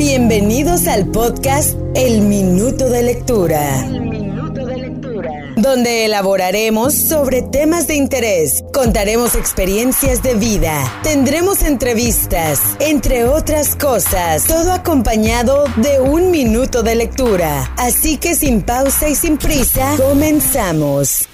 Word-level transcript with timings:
Bienvenidos 0.00 0.86
al 0.86 1.08
podcast 1.08 1.76
El 1.94 2.22
Minuto 2.22 2.88
de 2.88 3.02
Lectura. 3.02 3.86
Donde 5.58 6.06
elaboraremos 6.06 6.94
sobre 6.94 7.42
temas 7.42 7.86
de 7.86 7.96
interés, 7.96 8.64
contaremos 8.72 9.34
experiencias 9.34 10.22
de 10.22 10.36
vida, 10.36 10.90
tendremos 11.02 11.62
entrevistas, 11.62 12.62
entre 12.78 13.24
otras 13.26 13.76
cosas, 13.76 14.44
todo 14.44 14.72
acompañado 14.72 15.64
de 15.76 16.00
un 16.00 16.30
minuto 16.30 16.82
de 16.82 16.94
lectura. 16.94 17.70
Así 17.76 18.16
que 18.16 18.34
sin 18.34 18.62
pausa 18.62 19.10
y 19.10 19.14
sin 19.14 19.36
prisa, 19.36 19.96
comenzamos. 19.98 21.29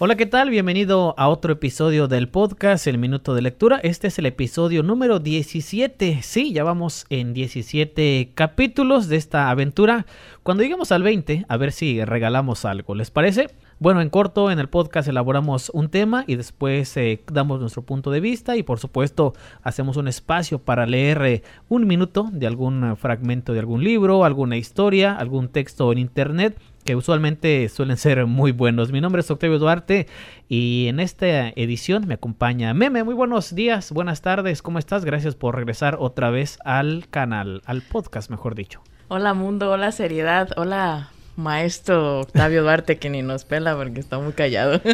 Hola, 0.00 0.14
¿qué 0.14 0.26
tal? 0.26 0.48
Bienvenido 0.50 1.12
a 1.18 1.28
otro 1.28 1.54
episodio 1.54 2.06
del 2.06 2.28
podcast 2.28 2.86
El 2.86 2.98
Minuto 2.98 3.34
de 3.34 3.42
Lectura. 3.42 3.80
Este 3.82 4.06
es 4.06 4.18
el 4.20 4.26
episodio 4.26 4.84
número 4.84 5.18
17. 5.18 6.22
Sí, 6.22 6.52
ya 6.52 6.62
vamos 6.62 7.04
en 7.10 7.34
17 7.34 8.30
capítulos 8.32 9.08
de 9.08 9.16
esta 9.16 9.50
aventura. 9.50 10.06
Cuando 10.44 10.62
lleguemos 10.62 10.92
al 10.92 11.02
20, 11.02 11.46
a 11.48 11.56
ver 11.56 11.72
si 11.72 12.04
regalamos 12.04 12.64
algo. 12.64 12.94
¿Les 12.94 13.10
parece? 13.10 13.48
Bueno, 13.80 14.00
en 14.00 14.08
corto, 14.08 14.52
en 14.52 14.60
el 14.60 14.68
podcast 14.68 15.08
elaboramos 15.08 15.68
un 15.74 15.88
tema 15.88 16.22
y 16.28 16.36
después 16.36 16.96
eh, 16.96 17.20
damos 17.32 17.58
nuestro 17.58 17.82
punto 17.82 18.12
de 18.12 18.20
vista 18.20 18.56
y 18.56 18.62
por 18.62 18.78
supuesto 18.78 19.34
hacemos 19.64 19.96
un 19.96 20.06
espacio 20.06 20.60
para 20.60 20.86
leer 20.86 21.22
eh, 21.22 21.42
un 21.68 21.88
minuto 21.88 22.28
de 22.30 22.46
algún 22.46 22.96
fragmento 22.96 23.52
de 23.52 23.58
algún 23.58 23.82
libro, 23.82 24.24
alguna 24.24 24.56
historia, 24.56 25.16
algún 25.16 25.48
texto 25.48 25.90
en 25.90 25.98
internet 25.98 26.56
que 26.88 26.96
usualmente 26.96 27.68
suelen 27.68 27.96
ser 27.98 28.24
muy 28.24 28.50
buenos. 28.50 28.92
Mi 28.92 29.02
nombre 29.02 29.20
es 29.20 29.30
Octavio 29.30 29.58
Duarte 29.58 30.06
y 30.48 30.86
en 30.88 31.00
esta 31.00 31.50
edición 31.50 32.06
me 32.08 32.14
acompaña 32.14 32.72
Meme. 32.72 33.04
Muy 33.04 33.12
buenos 33.12 33.54
días, 33.54 33.92
buenas 33.92 34.22
tardes, 34.22 34.62
¿cómo 34.62 34.78
estás? 34.78 35.04
Gracias 35.04 35.34
por 35.34 35.54
regresar 35.54 35.98
otra 36.00 36.30
vez 36.30 36.58
al 36.64 37.06
canal, 37.10 37.60
al 37.66 37.82
podcast, 37.82 38.30
mejor 38.30 38.54
dicho. 38.54 38.80
Hola 39.08 39.34
mundo, 39.34 39.70
hola 39.70 39.92
seriedad, 39.92 40.48
hola 40.56 41.10
maestro 41.38 42.20
Octavio 42.20 42.62
Duarte 42.62 42.98
que 42.98 43.08
ni 43.08 43.22
nos 43.22 43.44
pela 43.44 43.76
porque 43.76 44.00
está 44.00 44.18
muy 44.18 44.32
callado. 44.32 44.80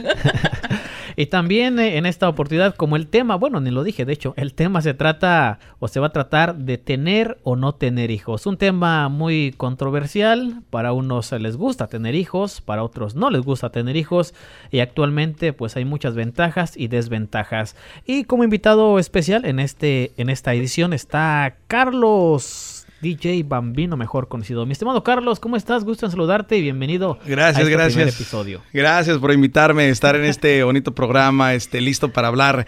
Y 1.16 1.26
también 1.26 1.78
eh, 1.78 1.96
en 1.96 2.06
esta 2.06 2.28
oportunidad, 2.28 2.74
como 2.74 2.96
el 2.96 3.06
tema, 3.06 3.36
bueno, 3.36 3.60
ni 3.60 3.70
lo 3.70 3.84
dije, 3.84 4.04
de 4.04 4.12
hecho, 4.12 4.34
el 4.36 4.54
tema 4.54 4.82
se 4.82 4.94
trata 4.94 5.58
o 5.78 5.88
se 5.88 6.00
va 6.00 6.08
a 6.08 6.12
tratar 6.12 6.56
de 6.56 6.78
tener 6.78 7.38
o 7.44 7.56
no 7.56 7.74
tener 7.74 8.10
hijos. 8.10 8.46
Un 8.46 8.56
tema 8.56 9.08
muy 9.08 9.54
controversial, 9.56 10.62
para 10.70 10.92
unos 10.92 11.32
les 11.32 11.56
gusta 11.56 11.86
tener 11.86 12.14
hijos, 12.14 12.60
para 12.60 12.82
otros 12.82 13.14
no 13.14 13.30
les 13.30 13.42
gusta 13.42 13.70
tener 13.70 13.96
hijos 13.96 14.34
y 14.70 14.80
actualmente 14.80 15.52
pues 15.52 15.76
hay 15.76 15.84
muchas 15.84 16.14
ventajas 16.14 16.76
y 16.76 16.88
desventajas. 16.88 17.76
Y 18.06 18.24
como 18.24 18.44
invitado 18.44 18.98
especial 18.98 19.44
en, 19.44 19.60
este, 19.60 20.12
en 20.16 20.30
esta 20.30 20.54
edición 20.54 20.92
está 20.92 21.56
Carlos. 21.68 22.73
DJ 23.04 23.42
Bambino, 23.42 23.98
mejor 23.98 24.28
conocido. 24.28 24.64
Mi 24.64 24.72
estimado 24.72 25.04
Carlos, 25.04 25.38
¿cómo 25.38 25.56
estás? 25.56 25.84
Gusto 25.84 26.06
en 26.06 26.10
saludarte 26.10 26.56
y 26.56 26.62
bienvenido. 26.62 27.18
Gracias, 27.26 27.58
a 27.58 27.60
este 27.60 27.72
gracias. 27.72 28.14
episodio. 28.14 28.62
Gracias 28.72 29.18
por 29.18 29.30
invitarme 29.30 29.82
a 29.82 29.88
estar 29.88 30.16
en 30.16 30.24
este 30.24 30.64
bonito 30.64 30.94
programa, 30.94 31.52
este, 31.52 31.82
listo 31.82 32.14
para 32.14 32.28
hablar 32.28 32.66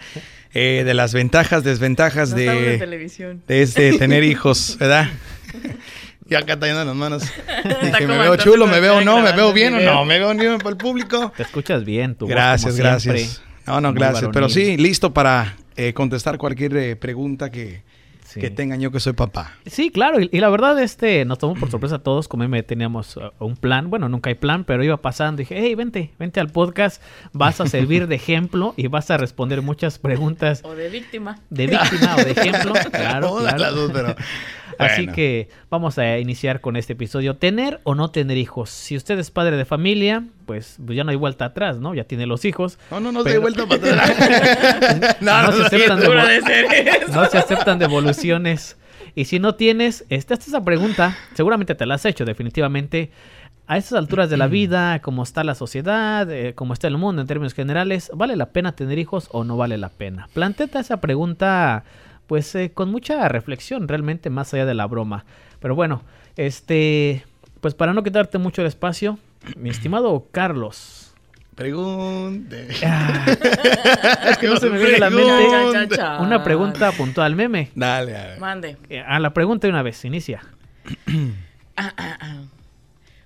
eh, 0.53 0.83
de 0.85 0.93
las 0.93 1.15
ventajas, 1.15 1.63
desventajas 1.63 2.35
de, 2.35 2.77
de, 3.47 3.61
este, 3.61 3.93
tener 3.97 4.23
hijos, 4.23 4.77
¿verdad? 4.79 5.09
Y 6.29 6.35
acá 6.35 6.53
está 6.53 6.67
yendo 6.67 6.83
las 6.83 6.93
manos. 6.93 7.23
Dije, 7.81 8.05
me 8.05 8.17
veo 8.17 8.35
chulo, 8.35 8.67
me 8.67 8.81
veo 8.81 8.99
no, 8.99 9.21
me 9.21 9.31
veo 9.31 9.53
bien 9.53 9.75
o 9.75 9.79
no, 9.79 10.03
me 10.03 10.19
veo 10.19 10.35
bien 10.35 10.57
para 10.57 10.71
el 10.71 10.75
público. 10.75 11.31
Te 11.37 11.43
escuchas 11.43 11.85
bien, 11.85 12.15
tú. 12.15 12.27
Gracias, 12.27 12.75
gracias. 12.75 13.41
No, 13.65 13.79
no, 13.79 13.93
gracias. 13.93 14.29
Pero 14.33 14.49
sí, 14.49 14.75
listo 14.75 15.13
para 15.13 15.55
eh, 15.77 15.93
contestar 15.93 16.37
cualquier 16.37 16.75
eh, 16.75 16.95
pregunta 16.97 17.49
que, 17.49 17.81
que 18.37 18.49
tengan 18.49 18.79
yo 18.79 18.91
que 18.91 18.99
soy 18.99 19.13
papá. 19.13 19.53
Sí, 19.65 19.89
claro, 19.89 20.19
y, 20.19 20.29
la 20.39 20.49
verdad 20.49 20.79
este 20.81 21.25
nos 21.25 21.39
tomó 21.39 21.55
por 21.55 21.69
sorpresa 21.71 21.95
a 21.95 21.99
todos, 21.99 22.27
como 22.27 22.47
me 22.47 22.63
teníamos 22.63 23.17
uh, 23.17 23.31
un 23.39 23.55
plan, 23.55 23.89
bueno, 23.89 24.09
nunca 24.09 24.29
hay 24.29 24.35
plan, 24.35 24.63
pero 24.63 24.83
iba 24.83 24.97
pasando 24.97 25.41
y 25.41 25.45
dije, 25.45 25.59
hey, 25.59 25.75
vente, 25.75 26.11
vente 26.19 26.39
al 26.39 26.49
podcast, 26.49 27.01
vas 27.33 27.59
a 27.61 27.67
servir 27.67 28.07
de 28.07 28.15
ejemplo 28.15 28.73
y 28.77 28.87
vas 28.87 29.11
a 29.11 29.17
responder 29.17 29.61
muchas 29.61 29.99
preguntas. 29.99 30.61
O 30.63 30.75
de 30.75 30.89
víctima. 30.89 31.39
De 31.49 31.67
víctima 31.67 32.15
o 32.15 32.23
de 32.23 32.31
ejemplo, 32.31 32.73
claro, 32.91 33.37
claro. 33.37 33.89
pero 33.93 34.15
Así 34.79 35.07
que 35.07 35.49
vamos 35.69 35.97
a 35.97 36.19
iniciar 36.19 36.61
con 36.61 36.75
este 36.75 36.93
episodio. 36.93 37.35
¿Tener 37.37 37.79
o 37.83 37.95
no 37.95 38.11
tener 38.11 38.37
hijos? 38.37 38.69
Si 38.69 38.95
usted 38.95 39.17
es 39.19 39.31
padre 39.31 39.57
de 39.57 39.65
familia, 39.65 40.23
pues, 40.45 40.77
pues 40.85 40.95
ya 40.95 41.03
no 41.03 41.11
hay 41.11 41.17
vuelta 41.17 41.45
atrás, 41.45 41.77
¿no? 41.77 41.93
Ya 41.93 42.03
tiene 42.03 42.25
los 42.25 42.45
hijos. 42.45 42.79
No, 42.91 42.99
no, 42.99 43.11
no 43.11 43.23
se 43.23 43.31
hay 43.31 43.37
vuelta 43.37 43.65
para 43.65 43.81
atrás. 43.81 45.17
no, 45.21 45.41
no, 45.43 45.51
se 45.51 45.63
aceptan 45.63 45.99
no 47.13 47.25
se 47.25 47.37
aceptan 47.37 47.79
devoluciones. 47.79 48.77
Y 49.15 49.25
si 49.25 49.39
no 49.39 49.55
tienes, 49.55 50.05
esta, 50.09 50.35
esta 50.35 50.45
esa 50.45 50.63
pregunta, 50.63 51.17
seguramente 51.33 51.75
te 51.75 51.85
la 51.85 51.95
has 51.95 52.05
hecho 52.05 52.25
definitivamente. 52.25 53.11
A 53.69 53.77
estas 53.77 53.97
alturas 53.99 54.29
de 54.29 54.37
la 54.37 54.47
vida, 54.47 55.01
cómo 55.01 55.23
está 55.23 55.43
la 55.43 55.53
sociedad, 55.53 56.31
eh, 56.31 56.53
cómo 56.55 56.71
está 56.71 56.87
el 56.87 56.97
mundo 56.97 57.21
en 57.21 57.27
términos 57.27 57.53
generales, 57.53 58.09
¿vale 58.13 58.37
la 58.37 58.51
pena 58.51 58.71
tener 58.71 58.97
hijos 58.97 59.27
o 59.31 59.43
no 59.43 59.57
vale 59.57 59.77
la 59.77 59.89
pena? 59.89 60.29
Plantea 60.33 60.69
esa 60.79 61.01
pregunta 61.01 61.83
pues 62.27 62.53
eh, 62.55 62.71
con 62.73 62.91
mucha 62.91 63.27
reflexión 63.29 63.87
realmente 63.87 64.29
más 64.29 64.53
allá 64.53 64.65
de 64.65 64.73
la 64.73 64.85
broma. 64.85 65.25
Pero 65.59 65.75
bueno, 65.75 66.03
este, 66.35 67.25
pues 67.61 67.73
para 67.73 67.93
no 67.93 68.03
quitarte 68.03 68.37
mucho 68.37 68.61
el 68.61 68.67
espacio, 68.67 69.17
mi 69.55 69.69
estimado 69.69 70.27
Carlos. 70.31 71.15
Pregunte. 71.55 72.67
Ah, 74.09 74.29
es 74.29 74.37
que 74.37 74.47
no 74.47 74.57
se 74.57 74.69
me 74.69 74.77
viene 74.77 74.97
a 74.97 74.99
la 74.99 75.09
mente 75.09 75.97
una 76.19 76.43
pregunta 76.43 76.91
puntual, 76.91 77.35
meme. 77.35 77.71
Dale, 77.73 78.15
a 78.15 78.27
ver. 78.27 78.39
Mande. 78.39 78.77
Eh, 78.89 78.99
a 78.99 79.19
la 79.19 79.33
pregunta 79.33 79.65
de 79.65 79.71
una 79.71 79.81
vez, 79.81 80.05
inicia. 80.05 80.43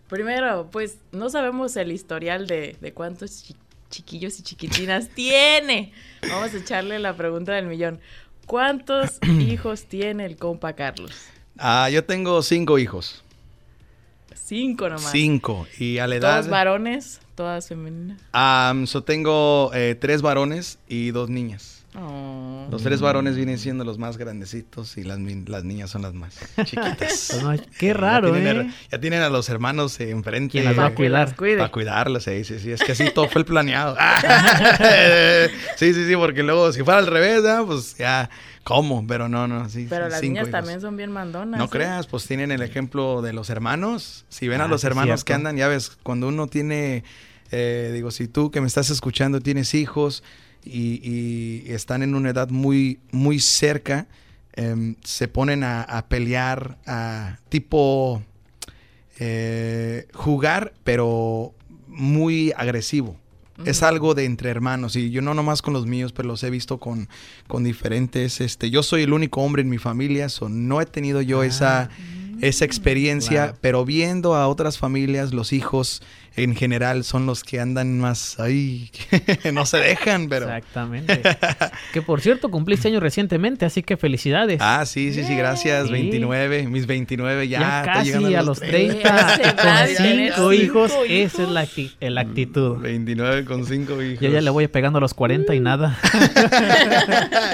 Primero, 0.10 0.70
pues 0.72 0.98
no 1.12 1.30
sabemos 1.30 1.76
el 1.76 1.92
historial 1.92 2.48
de, 2.48 2.78
de 2.80 2.94
cuántos 2.94 3.54
chiquillos 3.90 4.40
y 4.40 4.44
chiquitinas 4.44 5.10
tiene. 5.10 5.92
Vamos 6.30 6.54
a 6.54 6.58
echarle 6.58 7.00
la 7.00 7.16
pregunta 7.16 7.54
del 7.54 7.68
millón. 7.68 8.00
¿Cuántos 8.52 9.18
hijos 9.40 9.86
tiene 9.86 10.26
el 10.26 10.36
compa 10.36 10.74
Carlos? 10.74 11.14
Ah, 11.58 11.90
yo 11.90 12.04
tengo 12.04 12.44
cinco 12.44 12.80
hijos. 12.80 13.24
Cinco 14.36 14.90
nomás. 14.90 15.10
Cinco. 15.10 15.68
Y 15.80 16.00
a 16.00 16.08
la 16.08 16.18
edad. 16.18 16.36
¿Todos 16.36 16.50
varones? 16.50 17.22
¿Todas 17.36 17.70
femeninas? 17.70 18.20
Ah, 18.34 18.74
yo 18.76 19.04
tengo 19.04 19.72
eh, 19.74 19.96
tres 19.98 20.22
varones 20.22 20.80
y 20.90 21.12
dos 21.12 21.30
niñas. 21.30 21.81
Oh. 21.94 22.68
Los 22.72 22.84
tres 22.84 23.02
varones 23.02 23.36
vienen 23.36 23.58
siendo 23.58 23.84
los 23.84 23.98
más 23.98 24.16
grandecitos 24.16 24.98
y 24.98 25.04
las, 25.04 25.20
las 25.20 25.64
niñas 25.66 25.90
son 25.90 26.04
las 26.04 26.14
más 26.14 26.40
chiquitas. 26.64 27.38
Qué 27.80 27.94
raro, 27.94 28.30
ya 28.30 28.34
tienen, 28.42 28.70
¿eh? 28.70 28.74
Ya 28.90 29.00
tienen 29.00 29.22
a 29.22 29.30
los 29.30 29.50
hermanos 29.50 30.00
enfrente. 30.00 30.52
¿Quién 30.54 30.66
las 30.66 30.80
va 30.80 30.86
a 30.86 30.96
cuidar? 30.96 31.36
Para 31.36 31.70
cuidarlos, 31.70 32.24
sí, 32.24 32.46
sí, 32.46 32.60
sí. 32.60 32.72
Es 32.72 32.82
que 32.82 32.94
así 32.94 33.10
todo 33.14 33.28
fue 33.28 33.42
el 33.42 33.46
planeado. 33.46 33.98
sí, 35.76 35.94
sí, 35.94 36.08
sí, 36.08 36.16
porque 36.16 36.44
luego 36.44 36.72
si 36.72 36.82
fuera 36.84 37.00
al 37.00 37.08
revés, 37.08 37.42
pues 37.66 37.98
ya, 37.98 38.30
¿cómo? 38.64 39.06
Pero 39.06 39.28
no, 39.28 39.50
no, 39.50 39.68
sí. 39.68 39.88
Pero 39.90 40.08
las 40.08 40.22
niñas 40.22 40.50
también 40.50 40.80
son 40.80 40.96
bien 40.96 41.12
mandonas. 41.12 41.58
No 41.58 41.66
¿eh? 41.66 41.70
creas, 41.70 42.08
pues 42.08 42.26
tienen 42.26 42.52
el 42.52 42.62
ejemplo 42.62 43.22
de 43.22 43.34
los 43.34 43.50
hermanos. 43.50 44.24
Si 44.30 44.48
ven 44.48 44.62
a 44.62 44.66
ah, 44.66 44.68
los 44.70 44.86
hermanos 44.86 45.26
que 45.26 45.34
andan, 45.34 45.58
ya 45.58 45.68
ves, 45.68 45.98
cuando 46.04 46.30
uno 46.30 46.48
tiene, 46.48 47.04
eh, 47.52 47.92
digo, 47.94 48.12
si 48.12 48.30
tú 48.30 48.50
que 48.50 48.62
me 48.62 48.68
estás 48.68 48.90
escuchando 48.90 49.42
tienes 49.42 49.74
hijos 49.74 50.24
y, 50.64 51.64
están 51.72 52.04
en 52.04 52.16
una 52.16 52.30
edad 52.30 52.50
muy, 52.50 53.00
muy 53.12 53.40
cerca, 53.40 54.08
em, 54.54 54.96
se 55.04 55.28
ponen 55.28 55.64
a, 55.64 56.06
pelear, 56.08 56.78
a 56.86 57.38
tipo 57.50 58.22
eh, 59.20 60.08
jugar, 60.14 60.74
pero 60.84 61.54
muy 61.88 62.54
agresivo. 62.56 63.18
Es 63.66 63.84
algo 63.84 64.16
de 64.16 64.26
entre 64.26 64.50
hermanos 64.50 64.96
y 64.96 65.12
yo 65.12 65.22
no 65.22 65.36
nomás 65.36 65.62
con 65.62 65.74
los 65.74 65.86
míos, 65.86 66.14
pero 66.14 66.28
los 66.28 66.44
he 66.44 66.50
visto 66.50 66.80
con, 66.80 67.08
con 67.48 67.64
diferentes. 67.64 68.42
Este, 68.42 68.72
yo 68.72 68.82
soy 68.82 69.04
el 69.04 69.14
único 69.14 69.42
hombre 69.42 69.62
en 69.62 69.70
mi 69.70 69.78
familia, 69.78 70.30
so 70.30 70.50
no 70.50 70.82
he 70.82 70.86
tenido 70.86 71.22
yo 71.22 71.44
esa, 71.44 71.84
ah. 71.84 71.90
esa 72.42 72.66
experiencia, 72.66 73.54
pero 73.62 73.86
viendo 73.86 74.36
a 74.36 74.48
otras 74.48 74.80
familias, 74.80 75.32
los 75.32 75.54
hijos 75.54 76.02
en 76.36 76.56
general 76.56 77.04
son 77.04 77.26
los 77.26 77.44
que 77.44 77.60
andan 77.60 78.00
más 78.00 78.40
ahí, 78.40 78.90
no 79.54 79.66
se 79.66 79.78
dejan, 79.78 80.30
pero... 80.30 80.46
Exactamente. 80.46 81.22
que 81.94 82.02
por 82.02 82.22
cierto, 82.22 82.50
cumpliste 82.50 82.88
años 82.88 83.04
recientemente, 83.04 83.66
así 83.66 83.84
que 83.84 83.98
felicidades. 83.98 84.60
Ah, 84.62 84.86
sí, 84.86 85.14
sí, 85.14 85.24
sí, 85.24 85.36
gracias. 85.36 85.90
29, 85.90 86.68
mis 86.68 86.88
29 86.88 87.48
ya. 87.48 87.60
Ya 87.60 87.84
casi 87.84 88.36
a 88.36 88.42
los 88.42 88.60
30, 88.60 89.40
con 89.62 89.88
5 89.88 90.54
hijos, 90.54 90.94
esa 91.08 91.44
es 91.44 91.50
la, 91.50 91.68
la, 92.10 92.22
actitud. 92.22 92.78
29 92.78 93.46
con 93.46 93.66
5 93.66 94.02
hijos. 94.02 94.22
Yo 94.22 94.30
ya 94.30 94.42
le 94.42 94.50
voy 94.50 94.68
pegando 94.68 95.00
a 95.00 95.02
los 95.02 95.14
40 95.14 95.54
y 95.54 95.60
nada. 95.60 96.00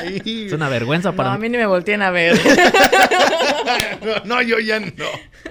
es 0.06 0.54
una 0.54 0.70
vergüenza 0.70 1.14
para 1.14 1.30
no, 1.30 1.36
a 1.36 1.38
mí 1.40 1.50
ni 1.50 1.58
me 1.58 1.66
volteen 1.66 2.02
a 2.02 2.12
ver. 2.12 2.40
no, 4.26 4.42
yo 4.44 4.60
ya 4.60 4.80
no. 4.80 4.88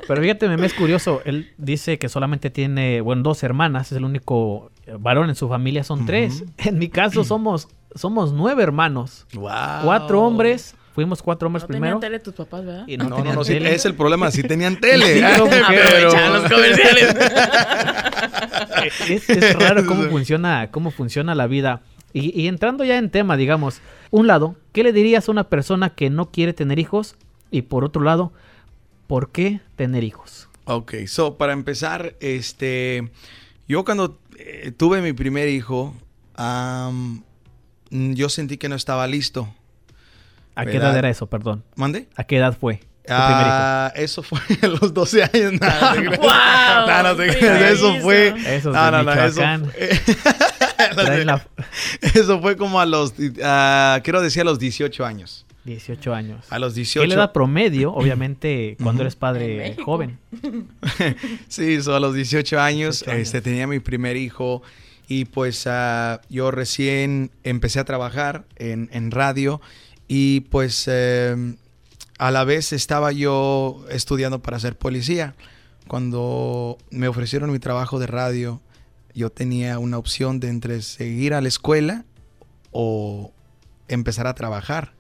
Pero 0.07 0.23
fíjate, 0.23 0.49
me 0.49 0.67
es 0.67 0.75
curioso, 0.75 1.23
él 1.25 1.53
dice 1.59 1.99
que 1.99 2.09
solamente 2.09 2.51
tiene, 2.51 3.01
bueno, 3.01 3.16
dos 3.23 3.43
hermanas, 3.43 3.93
es 3.93 3.99
el 3.99 4.05
único 4.05 4.71
varón 4.99 5.29
en 5.29 5.35
su 5.35 5.49
familia, 5.49 5.85
son 5.85 6.07
tres. 6.07 6.45
En 6.59 6.79
mi 6.79 6.89
caso 6.89 7.25
somos, 7.25 7.69
somos 7.95 8.33
nueve 8.33 8.63
hermanos. 8.63 9.27
Cuatro 9.35 10.23
hombres, 10.23 10.75
Fuimos 10.97 11.23
cuatro 11.23 11.49
hombres 11.49 11.65
no 11.65 11.69
primero. 11.69 11.99
tenían 11.99 12.11
tele 12.13 12.25
tus 12.25 12.33
papás, 12.33 12.65
¿verdad? 12.65 12.85
Y 12.87 12.97
No, 12.97 13.05
no, 13.11 13.23
no, 13.23 13.35
no, 13.35 13.45
sí, 13.45 13.53
es 13.61 13.85
el 13.85 13.95
problema, 13.95 14.31
sí 14.31 14.43
tenían 14.43 14.77
tele. 14.81 15.19
¿eh? 15.19 15.25
Aprovechaban 15.27 16.33
los 16.33 16.51
comerciales. 16.51 17.17
es, 19.11 19.29
es 19.29 19.55
raro 19.59 19.85
cómo 19.85 20.05
funciona, 20.05 20.71
cómo 20.71 20.91
funciona 20.91 21.35
la 21.35 21.47
vida. 21.47 21.83
Y, 22.15 22.41
y 22.41 22.49
entrando 22.49 22.83
ya 22.83 22.97
en 22.97 23.11
tema, 23.11 23.37
digamos, 23.37 23.83
un 24.11 24.27
lado, 24.27 24.57
¿qué 24.73 24.83
le 24.85 24.95
dirías 24.95 25.29
a 25.29 25.33
una 25.33 25.45
persona 25.45 25.91
que 25.91 26.09
no 26.09 26.31
quiere 26.31 26.55
tener 26.55 26.79
hijos? 26.79 27.17
Y 27.51 27.61
por 27.63 27.85
otro 27.85 28.03
lado, 28.03 28.33
¿por 29.07 29.31
qué 29.31 29.61
tener 29.77 30.03
hijos? 30.03 30.46
Ok, 30.67 31.07
so 31.07 31.39
para 31.39 31.53
empezar, 31.53 32.15
este, 32.21 33.11
yo 33.67 33.85
cuando 33.85 34.19
eh, 34.39 34.73
tuve 34.77 35.01
mi 35.01 35.13
primer 35.13 35.49
hijo, 35.49 35.95
mm, 36.39 38.13
yo 38.13 38.29
sentí 38.29 38.59
que 38.59 38.69
no 38.69 38.75
estaba 38.75 39.07
listo. 39.07 39.49
¿A 40.55 40.67
qué 40.67 40.77
edad 40.77 40.97
era 40.97 41.09
eso, 41.09 41.27
perdón? 41.27 41.65
¿Mande? 41.77 42.09
¿A 42.17 42.25
qué 42.25 42.37
edad 42.37 42.57
fue 42.59 42.81
tu 43.07 43.13
Ah, 43.13 43.93
eso 43.95 44.23
fue 44.23 44.41
a 44.63 44.67
los 44.67 44.93
12 44.93 45.23
años. 45.23 45.61
Eso 47.73 47.95
fue. 48.01 48.29
Eso 48.57 48.71
Michoacán. 48.71 49.71
fue, 49.71 49.91
eso 52.21 52.41
fue 52.41 52.57
como 52.57 52.81
a 52.81 52.87
los, 52.87 53.15
ah, 53.43 54.01
quiero 54.03 54.21
decir, 54.21 54.43
a 54.43 54.45
los 54.45 54.59
18 54.59 55.05
años. 55.05 55.46
18 55.67 56.15
años. 56.15 56.47
A 56.51 56.59
los 56.59 56.73
¿Qué 56.73 56.81
18. 56.81 57.09
le 57.09 57.17
da 57.17 57.33
promedio, 57.33 57.93
obviamente, 57.95 58.77
cuando 58.83 59.03
eres 59.03 59.17
padre 59.17 59.77
joven? 59.85 60.19
Sí, 61.49 61.83
so, 61.83 61.95
a 61.95 62.01
los 62.01 62.15
18 62.15 62.61
años, 62.61 63.01
18 63.01 63.11
años. 63.11 63.27
Este, 63.27 63.43
tenía 63.43 63.67
mi 63.67 63.81
primer 63.81 64.17
hijo 64.17 64.63
y 65.09 65.27
pues 65.27 65.67
ah, 65.67 66.21
yo 66.29 66.51
recién 66.51 67.31
empecé 67.45 67.81
a 67.81 67.85
trabajar 67.85 68.45
en, 68.57 68.89
en 68.93 69.11
radio 69.11 69.61
y 70.09 70.41
pues 70.41 70.85
eh, 70.89 71.57
a 72.19 72.31
la 72.31 72.45
vez 72.45 72.73
estaba 72.73 73.13
yo 73.13 73.85
estudiando 73.91 74.41
para 74.41 74.59
ser 74.59 74.77
policía. 74.77 75.35
Cuando 75.89 76.79
me 76.91 77.09
ofrecieron 77.09 77.53
mi 77.53 77.59
trabajo 77.59 77.99
de 77.99 78.07
radio, 78.07 78.61
yo 79.15 79.31
tenía 79.31 79.79
una 79.79 79.99
opción 79.99 80.41
de 80.41 80.49
entre 80.49 80.83
seguir 80.83 81.35
a 81.35 81.41
la 81.41 81.49
escuela 81.49 82.05
o 82.73 83.33
empezar 83.89 84.27
a 84.27 84.35
trabajar, 84.35 84.93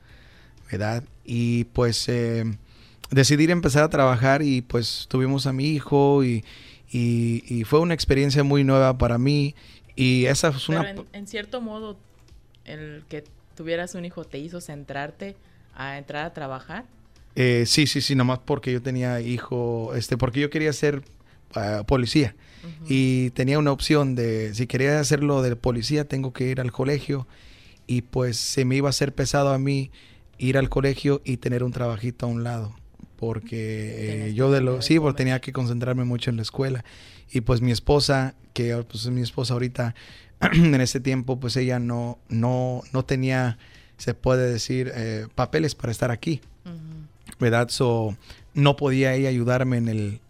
¿verdad? 0.70 1.04
Y 1.24 1.64
pues 1.64 2.08
eh, 2.08 2.44
decidí 3.10 3.50
empezar 3.50 3.82
a 3.84 3.88
trabajar 3.88 4.42
y 4.42 4.62
pues 4.62 5.06
tuvimos 5.08 5.46
a 5.46 5.52
mi 5.52 5.66
hijo 5.68 6.24
y, 6.24 6.44
y- 6.90 7.42
y 7.48 7.64
fue 7.64 7.80
una 7.80 7.94
experiencia 7.94 8.42
muy 8.44 8.64
nueva 8.64 8.96
para 8.98 9.18
mí 9.18 9.54
y 9.94 10.26
esa 10.26 10.48
es 10.48 10.68
una... 10.68 10.82
Pero 10.82 11.00
en, 11.02 11.06
en 11.12 11.26
cierto 11.26 11.60
modo, 11.60 11.96
el 12.64 13.04
que 13.08 13.24
tuvieras 13.56 13.94
un 13.94 14.04
hijo 14.04 14.24
te 14.24 14.38
hizo 14.38 14.60
centrarte 14.60 15.36
a 15.74 15.98
entrar 15.98 16.24
a 16.26 16.32
trabajar. 16.32 16.84
eh, 17.34 17.64
sí, 17.66 17.86
sí, 17.86 18.00
sí, 18.00 18.14
nomás 18.14 18.38
porque 18.44 18.72
yo 18.72 18.82
tenía 18.82 19.20
hijo, 19.20 19.94
este, 19.94 20.16
porque 20.16 20.40
yo 20.40 20.50
quería 20.50 20.72
ser 20.72 21.02
ah, 21.54 21.82
policía 21.86 22.34
y 22.88 23.30
tenía 23.30 23.58
una 23.60 23.70
opción 23.72 24.14
de, 24.16 24.52
si 24.54 24.66
quería 24.66 24.98
hacerlo 24.98 25.40
de 25.42 25.54
policía, 25.54 26.04
tengo 26.06 26.32
que 26.32 26.48
ir 26.48 26.60
al 26.60 26.72
colegio 26.72 27.26
y 27.86 28.02
pues 28.02 28.36
se 28.36 28.64
me 28.64 28.74
iba 28.76 28.88
a 28.88 28.90
hacer 28.90 29.14
pesado 29.14 29.52
a 29.52 29.58
mí 29.58 29.90
ir 30.38 30.58
al 30.58 30.68
colegio 30.68 31.22
y 31.24 31.38
tener 31.38 31.62
un 31.62 31.72
trabajito 31.72 32.26
a 32.26 32.28
un 32.28 32.44
lado. 32.44 32.74
Porque 33.16 34.28
eh, 34.28 34.34
yo 34.34 34.50
de 34.50 34.60
lo... 34.60 34.82
Sí, 34.82 34.98
porque 35.00 35.16
tenía 35.16 35.40
que 35.40 35.52
concentrarme 35.52 36.04
mucho 36.04 36.30
en 36.30 36.36
la 36.36 36.42
escuela. 36.42 36.84
Y 37.32 37.40
pues 37.40 37.60
mi 37.60 37.72
esposa, 37.72 38.34
que 38.52 38.76
pues 38.88 39.04
es 39.04 39.10
mi 39.10 39.22
esposa 39.22 39.54
ahorita, 39.54 39.94
en 40.52 40.80
ese 40.80 41.00
tiempo, 41.00 41.40
pues 41.40 41.56
ella 41.56 41.78
no, 41.78 42.18
no, 42.28 42.82
no 42.92 43.04
tenía, 43.04 43.58
se 43.96 44.14
puede 44.14 44.50
decir, 44.50 44.92
eh, 44.94 45.26
papeles 45.34 45.74
para 45.74 45.90
estar 45.92 46.10
aquí. 46.10 46.40
¿verdad? 47.38 47.68
So, 47.68 48.16
no 48.54 48.76
podía 48.76 49.14
ella 49.14 49.28
ayudarme 49.28 49.76
en 49.76 49.88
el, 49.88 50.20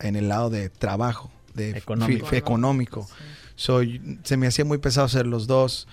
en 0.00 0.16
el 0.16 0.28
lado 0.28 0.50
de 0.50 0.68
trabajo, 0.70 1.30
de 1.54 1.70
Económico. 1.70 2.34
económico. 2.34 3.06
Sí. 3.06 3.14
So, 3.56 3.80
se 4.24 4.36
me 4.36 4.46
hacía 4.46 4.64
muy 4.64 4.78
pesado 4.78 5.06
hacer 5.06 5.26
los 5.26 5.46
dos, 5.46 5.88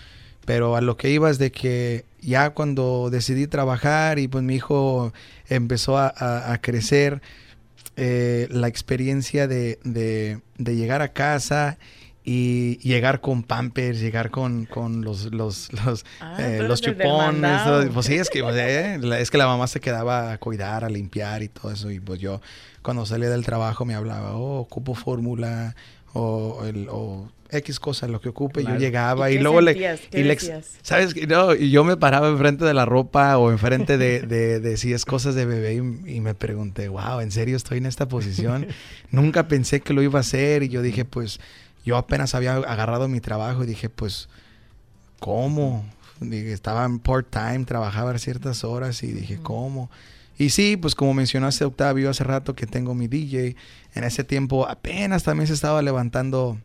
pero 0.46 0.76
a 0.76 0.82
lo 0.82 0.98
que 0.98 1.10
iba 1.10 1.30
es 1.30 1.38
de 1.38 1.52
que 1.52 2.06
ya 2.24 2.52
cuando 2.52 3.10
decidí 3.12 3.48
trabajar 3.48 4.20
y 4.20 4.28
pues 4.28 4.44
mi 4.44 4.56
hijo 4.56 5.14
empezó 5.50 5.98
a, 5.98 6.14
a- 6.16 6.54
a 6.54 6.62
crecer, 6.62 7.22
eh, 7.96 8.48
la 8.50 8.68
experiencia 8.68 9.48
de, 9.48 9.80
de- 9.84 10.40
de 10.58 10.76
llegar 10.76 11.02
a 11.02 11.10
casa 11.14 11.78
y 12.26 12.78
llegar 12.78 13.20
con 13.20 13.44
pampers, 13.44 14.00
llegar 14.00 14.32
con, 14.32 14.66
con 14.66 15.04
los, 15.04 15.26
los, 15.34 15.72
los, 15.86 16.06
Ah, 16.22 16.38
eh, 16.40 16.60
los 16.64 16.80
chupones, 16.82 17.62
pues 17.94 18.06
sí, 18.06 18.16
es 18.16 18.30
que, 18.30 18.42
pues, 18.42 18.56
eh, 18.58 18.98
la- 19.02 19.20
es 19.20 19.30
que 19.30 19.38
la 19.38 19.46
mamá 19.46 19.68
se 19.68 19.80
quedaba 19.82 20.32
a 20.32 20.38
cuidar, 20.38 20.86
a 20.86 20.90
limpiar 20.90 21.44
y 21.44 21.50
todo 21.50 21.72
eso. 21.72 21.92
Y 21.92 22.00
pues 22.00 22.20
yo, 22.22 22.40
cuando 22.82 23.06
salía 23.06 23.30
del 23.30 23.46
trabajo, 23.46 23.84
me 23.84 23.94
hablaba, 23.94 24.36
oh, 24.38 24.60
ocupo 24.62 24.96
fórmula 24.96 25.76
o, 26.14 26.64
el, 26.66 26.88
o 26.90 27.30
X 27.50 27.80
cosa, 27.80 28.08
lo 28.08 28.20
que 28.22 28.30
ocupe. 28.30 28.62
Claro. 28.62 28.76
Yo 28.76 28.82
llegaba 28.82 29.30
¿Y 29.30 29.34
y, 29.34 29.38
qué 29.38 29.44
luego 29.44 29.62
le. 29.62 29.98
y 30.12 30.24
le? 30.24 30.38
¿Sabes 30.82 31.14
qué? 31.14 31.28
No, 31.28 31.54
y 31.54 31.70
yo 31.70 31.84
me 31.84 31.98
paraba 31.98 32.30
enfrente 32.30 32.66
de 32.66 32.74
la 32.74 32.86
ropa 32.86 33.38
o 33.38 33.52
enfrente 33.52 33.98
de, 33.98 34.22
de, 34.28 34.60
de 34.60 34.78
si 34.78 34.94
es 34.94 35.06
cosas 35.06 35.36
de 35.36 35.46
bebé 35.46 35.76
y, 35.76 36.16
y 36.16 36.20
me 36.22 36.34
pregunté, 36.34 36.88
wow, 36.90 37.20
¿en 37.20 37.32
serio 37.32 37.56
estoy 37.56 37.78
en 37.80 37.86
esta 37.86 38.08
posición? 38.08 38.68
Nunca 39.12 39.48
pensé 39.48 39.82
que 39.82 39.94
lo 39.94 40.02
iba 40.02 40.20
a 40.20 40.22
hacer 40.22 40.64
y 40.64 40.70
yo 40.70 40.82
dije, 40.82 41.06
pues, 41.06 41.40
yo 41.86 41.98
apenas 41.98 42.34
había 42.34 42.56
agarrado 42.56 43.08
mi 43.08 43.20
trabajo 43.20 43.64
y 43.64 43.68
dije, 43.68 43.90
pues, 43.90 44.30
¿cómo? 45.20 45.86
Dije, 46.20 46.54
estaba 46.54 46.86
en 46.86 47.00
part-time, 47.00 47.66
trabajaba 47.66 48.12
a 48.12 48.18
ciertas 48.18 48.64
horas 48.64 49.04
y 49.04 49.12
dije, 49.12 49.40
¿cómo? 49.42 49.90
Y 50.44 50.50
sí, 50.50 50.76
pues 50.78 50.94
como 50.96 51.14
mencionaste 51.14 51.64
Octavio 51.64 52.10
hace 52.10 52.24
rato 52.24 52.54
que 52.54 52.66
tengo 52.68 52.94
mi 52.94 53.08
DJ, 53.08 53.56
en 53.96 54.04
ese 54.04 54.24
tiempo 54.24 54.68
apenas 54.68 55.24
también 55.24 55.48
se 55.48 55.54
estaba 55.54 55.82
levantando 55.82 56.60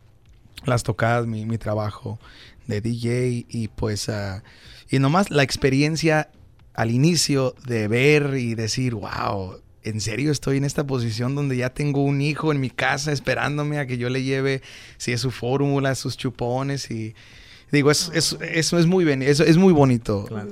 las 0.65 0.83
tocadas, 0.83 1.25
mi, 1.27 1.45
mi 1.45 1.57
trabajo 1.57 2.19
de 2.67 2.81
DJ 2.81 3.45
y 3.47 3.69
pues, 3.69 4.09
ah, 4.09 4.43
y 4.89 4.99
nomás 4.99 5.31
la 5.31 5.43
experiencia 5.43 6.29
al 6.73 6.91
inicio 6.91 7.55
de 7.65 7.87
ver 7.87 8.35
y 8.37 8.55
decir, 8.55 8.95
wow, 8.95 9.61
en 9.83 10.01
serio 10.01 10.31
estoy 10.31 10.57
en 10.57 10.65
esta 10.65 10.85
posición 10.85 11.33
donde 11.35 11.55
ya 11.55 11.69
tengo 11.69 12.03
un 12.03 12.21
hijo 12.21 12.51
en 12.51 12.59
mi 12.59 12.69
casa 12.69 13.11
esperándome 13.13 13.79
a 13.79 13.87
que 13.87 13.97
yo 13.97 14.09
le 14.09 14.23
lleve, 14.23 14.61
si 14.97 15.13
es 15.13 15.21
su 15.21 15.31
fórmula, 15.31 15.95
sus 15.95 16.17
chupones 16.17 16.91
y 16.91 17.15
digo, 17.71 17.91
es, 17.91 18.11
es- 18.13 18.37
eso 18.41 18.77
es 18.77 18.85
muy 18.87 19.07
eso 19.23 19.43
es 19.45 19.55
muy 19.57 19.71
bonito. 19.73 20.25
Claro. 20.25 20.51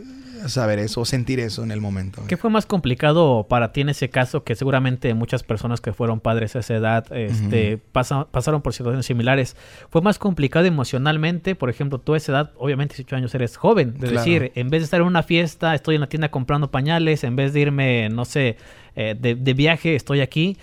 Saber 0.50 0.80
eso, 0.80 1.04
sentir 1.06 1.40
eso 1.40 1.64
en 1.64 1.72
el 1.72 1.82
momento. 1.82 2.22
¿Qué 2.28 2.38
fue 2.38 2.50
más 2.50 2.66
complicado 2.66 3.46
para 3.50 3.72
ti 3.74 3.82
en 3.82 3.90
ese 3.90 4.10
caso? 4.10 4.44
Que 4.44 4.56
seguramente 4.56 5.14
muchas 5.14 5.44
personas 5.44 5.82
que 5.82 5.94
fueron 5.94 6.20
padres 6.20 6.56
a 6.56 6.60
esa 6.60 6.76
edad 6.76 7.06
este, 7.14 7.78
pasa- 7.92 8.28
pasaron 8.32 8.62
por 8.62 8.74
situaciones 8.74 9.06
similares. 9.06 9.56
¿Fue 9.90 10.02
más 10.02 10.20
complicado 10.20 10.66
emocionalmente? 10.66 11.56
Por 11.56 11.70
ejemplo, 11.70 12.00
tú 12.00 12.14
a 12.14 12.18
esa 12.18 12.32
edad, 12.32 12.52
obviamente 12.58 12.96
18 12.96 13.16
años 13.16 13.36
eres 13.36 13.58
joven. 13.58 13.94
De 13.94 14.00
Claro. 14.08 14.14
decir, 14.18 14.52
en 14.56 14.70
vez 14.70 14.82
de 14.82 14.86
estar 14.86 15.02
en 15.02 15.08
una 15.08 15.24
fiesta, 15.24 15.74
estoy 15.76 15.96
en 15.96 16.02
la 16.02 16.08
tienda 16.08 16.30
comprando 16.30 16.72
pañales. 16.72 17.24
En 17.24 17.36
vez 17.36 17.54
de 17.54 17.60
irme, 17.62 18.10
no 18.10 18.26
sé, 18.26 18.58
eh, 18.96 19.16
de, 19.20 19.36
de 19.36 19.54
viaje, 19.54 19.96
estoy 19.96 20.22
aquí. 20.22 20.58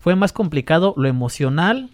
¿Fue 0.00 0.16
más 0.16 0.32
complicado 0.32 0.94
lo 0.96 1.08
emocional, 1.08 1.90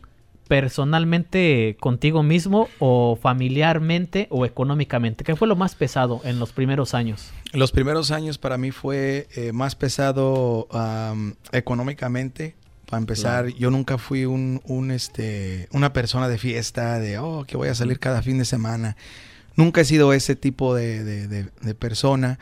personalmente 0.49 1.77
contigo 1.81 2.23
mismo 2.23 2.69
o 2.79 3.19
familiarmente 3.21 4.27
o 4.31 4.45
económicamente? 4.47 5.25
¿Qué 5.25 5.37
fue 5.37 5.49
lo 5.49 5.57
más 5.57 5.75
pesado 5.75 6.21
en 6.25 6.39
los 6.39 6.53
primeros 6.53 6.95
años? 6.95 7.31
Los 7.53 7.73
primeros 7.73 8.11
años 8.11 8.39
para 8.39 8.59
mí 8.59 8.71
fue 8.71 9.27
eh, 9.37 9.53
más 9.53 9.75
pesado 9.75 10.69
am, 10.71 11.35
económicamente. 11.53 12.55
Para 12.89 12.99
empezar, 13.01 13.49
yo 13.49 13.71
nunca 13.73 13.99
fui 13.99 14.27
un, 14.27 14.61
un, 14.65 14.93
este, 14.93 15.69
una 15.73 15.93
persona 15.93 16.29
de 16.29 16.39
fiesta, 16.39 17.01
de, 17.01 17.19
oh, 17.19 17.45
que 17.45 17.57
voy 17.57 17.69
a 17.69 17.75
salir 17.75 17.99
cada 17.99 18.23
fin 18.23 18.39
de 18.39 18.45
semana. 18.45 18.97
Nunca 19.57 19.81
he 19.81 19.85
sido 19.85 20.13
ese 20.13 20.37
tipo 20.37 20.73
de, 20.75 21.03
de- 21.03 21.27
de- 21.27 21.49
de 21.63 21.75
persona. 21.75 22.39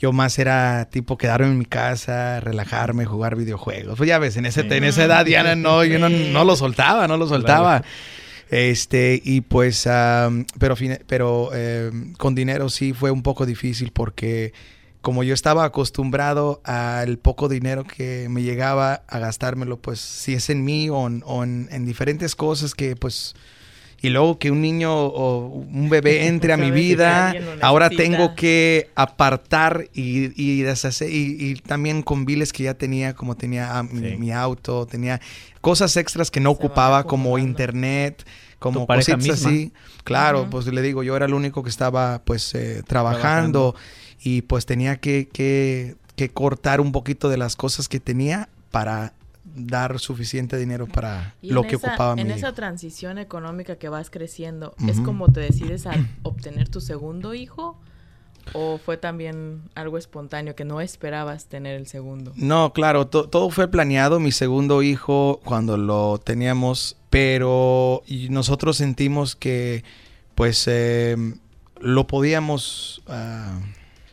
Yo 0.00 0.12
más 0.12 0.38
era 0.38 0.88
tipo 0.90 1.16
quedarme 1.18 1.48
en 1.48 1.58
mi 1.58 1.66
casa, 1.66 2.40
relajarme, 2.40 3.04
jugar 3.04 3.36
videojuegos. 3.36 3.98
Pues 3.98 4.08
ya 4.08 4.18
ves, 4.18 4.36
en, 4.38 4.46
ese, 4.46 4.62
Sí. 4.62 4.68
en 4.70 4.84
esa 4.84 5.04
edad 5.04 5.26
ya 5.26 5.54
no, 5.54 5.84
yo 5.84 5.98
no, 5.98 6.08
no 6.08 6.44
lo 6.44 6.56
soltaba, 6.56 7.06
no 7.06 7.16
lo 7.18 7.28
soltaba. 7.28 7.84
Este, 8.48 9.20
y 9.22 9.42
pues, 9.42 9.86
am, 9.86 10.44
pero, 10.58 10.74
pero 11.06 11.54
em, 11.54 12.14
con 12.14 12.34
dinero 12.34 12.68
sí 12.68 12.92
fue 12.92 13.10
un 13.10 13.22
poco 13.22 13.46
difícil 13.46 13.92
porque 13.92 14.52
como 15.02 15.22
yo 15.22 15.34
estaba 15.34 15.64
acostumbrado 15.64 16.60
al 16.64 17.18
poco 17.18 17.48
dinero 17.48 17.84
que 17.84 18.26
me 18.28 18.42
llegaba 18.42 19.02
a 19.06 19.18
gastármelo, 19.18 19.78
pues 19.78 20.00
si 20.00 20.34
es 20.34 20.50
en 20.50 20.64
mí 20.64 20.90
o 20.90 21.06
en, 21.06 21.22
o 21.26 21.44
en- 21.44 21.68
en 21.70 21.84
diferentes 21.86 22.34
cosas 22.34 22.74
que 22.74 22.96
pues... 22.96 23.34
Y 24.02 24.08
luego 24.08 24.38
que 24.38 24.50
un 24.50 24.62
niño 24.62 24.94
o 24.94 25.46
un 25.46 25.88
bebé 25.88 26.26
entre 26.28 26.52
a 26.52 26.56
mi 26.56 26.70
vida, 26.70 27.34
ahora 27.60 27.90
tengo 27.90 28.34
que 28.34 28.90
apartar 28.94 29.88
y, 29.92 30.32
y 30.42 30.62
deshacer, 30.62 31.10
y, 31.10 31.36
y 31.38 31.54
también 31.56 32.02
con 32.02 32.24
biles 32.24 32.52
que 32.52 32.64
ya 32.64 32.74
tenía, 32.74 33.14
como 33.14 33.36
tenía 33.36 33.82
mi, 33.82 34.32
auto, 34.32 34.86
tenía 34.86 35.20
cosas 35.60 35.96
extras 35.96 36.30
que 36.30 36.40
no 36.40 36.50
Se 36.50 36.56
ocupaba, 36.56 37.04
como 37.04 37.38
internet, 37.38 38.24
como 38.58 38.86
misma. 38.86 39.34
así. 39.34 39.72
Claro, 40.04 40.48
pues 40.50 40.66
le 40.66 40.82
digo, 40.82 41.02
yo 41.02 41.16
era 41.16 41.26
el 41.26 41.34
único 41.34 41.62
que 41.62 41.70
estaba 41.70 42.22
pues 42.24 42.54
eh, 42.54 42.82
trabajando, 42.86 43.74
y 44.22 44.42
pues 44.42 44.66
tenía 44.66 44.96
que, 44.96 45.28
que 45.32 45.96
que 46.20 46.28
cortar 46.28 46.82
un 46.82 46.92
poquito 46.92 47.30
de 47.30 47.38
las 47.38 47.56
cosas 47.56 47.88
que 47.88 47.98
tenía 47.98 48.50
para 48.70 49.14
dar 49.54 49.98
suficiente 49.98 50.56
dinero 50.56 50.86
para 50.86 51.34
lo 51.42 51.62
que 51.62 51.76
ocupaba 51.76 52.14
mi 52.14 52.22
En 52.22 52.30
esa 52.30 52.52
transición 52.52 53.18
económica 53.18 53.76
que 53.76 53.88
vas 53.88 54.10
creciendo, 54.10 54.74
¿es 54.86 55.00
como 55.00 55.28
te 55.28 55.40
decides 55.40 55.86
a 55.86 55.92
obtener 56.22 56.68
tu 56.68 56.80
segundo 56.80 57.34
hijo? 57.34 57.78
¿O 58.52 58.78
fue 58.78 58.96
también 58.96 59.62
algo 59.74 59.98
espontáneo 59.98 60.56
que 60.56 60.64
no 60.64 60.80
esperabas 60.80 61.46
tener 61.46 61.76
el 61.76 61.86
segundo? 61.86 62.32
No, 62.36 62.72
claro, 62.72 63.06
todo 63.06 63.50
fue 63.50 63.68
planeado. 63.68 64.18
Mi 64.18 64.32
segundo 64.32 64.82
hijo, 64.82 65.40
cuando 65.44 65.76
lo 65.76 66.18
teníamos, 66.18 66.96
pero 67.10 68.02
nosotros 68.30 68.76
sentimos 68.76 69.36
que, 69.36 69.84
pues, 70.34 70.66
eh, 70.68 71.16
lo 71.80 72.06
podíamos 72.06 73.02
uh, 73.08 73.60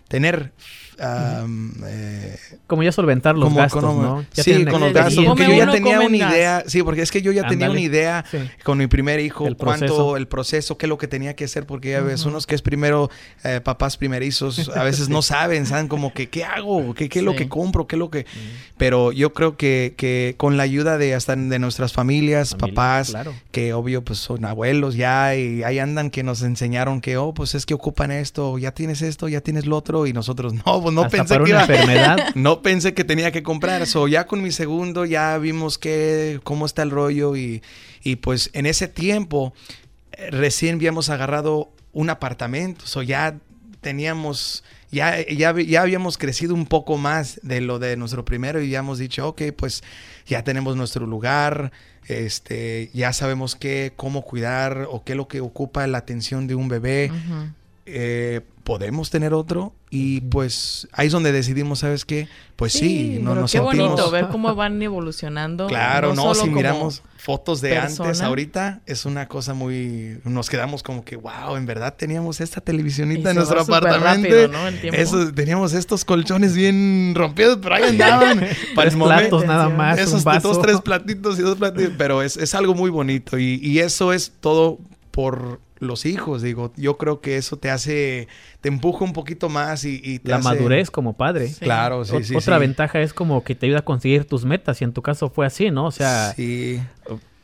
tener 0.07 0.53
eh, 0.99 2.37
como 2.65 2.83
ya 2.83 2.91
solventar 2.91 3.37
los 3.37 3.53
gastos, 3.53 3.83
¿no? 3.83 4.25
sí, 4.31 4.65
con 4.65 4.81
los 4.81 4.93
gastos. 4.93 5.23
Porque 5.25 5.47
yo 5.47 5.53
ya 5.53 5.71
tenía 5.71 5.99
una 5.99 6.17
idea. 6.17 6.63
Sí, 6.67 6.83
porque 6.83 7.01
es 7.01 7.11
que 7.11 7.21
yo 7.21 7.31
ya 7.31 7.47
tenía 7.47 7.69
una 7.69 7.79
idea 7.79 8.25
con 8.63 8.77
mi 8.77 8.87
primer 8.87 9.19
hijo, 9.19 9.47
el 9.47 9.55
cuánto 9.55 9.85
proceso. 9.85 10.17
el 10.17 10.27
proceso, 10.27 10.77
qué 10.77 10.85
es 10.85 10.89
lo 10.89 10.97
que 10.97 11.07
tenía 11.07 11.35
que 11.35 11.45
hacer, 11.45 11.65
porque 11.65 11.91
ya 11.91 12.01
ves, 12.01 12.25
unos 12.25 12.47
que 12.47 12.55
es 12.55 12.61
primero 12.61 13.09
eh, 13.43 13.61
papás 13.63 13.97
primerizos, 13.97 14.69
a 14.69 14.83
veces 14.83 15.09
no 15.09 15.21
saben, 15.21 15.65
saben 15.65 15.87
como 15.87 16.13
que, 16.13 16.29
¿qué 16.29 16.43
hago? 16.43 16.93
¿Qué, 16.93 17.09
qué 17.09 17.19
es 17.19 17.25
lo 17.25 17.35
que 17.35 17.47
compro? 17.47 17.87
¿Qué 17.87 17.95
es 17.95 17.99
lo 17.99 18.09
que...? 18.09 18.25
Pero 18.77 19.11
yo 19.11 19.33
creo 19.33 19.57
que, 19.57 19.95
que 19.97 20.35
con 20.37 20.57
la 20.57 20.63
ayuda 20.63 20.97
de 20.97 21.15
hasta 21.15 21.35
de 21.35 21.59
nuestras 21.59 21.93
familias, 21.93 22.55
papás, 22.55 23.13
que 23.51 23.73
obvio 23.73 24.03
pues 24.03 24.19
son 24.19 24.45
abuelos 24.45 24.95
ya, 24.95 25.35
y 25.35 25.63
ahí 25.63 25.79
andan 25.79 26.09
que 26.09 26.23
nos 26.23 26.41
enseñaron 26.41 27.01
que, 27.01 27.17
oh, 27.17 27.33
pues 27.33 27.55
es 27.55 27.65
que 27.65 27.73
ocupan 27.73 28.11
esto, 28.11 28.57
ya 28.57 28.71
tienes 28.71 29.01
esto, 29.01 29.27
ya 29.27 29.41
tienes 29.41 29.65
lo 29.65 29.77
otro, 29.77 30.07
y 30.07 30.13
nosotros 30.13 30.53
no, 30.53 30.81
pues, 30.91 30.95
no 30.95 31.09
pensé 31.09 31.39
que 31.43 31.51
enfermedad. 31.51 32.17
No 32.35 32.61
pensé 32.61 32.93
que 32.93 33.03
tenía 33.03 33.31
que 33.31 33.43
comprar. 33.43 33.81
eso 33.81 34.07
ya 34.07 34.27
con 34.27 34.41
mi 34.41 34.51
segundo 34.51 35.05
ya 35.05 35.37
vimos 35.37 35.77
que 35.77 36.39
cómo 36.43 36.65
está 36.65 36.83
el 36.83 36.91
rollo 36.91 37.35
y, 37.35 37.61
pues 38.21 38.49
en 38.53 38.65
ese 38.65 38.87
tiempo 38.87 39.53
eh, 40.13 40.31
recién 40.31 40.75
habíamos 40.75 41.09
agarrado 41.09 41.71
un 41.93 42.09
apartamento. 42.09 42.85
o 42.95 43.01
ya 43.03 43.35
teníamos 43.81 44.63
ya, 44.89 45.25
ya, 45.27 45.53
ya, 45.53 45.81
habíamos 45.81 46.17
crecido 46.17 46.53
un 46.53 46.65
poco 46.65 46.97
más 46.97 47.39
de 47.43 47.59
lo 47.59 47.77
de 47.77 47.97
nuestro 47.97 48.23
primero 48.23 48.61
y 48.61 48.69
ya 48.69 48.79
hemos 48.79 48.99
dicho, 48.99 49.27
ok, 49.27 49.41
pues 49.55 49.83
ya 50.25 50.43
tenemos 50.43 50.77
nuestro 50.77 51.05
lugar, 51.05 51.73
este, 52.07 52.89
ya 52.93 53.11
sabemos 53.11 53.55
qué, 53.55 53.91
cómo 53.95 54.21
cuidar 54.21 54.87
o 54.89 55.03
qué 55.03 55.11
es 55.13 55.17
lo 55.17 55.27
que 55.27 55.41
ocupa 55.41 55.85
la 55.87 55.97
atención 55.97 56.47
de 56.47 56.55
un 56.55 56.69
bebé 56.69 57.11
eh, 57.85 58.41
podemos 58.67 59.09
tener 59.09 59.33
otro 59.33 59.73
y 59.89 60.19
pues 60.19 60.89
ahí 60.91 61.07
es 61.07 61.13
donde 61.13 61.31
decidimos, 61.31 61.79
¿sabes 61.79 62.03
qué? 62.03 62.27
Pues 62.57 62.73
sí, 62.73 63.17
no 63.21 63.33
nos 63.33 63.49
qué 63.49 63.61
bonito 63.61 64.11
ver 64.11 64.27
cómo 64.31 64.53
van 64.55 64.81
evolucionando. 64.81 65.67
Claro, 65.67 66.13
no, 66.13 66.35
si 66.35 66.49
miramos 66.49 67.01
fotos 67.15 67.61
de 67.61 67.77
antes, 67.77 68.19
ahorita 68.19 68.81
es 68.85 69.05
una 69.05 69.29
cosa 69.29 69.53
muy 69.53 70.19
nos 70.25 70.49
quedamos 70.49 70.83
como 70.83 71.05
que 71.05 71.15
wow, 71.15 71.55
en 71.55 71.65
verdad 71.65 71.95
teníamos 71.95 72.41
esta 72.41 72.59
televisionita 72.59 73.29
en 73.29 73.37
nuestro 73.37 73.61
apartamento. 73.61 74.35
Eso 74.83 75.31
teníamos 75.33 75.71
estos 75.71 76.03
colchones 76.03 76.53
bien 76.53 77.13
rompidos, 77.15 77.59
pero 77.63 77.75
ahí 77.75 77.83
andaban. 77.87 78.45
Para 78.75 78.91
platos 78.91 79.45
nada 79.45 79.69
más, 79.69 79.97
esos 79.97 80.25
dos 80.25 80.61
tres 80.61 80.81
platitos 80.81 81.39
y 81.39 81.41
dos 81.41 81.57
platitos, 81.57 81.93
pero 81.97 82.21
es, 82.21 82.35
es 82.35 82.53
algo 82.53 82.75
muy 82.75 82.89
bonito 82.89 83.39
y, 83.39 83.61
y 83.63 83.79
eso 83.79 84.11
es 84.11 84.33
todo 84.41 84.77
por 85.11 85.61
los 85.79 86.05
hijos, 86.05 86.41
digo, 86.41 86.71
yo 86.75 86.97
creo 86.97 87.21
que 87.21 87.37
eso 87.37 87.57
te 87.57 87.69
hace, 87.69 88.27
te 88.61 88.69
empuja 88.69 89.05
un 89.05 89.13
poquito 89.13 89.49
más 89.49 89.85
y, 89.85 90.19
La 90.23 90.39
madurez 90.39 90.91
como 90.91 91.13
padre. 91.13 91.51
Claro, 91.59 92.05
sí, 92.05 92.23
sí. 92.23 92.35
Otra 92.35 92.57
ventaja 92.57 93.01
es 93.01 93.13
como 93.13 93.43
que 93.43 93.55
te 93.55 93.65
ayuda 93.65 93.79
a 93.79 93.85
conseguir 93.85 94.25
tus 94.25 94.45
metas 94.45 94.81
y 94.81 94.83
en 94.83 94.93
tu 94.93 95.01
caso 95.01 95.29
fue 95.29 95.45
así, 95.45 95.71
¿no? 95.71 95.85
O 95.85 95.91
sea, 95.91 96.35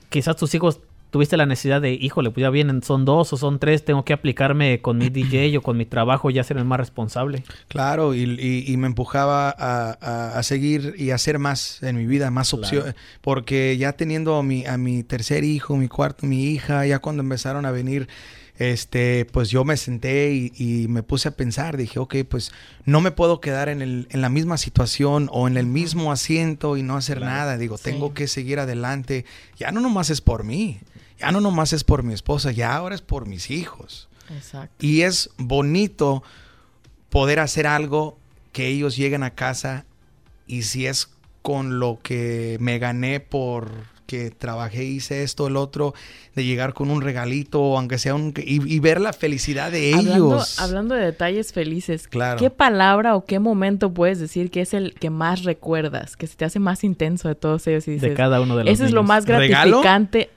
quizás 0.10 0.36
tus 0.36 0.54
hijos 0.56 0.80
tuviste 1.13 1.38
la 1.38 1.46
necesidad 1.46 1.79
de, 1.79 1.93
híjole, 1.93 2.32
pues 2.32 2.41
ya 2.41 2.50
vienen, 2.50 2.82
son 2.82 3.05
dos 3.05 3.32
o 3.34 3.38
son 3.38 3.60
tres, 3.60 3.86
tengo 3.86 4.03
que 4.03 4.13
aplicarme 4.13 4.82
con 4.82 4.98
mi 4.98 5.10
DJ 5.10 5.55
o 5.60 5.62
con 5.62 5.77
mi 5.77 5.86
trabajo, 5.86 6.32
ya 6.32 6.43
ser 6.43 6.58
el 6.58 6.65
más 6.65 6.79
responsable. 6.79 7.43
Claro, 7.67 8.15
y, 8.15 8.75
me 8.77 8.88
empujaba 8.88 9.51
a, 9.51 10.41
seguir 10.41 10.96
y 10.98 11.12
hacer 11.12 11.38
más 11.38 11.84
en 11.84 11.98
mi 11.98 12.08
vida, 12.08 12.32
más 12.32 12.51
opciones, 12.55 12.96
porque 13.22 13.77
ya 13.77 13.93
teniendo 13.93 14.38
a 14.38 14.43
mi, 14.43 14.65
a 14.65 14.79
mi 14.79 15.03
tercer 15.03 15.43
hijo, 15.43 15.77
mi 15.77 15.88
cuarto, 15.88 16.25
mi 16.25 16.46
hija, 16.46 16.84
ya 16.88 16.98
cuando 16.98 17.22
empezaron 17.22 17.67
a 17.67 17.72
venir 17.72 18.08
este, 18.58 19.25
pues 19.32 19.50
yo 19.50 19.63
me 19.63 19.77
senté 19.77 20.34
y, 20.34 20.88
me 20.88 21.03
puse 21.03 21.27
a 21.27 21.32
pensar, 21.32 21.77
dije, 21.77 22.00
ok, 22.00 22.15
pues 22.27 22.51
no 22.86 23.01
me 23.01 23.12
puedo 23.12 23.39
quedar 23.39 23.70
en, 23.70 23.84
el, 23.84 24.08
en 24.10 24.22
la 24.22 24.29
misma 24.29 24.58
situación 24.58 25.29
o 25.32 25.48
en 25.48 25.58
el 25.58 25.67
mismo 25.67 26.12
asiento 26.12 26.75
y 26.75 26.82
no 26.82 26.98
hacer 26.98 27.22
nada, 27.22 27.58
digo, 27.58 27.77
tengo 27.77 28.13
que 28.15 28.27
seguir 28.27 28.60
adelante, 28.60 29.25
ya 29.58 29.72
no 29.72 29.79
nomás 29.79 30.10
es 30.10 30.22
por 30.22 30.43
mí, 30.43 30.79
ya 31.20 31.32
no 31.32 31.41
nomás 31.41 31.74
es 31.74 31.84
por 31.84 32.03
mi 32.03 32.13
esposa, 32.13 32.51
ya 32.51 32.75
ahora 32.75 32.96
es 32.96 33.01
por 33.01 33.27
mis 33.27 33.50
hijos. 33.50 34.10
Exacto. 34.29 34.74
Y 34.86 35.01
es 35.01 35.29
bonito 35.38 36.24
poder 37.10 37.39
hacer 37.39 37.67
algo 37.67 38.17
que 38.51 38.67
ellos 38.67 38.96
lleguen 38.96 39.24
a 39.24 39.32
casa 39.32 39.86
y 40.48 40.63
si 40.63 40.86
es 40.86 41.10
con 41.41 41.79
lo 41.79 42.00
que 42.01 42.58
me 42.60 42.79
gané 42.79 43.20
por 43.20 43.93
que 44.05 44.32
trabajé, 44.32 44.84
hice 44.84 45.24
esto, 45.24 45.48
el 45.48 45.55
otro, 45.55 45.93
de 46.36 46.43
llegar 46.43 46.74
con 46.74 46.91
un 46.91 47.01
regalito, 47.01 47.77
aunque 47.77 47.98
sea 47.98 48.13
un... 48.15 48.34
y, 48.38 48.79
ver 48.79 49.01
la 49.01 49.13
felicidad 49.13 49.72
de 49.72 49.91
ellos. 49.91 50.60
Hablando 50.60 50.93
de 50.93 51.05
detalles 51.05 51.53
felices, 51.53 52.08
claro. 52.08 52.38
¿qué 52.38 52.50
palabra 52.50 53.15
o 53.15 53.25
qué 53.25 53.39
momento 53.39 53.93
puedes 53.93 54.20
decir 54.20 54.51
que 54.51 54.62
es 54.62 54.74
el 54.74 54.93
que 54.93 55.10
más 55.10 55.43
recuerdas, 55.43 56.15
que 56.15 56.27
se 56.27 56.36
te 56.36 56.46
hace 56.46 56.60
más 56.60 56.84
intenso 56.84 57.27
de 57.27 57.36
todos 57.36 57.65
ellos? 57.67 57.88
Y 57.88 57.98
de 57.98 58.13
cada 58.13 58.41
uno 58.41 58.58
de 58.58 58.65
los 58.65 58.74
Eso 58.74 58.86
es 58.86 58.91
lo 58.91 59.03
más 59.03 59.25
gratificante. 59.25 60.29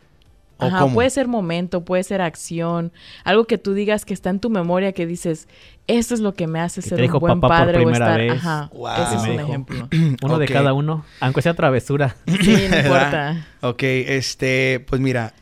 Ajá, 0.58 0.86
puede 0.88 1.10
ser 1.10 1.28
momento, 1.28 1.84
puede 1.84 2.02
ser 2.02 2.22
acción, 2.22 2.92
algo 3.24 3.46
que 3.46 3.58
tú 3.58 3.74
digas 3.74 4.04
que 4.04 4.14
está 4.14 4.30
en 4.30 4.40
tu 4.40 4.48
memoria 4.48 4.92
que 4.92 5.06
dices, 5.06 5.48
esto 5.86 6.14
es 6.14 6.20
lo 6.20 6.34
que 6.34 6.46
me 6.46 6.60
hace 6.60 6.82
ser 6.82 7.00
un 7.10 7.18
buen 7.20 7.40
padre 7.40 7.84
o 7.84 7.90
estar, 7.90 8.20
ajá, 8.20 8.70
ese 9.02 9.16
es 9.16 9.22
un 9.22 9.40
ejemplo. 9.40 9.88
uno 10.22 10.38
de 10.38 10.46
cada 10.46 10.72
uno, 10.72 11.04
aunque 11.20 11.42
sea 11.42 11.54
travesura. 11.54 12.16
Sí, 12.26 12.66
no 12.70 12.76
importa. 12.78 13.46
ok, 13.60 13.82
este, 13.82 14.84
pues 14.88 15.00
mira, 15.00 15.34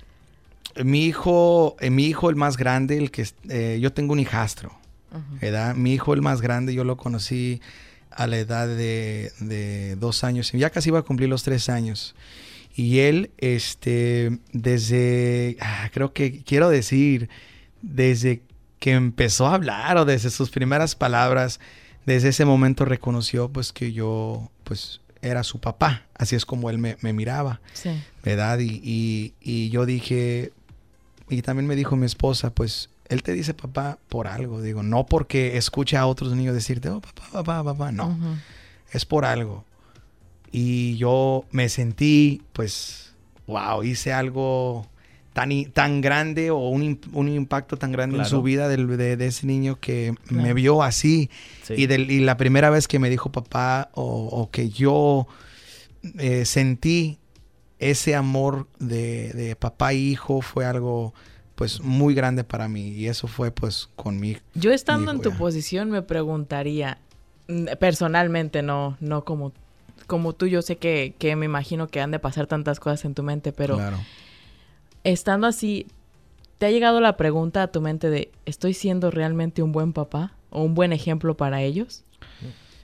mi 0.82 1.04
hijo, 1.04 1.76
eh, 1.80 1.90
mi 1.90 2.06
hijo 2.06 2.28
el 2.28 2.36
más 2.36 2.56
grande, 2.56 2.98
el 2.98 3.10
que 3.10 3.26
eh, 3.48 3.78
yo 3.80 3.92
tengo 3.92 4.12
un 4.12 4.20
hijastro, 4.20 4.72
¿verdad? 5.40 5.76
Mi 5.76 5.94
hijo 5.94 6.12
el 6.12 6.22
más 6.22 6.40
grande, 6.40 6.74
yo 6.74 6.82
lo 6.82 6.96
conocí 6.96 7.60
a 8.10 8.26
la 8.26 8.38
edad 8.38 8.66
de, 8.66 9.30
de 9.38 9.94
dos 9.96 10.24
años, 10.24 10.50
ya 10.52 10.70
casi 10.70 10.90
iba 10.90 10.98
a 10.98 11.02
cumplir 11.02 11.28
los 11.28 11.44
tres 11.44 11.68
años. 11.68 12.16
Y 12.74 13.00
él, 13.00 13.30
este, 13.38 14.38
desde, 14.52 15.56
ah, 15.60 15.88
creo 15.92 16.12
que 16.12 16.42
quiero 16.42 16.68
decir, 16.68 17.28
desde 17.82 18.42
que 18.80 18.92
empezó 18.92 19.46
a 19.46 19.54
hablar 19.54 19.96
o 19.96 20.04
desde 20.04 20.30
sus 20.30 20.50
primeras 20.50 20.96
palabras, 20.96 21.60
desde 22.04 22.30
ese 22.30 22.44
momento 22.44 22.84
reconoció 22.84 23.48
pues 23.48 23.72
que 23.72 23.92
yo 23.92 24.50
pues 24.64 25.00
era 25.22 25.42
su 25.42 25.58
papá, 25.58 26.02
así 26.14 26.36
es 26.36 26.44
como 26.44 26.68
él 26.68 26.78
me, 26.78 26.96
miraba, 27.12 27.60
sí. 27.72 27.90
¿verdad? 28.22 28.58
Y, 28.58 29.32
y, 29.40 29.70
yo 29.70 29.86
dije, 29.86 30.52
y 31.30 31.40
también 31.40 31.66
me 31.66 31.76
dijo 31.76 31.96
mi 31.96 32.04
esposa, 32.04 32.50
pues 32.50 32.90
él 33.08 33.22
te 33.22 33.32
dice 33.32 33.54
papá 33.54 33.98
por 34.08 34.26
algo, 34.26 34.60
digo, 34.60 34.82
no 34.82 35.06
porque 35.06 35.56
escucha 35.56 36.00
a 36.00 36.06
otros 36.06 36.34
niños 36.34 36.54
decirte, 36.54 36.90
oh, 36.90 37.00
papá, 37.00 37.24
papá, 37.32 37.64
papá, 37.64 37.92
no, 37.92 38.18
es 38.92 39.06
por 39.06 39.24
algo. 39.24 39.64
Y 40.56 40.96
yo 40.98 41.46
me 41.50 41.68
sentí, 41.68 42.40
pues, 42.52 43.12
wow, 43.48 43.82
hice 43.82 44.12
algo 44.12 44.86
tan, 45.32 45.50
tan 45.72 46.00
grande 46.00 46.52
o 46.52 46.68
un, 46.68 47.00
un 47.12 47.28
impacto 47.28 47.76
tan 47.76 47.90
grande 47.90 48.18
en 48.18 48.24
su 48.24 48.40
vida 48.40 48.68
de, 48.68 48.76
de, 49.16 49.26
ese 49.26 49.48
niño 49.48 49.80
que 49.80 50.14
me 50.30 50.54
vio 50.54 50.84
así. 50.84 51.28
Y, 51.70 51.92
y, 51.92 52.20
la 52.20 52.36
primera 52.36 52.70
vez 52.70 52.86
que 52.86 53.00
me 53.00 53.10
dijo 53.10 53.32
papá 53.32 53.90
o, 53.94 54.48
que 54.52 54.68
yo 54.68 55.26
eh, 56.20 56.44
sentí 56.44 57.18
ese 57.80 58.14
amor 58.14 58.68
de, 58.78 59.32
de, 59.32 59.56
papá 59.56 59.90
e 59.90 59.96
hijo 59.96 60.40
fue 60.40 60.66
algo 60.66 61.14
pues 61.56 61.80
muy 61.80 62.14
grande 62.14 62.44
para 62.44 62.68
mí 62.68 62.90
y 62.90 63.08
eso 63.08 63.26
fue 63.26 63.50
pues 63.50 63.88
conmigo. 63.96 64.38
Yo 64.54 64.70
estando 64.70 65.10
en 65.10 65.20
tu 65.20 65.32
posición 65.32 65.90
me 65.90 66.02
preguntaría 66.02 66.98
personalmente 67.80 68.62
no 68.62 68.96
no 69.00 69.24
como 69.24 69.52
como 70.06 70.32
tú, 70.32 70.46
yo 70.46 70.62
sé 70.62 70.76
que, 70.76 71.14
que, 71.18 71.36
me 71.36 71.46
imagino 71.46 71.88
que 71.88 72.00
han 72.00 72.10
de 72.10 72.18
pasar 72.18 72.46
tantas 72.46 72.80
cosas 72.80 73.04
en 73.04 73.14
tu 73.14 73.22
mente, 73.22 73.52
pero 73.52 73.80
estando 75.04 75.46
así, 75.46 75.86
¿te 76.58 76.66
ha 76.66 76.70
llegado 76.70 77.00
la 77.00 77.16
pregunta 77.16 77.62
a 77.62 77.68
tu 77.68 77.80
mente 77.80 78.10
de, 78.10 78.30
¿estoy 78.46 78.74
siendo 78.74 79.10
realmente 79.10 79.62
un 79.62 79.72
buen 79.72 79.92
papá 79.92 80.32
o 80.50 80.62
un 80.62 80.74
buen 80.74 80.92
ejemplo 80.92 81.36
para 81.36 81.62
ellos? 81.62 82.04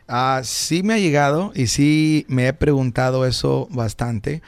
Ah, 0.08 0.40
sí 0.44 0.82
me 0.82 0.94
ha 0.94 0.98
llegado 0.98 1.52
y 1.54 1.68
sí 1.68 2.26
me 2.28 2.48
he 2.48 2.52
preguntado 2.52 3.26
eso 3.26 3.68
bastante. 3.70 4.42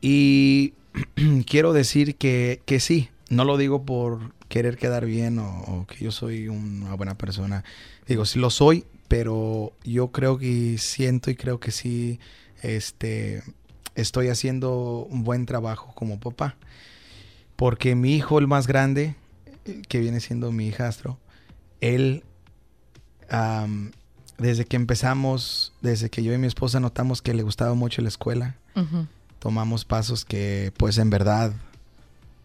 Y 0.00 0.74
quiero 1.46 1.72
decir 1.72 2.16
que, 2.16 2.62
que, 2.64 2.80
sí, 2.80 3.10
no 3.28 3.44
lo 3.44 3.58
digo 3.58 3.84
por 3.84 4.32
querer 4.48 4.78
quedar 4.78 5.04
bien 5.04 5.38
o, 5.38 5.60
o 5.60 5.86
que 5.86 6.02
yo 6.02 6.10
soy 6.10 6.48
una 6.48 6.94
buena 6.94 7.16
persona. 7.16 7.64
Digo, 8.06 8.24
sí 8.24 8.38
lo 8.38 8.48
soy, 8.48 8.84
pero 9.08 9.72
yo 9.82 10.12
creo 10.12 10.38
que 10.38 10.76
siento 10.78 11.30
y 11.30 11.34
creo 11.34 11.58
que 11.58 11.70
sí, 11.70 12.20
este, 12.62 13.42
estoy 13.94 14.28
haciendo 14.28 15.06
un 15.10 15.24
buen 15.24 15.46
trabajo 15.46 15.92
como 15.94 16.20
papá. 16.20 16.56
Porque 17.56 17.94
mi 17.94 18.14
hijo, 18.14 18.38
el 18.38 18.46
más 18.46 18.66
grande, 18.66 19.16
que 19.88 19.98
viene 19.98 20.20
siendo 20.20 20.52
mi 20.52 20.68
hijastro, 20.68 21.18
él, 21.80 22.22
desde 24.38 24.64
que 24.64 24.76
empezamos, 24.76 25.72
desde 25.80 26.10
que 26.10 26.22
yo 26.22 26.32
y 26.32 26.38
mi 26.38 26.46
esposa 26.46 26.78
notamos 26.78 27.22
que 27.22 27.34
le 27.34 27.42
gustaba 27.42 27.74
mucho 27.74 28.02
la 28.02 28.08
escuela, 28.08 28.56
tomamos 29.38 29.84
pasos 29.84 30.24
que, 30.24 30.72
pues 30.76 30.98
en 30.98 31.10
verdad, 31.10 31.52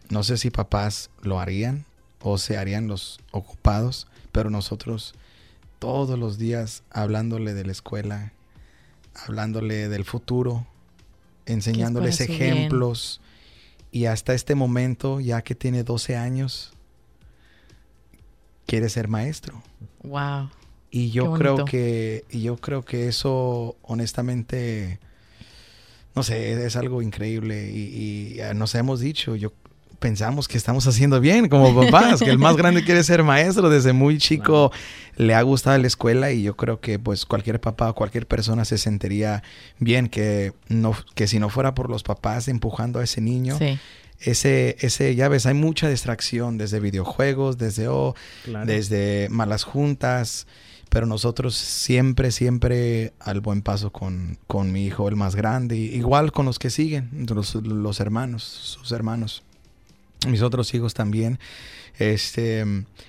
no 0.10 0.24
sé 0.24 0.38
si 0.38 0.50
papás 0.50 1.12
lo 1.22 1.39
harían 1.39 1.86
o 2.22 2.38
se 2.38 2.58
harían 2.58 2.88
los 2.88 3.20
ocupados, 3.32 4.08
pero 4.32 4.50
nosotros 4.50 5.13
todos 5.83 6.17
los 6.17 6.37
días 6.37 6.81
hablándole 6.91 7.53
de 7.53 7.65
la 7.65 7.73
escuela, 7.73 8.31
hablándole 9.13 9.89
del 9.89 10.05
futuro, 10.05 10.65
enseñándoles 11.45 12.21
ejemplos. 12.21 13.19
Y 13.91 14.05
hasta 14.05 14.33
este 14.33 14.55
momento, 14.55 15.19
ya 15.19 15.41
que 15.41 15.55
tiene 15.55 15.83
12 15.83 16.15
años, 16.15 16.71
quiere 18.65 18.87
ser 18.87 19.09
maestro. 19.09 19.61
Wow. 20.03 20.51
Y 20.89 21.11
yo 21.11 21.33
creo 21.33 21.65
que, 21.65 22.23
y 22.29 22.43
yo 22.43 22.55
creo 22.55 22.85
que 22.85 23.09
eso, 23.09 23.75
honestamente, 23.81 24.99
no 26.15 26.23
sé, 26.23 26.65
es 26.65 26.77
algo 26.77 27.01
increíble. 27.01 27.71
Y, 27.73 28.39
y 28.39 28.55
nos 28.55 28.73
hemos 28.75 29.01
dicho, 29.01 29.35
yo 29.35 29.51
pensamos 30.03 30.50
que 30.50 30.57
estamos 30.57 30.86
haciendo 30.86 31.22
bien 31.22 31.48
como 31.48 31.74
papás, 31.86 32.19
que 32.19 32.29
el 32.29 32.38
más 32.38 32.57
grande 32.57 32.83
quiere 32.83 33.05
ser 33.05 33.24
maestro, 33.24 33.69
desde 33.69 33.93
muy 33.93 34.17
chico 34.17 34.69
le 35.15 35.33
ha 35.33 35.41
gustado 35.43 35.77
la 35.77 35.88
escuela 35.88 36.33
y 36.33 36.43
yo 36.43 36.57
creo 36.57 36.81
que 36.81 37.00
pues 37.00 37.25
cualquier 37.25 37.62
papá 37.62 37.89
o 37.89 37.95
cualquier 37.95 38.27
persona 38.27 38.65
se 38.65 38.77
sentiría 38.77 39.43
bien 39.79 40.10
que 40.10 40.51
no 40.67 40.93
que 41.15 41.27
si 41.27 41.39
no 41.39 41.48
fuera 41.48 41.74
por 41.74 41.89
los 41.89 42.03
papás 42.03 42.50
empujando 42.50 43.00
a 43.00 43.05
ese 43.05 43.22
niño, 43.22 43.57
ese, 44.19 44.75
ese, 44.81 45.15
ya 45.15 45.29
ves, 45.29 45.45
hay 45.45 45.53
mucha 45.53 45.88
distracción 45.88 46.57
desde 46.57 46.81
videojuegos, 46.81 47.57
desde, 47.57 47.88
oh, 47.88 48.13
desde 48.65 49.29
malas 49.29 49.63
juntas, 49.63 50.48
pero 50.89 51.05
nosotros 51.05 51.55
siempre, 51.55 52.31
siempre 52.31 53.13
al 53.22 53.39
buen 53.39 53.62
paso 53.62 53.93
con, 53.93 54.38
con 54.48 54.74
mi 54.74 54.86
hijo, 54.86 55.07
el 55.07 55.15
más 55.15 55.38
grande, 55.38 55.77
igual 55.77 56.33
con 56.33 56.45
los 56.45 56.60
que 56.60 56.69
siguen, 56.69 57.25
los, 57.33 57.55
los 57.55 58.00
hermanos, 58.01 58.43
sus 58.43 58.91
hermanos 58.91 59.43
mis 60.27 60.42
otros 60.42 60.74
hijos 60.74 60.94
también, 60.94 61.39
este, 62.00 62.65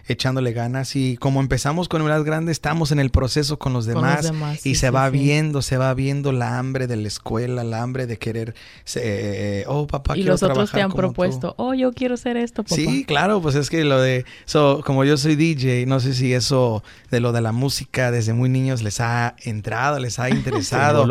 echándole 0.06 0.52
ganas. 0.52 0.96
Y 0.96 1.16
como 1.16 1.40
empezamos 1.40 1.88
con 1.88 2.04
más 2.04 2.24
grande, 2.24 2.52
estamos 2.52 2.92
en 2.92 2.98
el 2.98 3.10
proceso 3.10 3.58
con 3.58 3.72
los 3.72 3.86
demás. 3.86 4.32
y 4.64 4.76
se 4.76 4.90
va 4.90 5.08
viendo, 5.10 5.62
se 5.62 5.76
va 5.76 5.92
viendo 5.94 6.32
la 6.32 6.58
hambre 6.58 6.86
de 6.86 6.96
la 6.96 7.08
escuela, 7.08 7.64
la 7.64 7.82
hambre 7.82 8.06
de 8.06 8.18
querer, 8.18 8.54
eh, 8.96 9.64
oh 9.66 9.86
papá, 9.86 10.16
y 10.16 10.22
los 10.22 10.42
otros 10.42 10.70
te 10.70 10.82
han 10.82 10.92
propuesto, 10.92 11.54
oh 11.58 11.74
yo 11.74 11.92
quiero 11.92 12.16
ser 12.16 12.36
esto, 12.36 12.62
papá. 12.62 12.74
Sí, 12.74 13.04
claro, 13.04 13.40
pues 13.40 13.54
es 13.54 13.70
que 13.70 13.84
lo 13.84 14.00
de, 14.00 14.24
so, 14.44 14.82
como 14.84 15.04
yo 15.04 15.16
soy 15.16 15.36
DJ, 15.36 15.86
no 15.86 16.00
sé 16.00 16.14
si 16.14 16.32
eso 16.32 16.82
de 17.10 17.20
lo 17.20 17.32
de 17.32 17.40
la 17.40 17.52
música 17.52 18.10
desde 18.10 18.32
muy 18.32 18.48
niños 18.48 18.82
les 18.82 19.00
ha 19.00 19.36
entrado, 19.42 19.98
les 19.98 20.18
ha 20.18 20.30
interesado. 20.30 21.06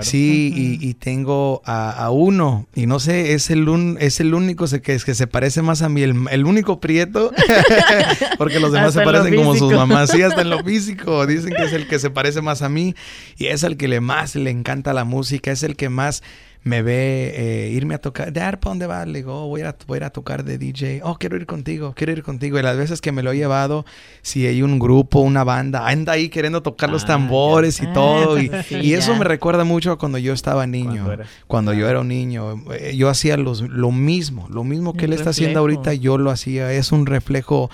Sí, 0.00 0.78
y, 0.80 0.94
tengo 0.94 1.62
a, 1.64 2.10
uno, 2.10 2.66
y 2.74 2.86
no 2.86 3.00
sé, 3.00 3.34
es 3.34 3.50
el, 3.50 3.68
un, 3.68 3.96
es 4.00 4.20
el 4.20 4.34
único 4.34 4.66
que, 4.66 4.98
que 4.98 5.14
se 5.14 5.26
parece 5.26 5.62
más 5.62 5.82
a 5.82 5.88
mí, 5.88 6.02
el, 6.02 6.14
el 6.30 6.46
único 6.46 6.80
prieto, 6.80 7.11
porque 8.38 8.60
los 8.60 8.72
demás 8.72 8.94
se 8.94 9.02
parecen 9.02 9.36
como 9.36 9.54
sus 9.54 9.72
mamás, 9.72 10.10
sí, 10.10 10.22
hasta 10.22 10.42
en 10.42 10.50
lo 10.50 10.62
físico, 10.64 11.26
dicen 11.26 11.54
que 11.54 11.64
es 11.64 11.72
el 11.72 11.86
que 11.86 11.98
se 11.98 12.10
parece 12.10 12.40
más 12.42 12.62
a 12.62 12.68
mí, 12.68 12.94
y 13.36 13.46
es 13.46 13.62
el 13.62 13.76
que 13.76 13.88
le 13.88 14.00
más 14.00 14.34
le 14.34 14.50
encanta 14.50 14.92
la 14.92 15.04
música, 15.04 15.50
es 15.50 15.62
el 15.62 15.76
que 15.76 15.88
más 15.88 16.22
me 16.64 16.82
ve 16.82 17.32
eh, 17.34 17.70
irme 17.70 17.94
a 17.94 17.98
tocar. 17.98 18.32
¿De 18.32 18.40
¿para 18.40 18.58
dónde 18.60 18.86
vas? 18.86 19.06
Le 19.06 19.18
digo, 19.18 19.44
oh, 19.44 19.48
voy, 19.48 19.62
a, 19.62 19.74
voy 19.86 19.98
a 20.00 20.10
tocar 20.10 20.44
de 20.44 20.58
DJ. 20.58 21.00
Oh, 21.02 21.16
quiero 21.16 21.36
ir 21.36 21.46
contigo, 21.46 21.92
quiero 21.96 22.12
ir 22.12 22.22
contigo. 22.22 22.58
Y 22.58 22.62
las 22.62 22.76
veces 22.76 23.00
que 23.00 23.10
me 23.10 23.22
lo 23.22 23.32
he 23.32 23.36
llevado, 23.36 23.84
si 24.22 24.46
hay 24.46 24.62
un 24.62 24.78
grupo, 24.78 25.20
una 25.20 25.42
banda, 25.42 25.88
anda 25.88 26.12
ahí 26.12 26.28
queriendo 26.28 26.62
tocar 26.62 26.90
los 26.90 27.04
ah, 27.04 27.08
tambores 27.08 27.80
y 27.80 27.86
todo. 27.88 28.38
y, 28.40 28.94
eso 28.94 29.16
me 29.16 29.24
recuerda 29.24 29.64
mucho 29.64 29.92
a 29.92 29.98
cuando 29.98 30.18
yo 30.18 30.32
estaba 30.32 30.66
niño. 30.66 31.08
Cuando, 31.48 31.72
yo 31.72 31.88
era 31.88 32.00
un 32.00 32.08
niño. 32.08 32.62
Eh, 32.72 32.94
yo 32.96 33.08
hacía 33.08 33.36
los, 33.36 33.62
lo 33.62 33.90
mismo. 33.90 34.46
Lo 34.48 34.62
mismo 34.62 34.94
que 34.94 35.06
él 35.06 35.12
está 35.14 35.30
haciendo 35.30 35.58
ahorita, 35.60 35.94
yo 35.94 36.16
lo 36.16 36.30
hacía. 36.30 36.72
Es 36.72 36.92
un 36.92 37.06
reflejo 37.06 37.70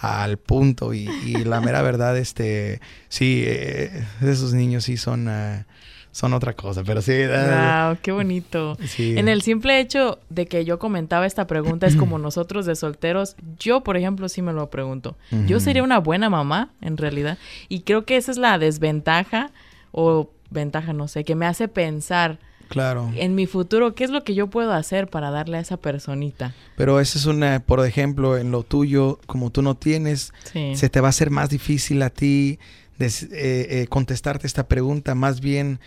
al 0.00 0.38
punto. 0.38 0.94
Y, 0.94 1.08
la 1.44 1.60
mera 1.60 1.82
verdad, 1.82 2.16
este, 2.16 2.80
sí, 3.10 3.42
eh, 3.46 4.02
esos 4.22 4.54
niños 4.54 4.84
sí 4.84 4.96
son... 4.96 5.28
Ah, 5.28 5.66
son 6.12 6.32
otra 6.32 6.54
cosa, 6.54 6.82
pero 6.84 7.02
sí. 7.02 7.12
Wow, 7.12 7.98
qué 8.02 8.12
bonito. 8.12 8.76
En 8.98 9.28
el 9.28 9.42
simple 9.42 9.80
hecho 9.80 10.18
de 10.28 10.46
que 10.46 10.64
yo 10.64 10.78
comentaba 10.78 11.26
esta 11.26 11.46
pregunta, 11.46 11.86
es 11.86 11.96
como 11.96 12.18
nosotros 12.18 12.66
de 12.66 12.74
solteros, 12.76 13.36
yo, 13.58 13.82
por 13.82 13.96
ejemplo, 13.96 14.28
sí 14.28 14.42
me 14.42 14.52
lo 14.52 14.70
pregunto. 14.70 15.16
Yo 15.46 15.60
sería 15.60 15.82
una 15.82 15.98
buena 15.98 16.28
mamá, 16.28 16.70
en 16.80 16.96
realidad. 16.96 17.38
Y 17.68 17.80
creo 17.80 18.04
que 18.04 18.16
esa 18.16 18.32
es 18.32 18.38
la 18.38 18.58
desventaja, 18.58 19.50
o 19.92 20.30
ventaja, 20.50 20.92
no 20.92 21.08
sé, 21.08 21.24
que 21.24 21.34
me 21.34 21.46
hace 21.46 21.68
pensar. 21.68 22.38
Claro. 22.68 23.10
En 23.16 23.34
mi 23.34 23.46
futuro, 23.46 23.94
¿qué 23.96 24.04
es 24.04 24.10
lo 24.10 24.22
que 24.22 24.34
yo 24.34 24.48
puedo 24.48 24.72
hacer 24.72 25.08
para 25.08 25.32
darle 25.32 25.56
a 25.56 25.60
esa 25.60 25.76
personita? 25.76 26.54
Pero 26.76 27.00
esa 27.00 27.18
es 27.18 27.26
una, 27.26 27.58
por 27.60 27.84
ejemplo, 27.84 28.36
en 28.36 28.52
lo 28.52 28.62
tuyo, 28.62 29.18
como 29.26 29.50
tú 29.50 29.62
no 29.62 29.74
tienes, 29.76 30.32
se 30.74 30.88
te 30.88 31.00
va 31.00 31.08
a 31.08 31.10
hacer 31.10 31.30
más 31.30 31.50
difícil 31.50 32.02
a 32.02 32.10
ti 32.10 32.60
eh, 33.00 33.26
eh, 33.32 33.86
contestarte 33.88 34.46
esta 34.46 34.68
pregunta, 34.68 35.14
más 35.14 35.40
bien 35.40 35.80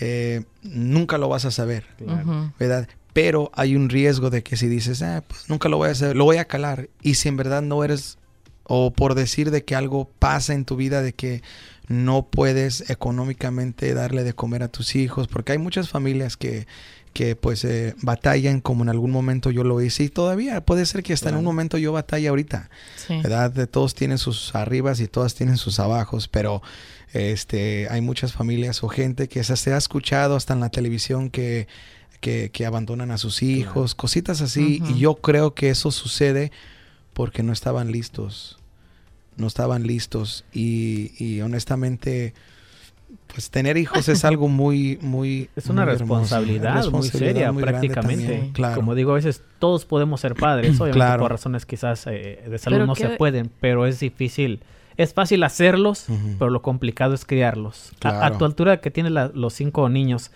eh, 0.00 0.44
nunca 0.62 1.18
lo 1.18 1.28
vas 1.28 1.44
a 1.44 1.50
saber, 1.50 1.84
¿verdad? 2.58 2.88
Pero 3.12 3.50
hay 3.54 3.76
un 3.76 3.88
riesgo 3.88 4.30
de 4.30 4.42
que 4.42 4.56
si 4.56 4.68
dices, 4.68 5.02
ah, 5.02 5.22
pues 5.26 5.48
nunca 5.50 5.68
lo 5.68 5.76
voy 5.76 5.88
a 5.88 5.92
hacer, 5.92 6.16
lo 6.16 6.24
voy 6.24 6.38
a 6.38 6.46
calar. 6.46 6.88
Y 7.02 7.14
si 7.14 7.28
en 7.28 7.36
verdad 7.36 7.62
no 7.62 7.84
eres, 7.84 8.16
o 8.64 8.92
por 8.92 9.14
decir 9.14 9.50
de 9.50 9.64
que 9.64 9.74
algo 9.74 10.08
pasa 10.18 10.54
en 10.54 10.64
tu 10.64 10.76
vida, 10.76 11.02
de 11.02 11.12
que 11.12 11.42
no 11.88 12.28
puedes 12.28 12.88
económicamente 12.88 13.92
darle 13.92 14.24
de 14.24 14.32
comer 14.32 14.62
a 14.62 14.68
tus 14.68 14.94
hijos, 14.94 15.28
porque 15.28 15.52
hay 15.52 15.58
muchas 15.58 15.90
familias 15.90 16.36
que 16.36 16.66
que 17.12 17.36
pues 17.36 17.64
eh, 17.64 17.94
batallan 18.02 18.60
como 18.60 18.82
en 18.82 18.88
algún 18.88 19.10
momento 19.10 19.50
yo 19.50 19.64
lo 19.64 19.80
hice 19.80 20.04
y 20.04 20.08
todavía 20.08 20.60
puede 20.62 20.86
ser 20.86 21.02
que 21.02 21.12
hasta 21.12 21.28
en 21.28 21.36
un 21.36 21.44
momento 21.44 21.78
yo 21.78 21.92
batalla 21.92 22.30
ahorita. 22.30 22.70
¿Verdad? 23.08 23.50
De 23.50 23.66
todos 23.66 23.94
tienen 23.94 24.18
sus 24.18 24.54
arribas 24.54 25.00
y 25.00 25.08
todas 25.08 25.34
tienen 25.34 25.56
sus 25.56 25.78
abajos, 25.78 26.28
pero 26.28 26.62
este 27.12 27.88
hay 27.90 28.00
muchas 28.00 28.32
familias 28.32 28.82
o 28.82 28.88
gente 28.88 29.28
que 29.28 29.44
se 29.44 29.72
ha 29.72 29.76
escuchado 29.76 30.36
hasta 30.36 30.54
en 30.54 30.60
la 30.60 30.70
televisión 30.70 31.28
que, 31.30 31.68
que, 32.20 32.66
abandonan 32.66 33.10
a 33.10 33.18
sus 33.18 33.42
hijos, 33.42 33.94
cositas 33.94 34.40
así, 34.40 34.82
y 34.88 34.98
yo 34.98 35.16
creo 35.16 35.54
que 35.54 35.70
eso 35.70 35.90
sucede 35.90 36.52
porque 37.12 37.42
no 37.42 37.52
estaban 37.52 37.92
listos. 37.92 38.58
No 39.36 39.46
estaban 39.46 39.86
listos 39.86 40.44
y, 40.52 41.12
y 41.18 41.40
honestamente 41.40 42.34
pues 43.32 43.50
tener 43.50 43.76
hijos 43.76 44.08
es 44.08 44.24
algo 44.24 44.48
muy, 44.48 44.98
muy... 45.00 45.48
Es 45.56 45.66
una 45.68 45.84
responsabilidad, 45.84 46.84
muy 46.90 47.08
seria 47.08 47.52
prácticamente. 47.52 48.50
claro. 48.52 48.74
Como 48.74 48.94
digo, 48.94 49.12
a 49.12 49.14
veces 49.14 49.42
todos 49.58 49.84
podemos 49.84 50.20
ser 50.20 50.34
padres, 50.34 50.80
obviamente 50.80 51.18
por 51.18 51.30
razones 51.30 51.66
quizás 51.66 52.06
eh, 52.06 52.44
de 52.46 52.58
salud 52.58 52.86
no 52.86 52.94
se 52.94 53.10
pueden, 53.10 53.50
pero 53.60 53.86
es 53.86 54.00
difícil. 54.00 54.60
Es 54.98 55.14
fácil 55.14 55.42
hacerlos, 55.42 56.06
pero 56.38 56.50
lo 56.50 56.60
complicado 56.60 57.14
es 57.14 57.24
criarlos. 57.24 57.92
A, 58.02 58.36
tu 58.36 58.44
altura 58.44 58.80
que 58.80 58.90
tienes 58.90 59.12
los 59.34 59.54
cinco 59.54 59.88
niños, 59.88 60.30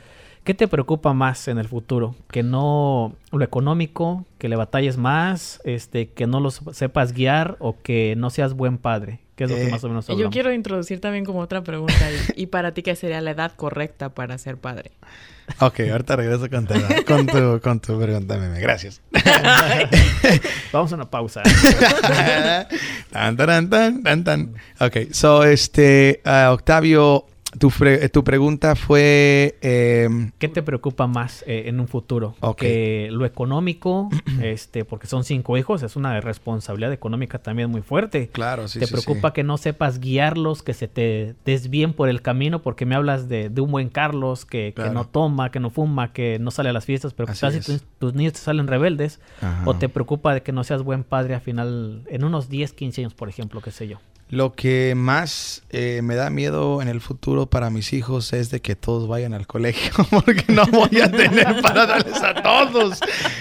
¿qué 0.44 0.54
te 0.54 0.66
preocupa 0.66 1.12
más 1.12 1.46
en 1.48 1.58
el 1.58 1.68
futuro? 1.68 2.14
Que 2.30 2.42
no 2.42 3.12
lo 3.32 3.44
económico, 3.44 4.24
que 4.38 4.48
le 4.48 4.56
batalles 4.56 4.96
más, 4.96 5.60
este, 5.64 6.08
que 6.08 6.26
no 6.26 6.40
los 6.40 6.62
sepas 6.72 7.12
guiar 7.12 7.56
o 7.58 7.76
que 7.82 8.14
no 8.16 8.30
seas 8.30 8.54
buen 8.54 8.78
padre. 8.78 9.20
¿Qué 9.36 9.44
es 9.44 9.50
lo 9.50 9.56
que 9.56 9.66
eh, 9.66 9.70
más 9.70 9.84
o 9.84 9.88
menos 9.88 10.08
hablamos? 10.08 10.24
Yo 10.24 10.30
quiero 10.30 10.50
introducir 10.50 10.98
también 11.00 11.26
como 11.26 11.40
otra 11.40 11.62
pregunta. 11.62 11.94
y, 12.34 12.46
para 12.46 12.72
ti, 12.72 12.82
¿qué 12.82 12.96
sería 12.96 13.20
la 13.20 13.32
edad 13.32 13.52
correcta 13.54 14.08
para 14.08 14.38
ser 14.38 14.56
padre? 14.56 14.92
Ok, 15.60 15.80
ahorita 15.80 16.16
regreso 16.16 16.48
con 16.48 16.66
tu, 16.66 16.74
con 17.06 17.26
tu, 17.26 17.60
con 17.60 17.80
tu 17.80 18.00
pregunta, 18.00 18.38
meme. 18.38 18.58
Gracias. 18.58 19.02
Vamos 20.72 20.90
a 20.90 20.94
una 20.96 21.10
pausa. 21.10 21.42
tan, 23.12 23.36
tan, 23.36 23.70
tan, 23.70 24.02
tan, 24.02 24.24
tan. 24.24 24.54
Ok, 24.80 25.12
so, 25.12 25.44
este, 25.44 26.22
uh, 26.24 26.52
Octavio, 26.52 27.26
tu, 27.58 27.72
tu, 28.12 28.24
pregunta 28.24 28.76
fue... 28.76 29.56
Em, 29.60 30.32
¿Qué 30.38 30.48
te 30.48 30.62
preocupa 30.62 31.06
más 31.06 31.42
eh, 31.46 31.64
en 31.66 31.80
un 31.80 31.88
futuro? 31.88 32.34
Que 32.56 33.08
lo 33.10 33.24
económico, 33.24 34.08
este, 34.42 34.84
porque 34.84 35.06
son 35.06 35.24
cinco 35.24 35.56
hijos, 35.56 35.82
es 35.82 35.96
una 35.96 36.20
responsabilidad 36.20 36.92
económica 36.92 37.38
también 37.38 37.70
muy 37.70 37.82
fuerte. 37.82 38.28
Claro, 38.28 38.68
sí. 38.68 38.78
¿Te 38.78 38.86
preocupa 38.88 39.32
que 39.32 39.44
no 39.44 39.56
sepas 39.58 40.00
guiarlos, 40.00 40.62
que 40.62 40.74
se 40.74 40.88
te 40.88 41.34
desvíen 41.44 41.92
por 41.92 42.08
el 42.08 42.22
camino? 42.22 42.62
Porque 42.62 42.86
me 42.86 42.94
hablas 42.94 43.28
de, 43.28 43.50
un 43.58 43.70
buen 43.70 43.88
Carlos 43.88 44.44
que, 44.44 44.74
no 44.92 45.06
toma, 45.06 45.50
que 45.50 45.60
no 45.60 45.70
fuma, 45.70 46.12
que 46.12 46.38
no 46.38 46.50
sale 46.50 46.70
a 46.70 46.72
las 46.72 46.84
fiestas, 46.84 47.14
pero 47.14 47.28
quizás 47.28 47.54
si 47.54 47.80
tus 47.98 48.14
niños 48.14 48.34
te 48.34 48.40
salen 48.40 48.66
rebeldes. 48.66 49.20
¿O 49.64 49.74
te 49.74 49.88
preocupa 49.88 50.34
de 50.34 50.42
que 50.42 50.52
no 50.52 50.64
seas 50.64 50.82
buen 50.82 51.04
padre 51.04 51.34
al 51.34 51.40
final, 51.40 52.02
en 52.08 52.24
unos 52.24 52.48
10, 52.48 52.72
15 52.72 53.00
años, 53.02 53.14
por 53.14 53.28
ejemplo, 53.28 53.60
qué 53.60 53.70
sé 53.70 53.88
yo? 53.88 53.98
Lo 54.28 54.54
que 54.54 54.94
más 54.96 55.62
eh, 55.70 56.00
me 56.02 56.16
da 56.16 56.30
miedo 56.30 56.82
en 56.82 56.88
el 56.88 57.00
futuro 57.00 57.46
para 57.46 57.70
mis 57.70 57.92
hijos 57.92 58.32
es 58.32 58.50
de 58.50 58.60
que 58.60 58.74
todos 58.74 59.06
vayan 59.06 59.34
al 59.34 59.46
colegio, 59.46 59.92
porque 60.10 60.44
no 60.48 60.66
voy 60.66 61.00
a 61.00 61.08
tener 61.08 61.62
para 61.62 61.86
darles 61.86 62.20
a 62.20 62.34
todos. 62.34 62.98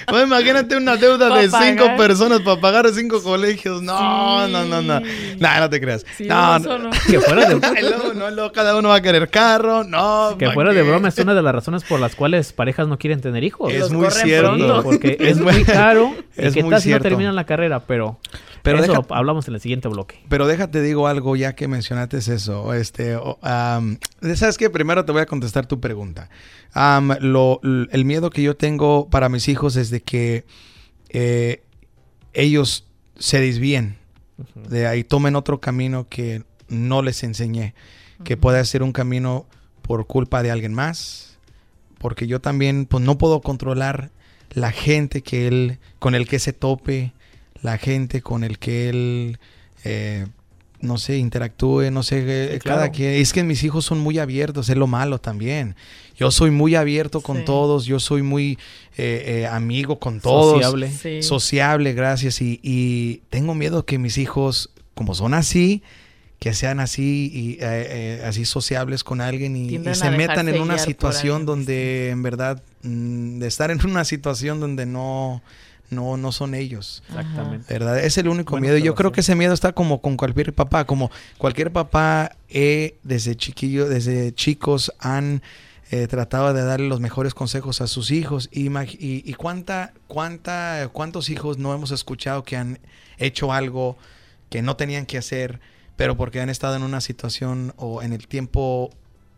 Pues 0.07 0.23
imagínate 0.23 0.77
una 0.77 0.95
deuda 0.95 1.35
de 1.37 1.49
cinco 1.49 1.85
personas 1.97 2.41
para 2.41 2.61
pagar 2.61 2.87
cinco 2.93 3.23
colegios. 3.23 3.81
No, 3.81 4.47
no, 4.47 4.63
no, 4.65 4.83
no. 4.83 4.99
No, 4.99 5.59
no 5.59 5.69
te 5.71 5.81
creas. 5.81 6.05
no, 6.19 6.59
no. 6.59 6.91
Que 7.09 7.19
fuera 7.19 7.49
de 7.49 7.55
no, 8.15 8.29
no, 8.29 8.51
cada 8.51 8.77
uno 8.77 8.89
va 8.89 8.95
a 8.95 9.01
querer 9.01 9.27
carro. 9.31 9.83
No. 9.83 10.35
Que 10.37 10.51
fuera 10.51 10.71
de 10.71 10.83
broma 10.83 11.07
es 11.07 11.17
una 11.17 11.33
de 11.33 11.41
las 11.41 11.55
razones 11.55 11.83
por 11.83 11.99
las 11.99 12.15
cuales 12.15 12.53
parejas 12.53 12.87
no 12.87 12.99
quieren 12.99 13.21
tener 13.21 13.43
hijos. 13.43 13.73
Es 13.73 13.89
muy 13.89 14.11
cierto. 14.11 14.83
porque 14.83 15.17
es 15.19 15.39
muy 15.39 15.63
caro. 15.63 16.13
Es 16.35 16.53
que 16.53 16.63
tal 16.63 16.79
si 16.79 16.91
no 16.91 16.99
terminan 16.99 17.35
la 17.35 17.45
carrera, 17.45 17.79
pero 17.87 18.19
pero 18.65 18.83
eso 18.83 19.05
hablamos 19.09 19.47
en 19.47 19.53
el 19.53 19.61
siguiente 19.61 19.87
bloque. 19.87 20.19
Pero 20.27 20.47
déjate 20.47 20.74
digo 20.81 21.07
algo 21.07 21.35
ya 21.35 21.55
que 21.55 21.67
mencionaste 21.67 22.17
eso. 22.17 22.73
Este, 22.73 23.17
sabes 23.41 24.57
que 24.57 24.69
primero 24.69 25.05
te 25.05 25.11
voy 25.11 25.21
a 25.21 25.25
contestar 25.25 25.65
tu 25.65 25.79
pregunta. 25.79 26.29
lo, 27.21 27.59
el 27.63 28.05
miedo 28.05 28.29
que 28.29 28.41
yo 28.41 28.55
tengo 28.55 29.09
para 29.09 29.29
mis 29.29 29.47
hijos 29.47 29.75
es 29.75 29.89
de 29.89 30.01
que 30.01 30.45
eh, 31.09 31.63
ellos 32.33 32.85
se 33.17 33.39
desvíen 33.39 33.97
de 34.55 34.87
ahí, 34.87 35.03
tomen 35.03 35.35
otro 35.35 35.61
camino 35.61 36.07
que 36.09 36.43
no 36.67 37.01
les 37.01 37.23
enseñé, 37.23 37.73
que 38.23 38.35
pueda 38.35 38.63
ser 38.65 38.83
un 38.83 38.91
camino 38.91 39.45
por 39.81 40.07
culpa 40.07 40.43
de 40.43 40.51
alguien 40.51 40.73
más, 40.73 41.37
porque 41.99 42.27
yo 42.27 42.41
también 42.41 42.85
pues 42.85 43.03
no 43.03 43.17
puedo 43.17 43.39
controlar 43.41 44.11
la 44.51 44.71
gente 44.71 45.21
que 45.21 45.47
él 45.47 45.79
con 45.99 46.15
el 46.15 46.27
que 46.27 46.39
se 46.39 46.53
tope 46.53 47.13
la 47.65 47.77
gente 47.79 48.21
con 48.21 48.43
el 48.43 48.59
que 48.59 48.89
él, 48.89 49.39
eh, 49.83 50.27
no 50.81 50.97
sé, 50.97 51.17
interactúe, 51.17 51.91
no 51.91 52.03
sé, 52.03 52.23
eh, 52.27 52.59
cada 52.63 52.91
que 52.91 53.21
Es 53.21 53.33
que 53.33 53.43
mis 53.43 53.63
hijos 53.63 53.85
son 53.85 53.99
muy 53.99 54.19
abiertos, 54.19 54.69
es 54.69 54.77
lo 54.77 54.87
malo 54.87 55.19
también. 55.19 55.75
Yo 56.17 56.31
soy 56.31 56.51
muy 56.51 56.75
abierto 56.75 57.21
con 57.21 57.43
todos, 57.45 57.85
yo 57.85 57.99
soy 57.99 58.21
muy 58.21 58.57
eh, 58.97 59.47
amigo 59.51 59.99
con 59.99 60.21
todos. 60.21 60.63
Sociable. 60.63 61.21
Sociable, 61.21 61.93
gracias. 61.93 62.41
Y, 62.41 62.59
y, 62.63 63.21
tengo 63.29 63.53
miedo 63.53 63.85
que 63.85 63.97
mis 63.97 64.17
hijos, 64.17 64.69
como 64.93 65.13
son 65.13 65.33
así, 65.33 65.83
que 66.39 66.53
sean 66.53 66.79
así 66.79 67.31
y 67.33 67.63
así 68.23 68.45
sociables 68.45 69.03
con 69.03 69.19
alguien 69.19 69.55
y, 69.55 69.95
se 69.95 70.11
metan 70.11 70.47
en 70.47 70.61
una 70.61 70.77
situación 70.77 71.45
donde 71.45 72.09
en 72.09 72.23
verdad 72.23 72.61
mm, 72.83 73.39
de 73.39 73.47
estar 73.47 73.71
en 73.71 73.83
una 73.85 74.05
situación 74.05 74.59
donde 74.59 74.85
no 74.85 75.41
no, 75.89 76.17
no 76.17 76.31
son 76.31 76.55
ellos. 76.55 77.03
Exactamente. 77.09 77.73
¿Verdad? 77.73 77.99
Es 77.99 78.17
el 78.17 78.27
único 78.27 78.57
miedo. 78.57 78.77
Yo 78.77 78.95
creo 78.95 79.11
que 79.11 79.21
ese 79.21 79.35
miedo 79.35 79.53
está 79.53 79.73
como 79.73 80.01
con 80.01 80.17
cualquier 80.17 80.53
papá, 80.53 80.85
como 80.85 81.11
cualquier 81.37 81.71
papá 81.71 82.35
eh, 82.49 82.97
desde 83.03 83.35
chiquillo, 83.35 83.87
desde 83.87 84.33
chicos 84.33 84.91
han 84.99 85.41
eh, 85.91 86.07
tratado 86.07 86.53
de 86.53 86.63
darle 86.63 86.87
los 86.87 86.99
mejores 86.99 87.33
consejos 87.33 87.81
a 87.81 87.87
sus 87.87 88.11
hijos. 88.11 88.49
Y, 88.51 88.69
y, 88.99 89.33
cuánta, 89.33 89.93
cuánta, 90.07 90.89
cuántos 90.91 91.29
hijos 91.29 91.57
no 91.57 91.73
hemos 91.73 91.91
escuchado 91.91 92.43
que 92.43 92.57
han 92.57 92.79
hecho 93.17 93.53
algo 93.53 93.97
que 94.49 94.61
no 94.61 94.75
tenían 94.75 95.05
que 95.05 95.17
hacer, 95.17 95.59
pero 95.95 96.17
porque 96.17 96.41
han 96.41 96.49
estado 96.49 96.75
en 96.75 96.83
una 96.83 97.01
situación 97.01 97.73
o 97.77 98.01
en 98.01 98.13
el 98.13 98.27
tiempo 98.27 98.91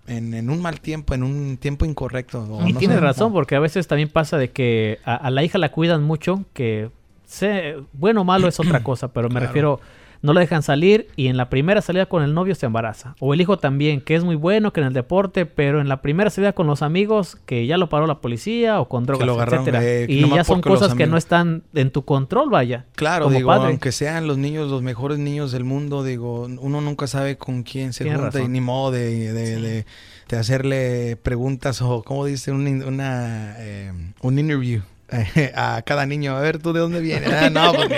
en, 0.07 0.49
un 0.49 0.61
mal 0.61 0.79
tiempo, 0.79 1.13
en 1.13 1.23
un 1.23 1.57
tiempo 1.57 1.85
incorrecto. 1.85 2.47
y 2.65 2.73
tienes 2.73 2.99
razón, 2.99 3.33
porque 3.33 3.55
a 3.55 3.59
veces 3.59 3.87
también 3.87 4.09
pasa 4.09 4.37
de 4.37 4.49
que 4.49 4.99
a, 5.03 5.29
la 5.29 5.43
hija 5.43 5.57
la 5.57 5.71
cuidan 5.71 6.03
mucho, 6.03 6.45
que 6.53 6.89
sé, 7.25 7.75
bueno 7.93 8.21
o 8.21 8.23
malo 8.23 8.47
es 8.47 8.59
otra 8.59 8.81
cosa, 8.83 9.09
pero 9.09 9.29
me 9.29 9.39
refiero 9.39 9.79
no 10.21 10.33
la 10.33 10.41
dejan 10.41 10.63
salir 10.63 11.07
y 11.15 11.27
en 11.27 11.37
la 11.37 11.49
primera 11.49 11.81
salida 11.81 12.05
con 12.05 12.23
el 12.23 12.33
novio 12.33 12.55
se 12.55 12.65
embaraza. 12.65 13.15
O 13.19 13.33
el 13.33 13.41
hijo 13.41 13.57
también, 13.57 14.01
que 14.01 14.15
es 14.15 14.23
muy 14.23 14.35
bueno, 14.35 14.73
que 14.73 14.81
en 14.81 14.87
el 14.87 14.93
deporte, 14.93 15.45
pero 15.45 15.81
en 15.81 15.89
la 15.89 16.01
primera 16.01 16.29
salida 16.29 16.53
con 16.53 16.67
los 16.67 16.81
amigos, 16.81 17.37
que 17.45 17.65
ya 17.65 17.77
lo 17.77 17.89
paró 17.89 18.07
la 18.07 18.19
policía 18.19 18.79
o 18.79 18.87
con 18.87 19.05
drogas, 19.05 19.27
etcétera. 19.47 19.83
y 20.07 20.29
ya 20.29 20.43
son 20.43 20.61
cosas 20.61 20.93
que 20.95 21.07
no 21.07 21.17
están 21.17 21.63
en 21.73 21.91
tu 21.91 22.03
control, 22.03 22.49
vaya. 22.49 22.85
Claro, 22.95 23.29
digo, 23.29 23.51
aunque 23.51 23.91
sean 23.91 24.27
los 24.27 24.37
niños 24.37 24.69
los 24.69 24.81
mejores 24.81 25.19
niños 25.19 25.51
del 25.51 25.63
mundo, 25.63 26.03
digo, 26.03 26.43
uno 26.43 26.81
nunca 26.81 27.07
sabe 27.07 27.37
con 27.37 27.63
quién 27.63 27.93
se 27.93 28.11
junta 28.11 28.41
y 28.41 28.47
ni 28.47 28.61
modo 28.61 28.91
de, 28.91 29.33
de, 29.33 29.85
de, 30.27 30.37
hacerle 30.37 31.17
preguntas 31.17 31.81
o, 31.81 32.03
como 32.03 32.25
dice, 32.25 32.51
un, 32.51 32.67
una, 32.83 33.55
eh, 33.59 33.91
un 34.21 34.39
interview. 34.39 34.81
a 35.55 35.81
cada 35.83 36.05
niño, 36.05 36.35
a 36.35 36.41
ver, 36.41 36.59
¿tú 36.59 36.73
de 36.73 36.79
dónde 36.79 36.99
vienes? 36.99 37.31
Ah, 37.31 37.49
no, 37.49 37.73
pues 37.73 37.89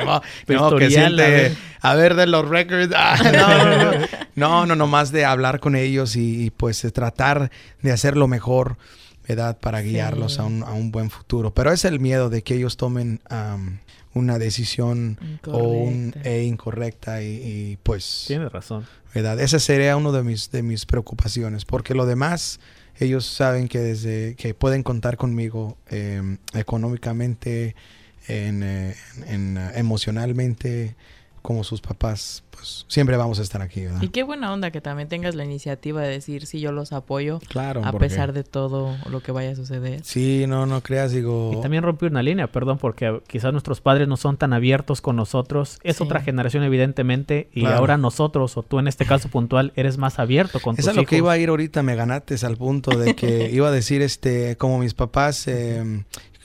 ni 0.62 0.78
que 0.78 0.90
siente, 0.90 1.56
a 1.82 1.96
ver. 1.96 2.16
de 2.16 2.28
los 2.28 2.48
records. 2.48 2.94
Ah, 2.96 3.98
no, 4.36 4.66
no, 4.66 4.76
no, 4.76 4.88
más 4.88 5.12
de 5.12 5.26
hablar 5.26 5.60
con 5.60 5.76
ellos 5.76 6.16
y, 6.16 6.52
pues 6.52 6.86
tratar 6.94 7.52
de 7.82 7.92
hacer 7.92 8.16
lo 8.16 8.28
mejor, 8.28 8.78
¿verdad? 9.28 9.58
Para 9.60 9.82
guiarlos 9.82 10.40
a, 10.40 10.46
un, 10.46 10.64
a, 10.64 10.72
un, 10.74 10.92
buen 10.92 11.10
futuro. 11.10 11.54
Pero 11.54 11.72
es 11.72 11.86
el 11.86 12.00
miedo 12.00 12.30
de 12.30 12.44
que 12.44 12.56
ellos 12.56 12.78
tomen 12.78 13.22
una 14.14 14.38
decisión 14.38 15.18
o 15.48 15.58
un, 15.58 16.14
e 16.24 16.44
incorrecta 16.44 17.24
y, 17.24 17.78
pues... 17.84 18.26
Tienes 18.28 18.52
razón. 18.52 18.86
¿Verdad? 19.14 19.40
Esa 19.40 19.58
sería 19.58 19.98
uno 19.98 20.12
de 20.12 20.22
mis, 20.22 20.52
de 20.52 20.62
mis 20.62 20.86
preocupaciones, 20.86 21.66
porque 21.66 21.96
lo 21.96 22.06
demás 22.06 22.60
ellos 23.00 23.26
saben 23.26 23.68
que 23.68 23.80
desde 23.80 24.36
que 24.36 24.54
pueden 24.54 24.84
contar 24.84 25.18
conmigo 25.18 25.78
em, 25.88 26.38
económicamente, 26.54 27.76
en, 28.28 28.62
eh, 28.64 28.96
en, 29.28 29.58
emocionalmente, 29.76 30.96
como 31.42 31.64
sus 31.64 31.82
papás, 31.82 32.44
pues 32.60 32.86
siempre 32.90 33.16
vamos 33.16 33.40
a 33.40 33.42
estar 33.42 33.62
aquí, 33.62 33.86
¿verdad? 33.86 34.02
Y 34.02 34.10
qué 34.10 34.24
buena 34.24 34.52
onda 34.52 34.70
que 34.70 34.82
también 34.82 35.08
tengas 35.08 35.34
la 35.34 35.46
iniciativa 35.46 36.02
de 36.02 36.10
decir, 36.10 36.46
sí, 36.46 36.60
yo 36.60 36.74
los 36.74 36.92
apoyo, 36.92 37.40
claro, 37.48 37.86
a 37.86 37.94
pesar 37.94 38.34
de 38.34 38.44
todo 38.44 38.98
lo 39.10 39.22
que 39.22 39.32
vaya 39.32 39.52
a 39.52 39.56
suceder. 39.56 40.02
Sí, 40.04 40.46
no, 40.48 40.66
no 40.66 40.82
creas, 40.82 41.14
digo... 41.14 41.52
Y 41.58 41.62
también 41.62 41.84
rompió 41.84 42.10
una 42.10 42.22
línea, 42.22 42.48
perdón, 42.48 42.78
porque 42.78 43.22
quizás 43.28 43.54
nuestros 43.54 43.80
padres 43.80 44.10
no 44.10 44.18
son 44.18 44.36
tan 44.36 44.52
abiertos 44.52 45.00
con 45.00 45.16
nosotros. 45.16 45.80
Es 45.84 46.02
otra 46.02 46.22
generación, 46.22 46.64
evidentemente, 46.64 47.50
y 47.54 47.66
ahora 47.66 47.98
nosotros, 47.98 48.58
o 48.58 48.64
tú 48.64 48.80
en 48.80 48.90
este 48.90 49.06
caso 49.06 49.30
puntual, 49.30 49.72
eres 49.78 49.98
más 49.98 50.20
abierto 50.20 50.60
con 50.60 50.76
tus 50.76 50.84
hijos. 50.84 50.98
Es 50.98 50.98
lo 50.98 51.06
que 51.06 51.18
iba 51.18 51.32
a 51.32 51.38
ir 51.38 51.50
ahorita, 51.50 51.82
me 51.82 51.96
ganates 51.96 52.44
al 52.44 52.58
punto 52.58 52.92
de 52.92 53.16
que 53.16 53.50
iba 53.54 53.70
a 53.70 53.72
decir, 53.72 54.02
este, 54.02 54.58
como 54.58 54.80
mis 54.80 54.94
papás... 54.94 55.48
Eh, 55.48 56.04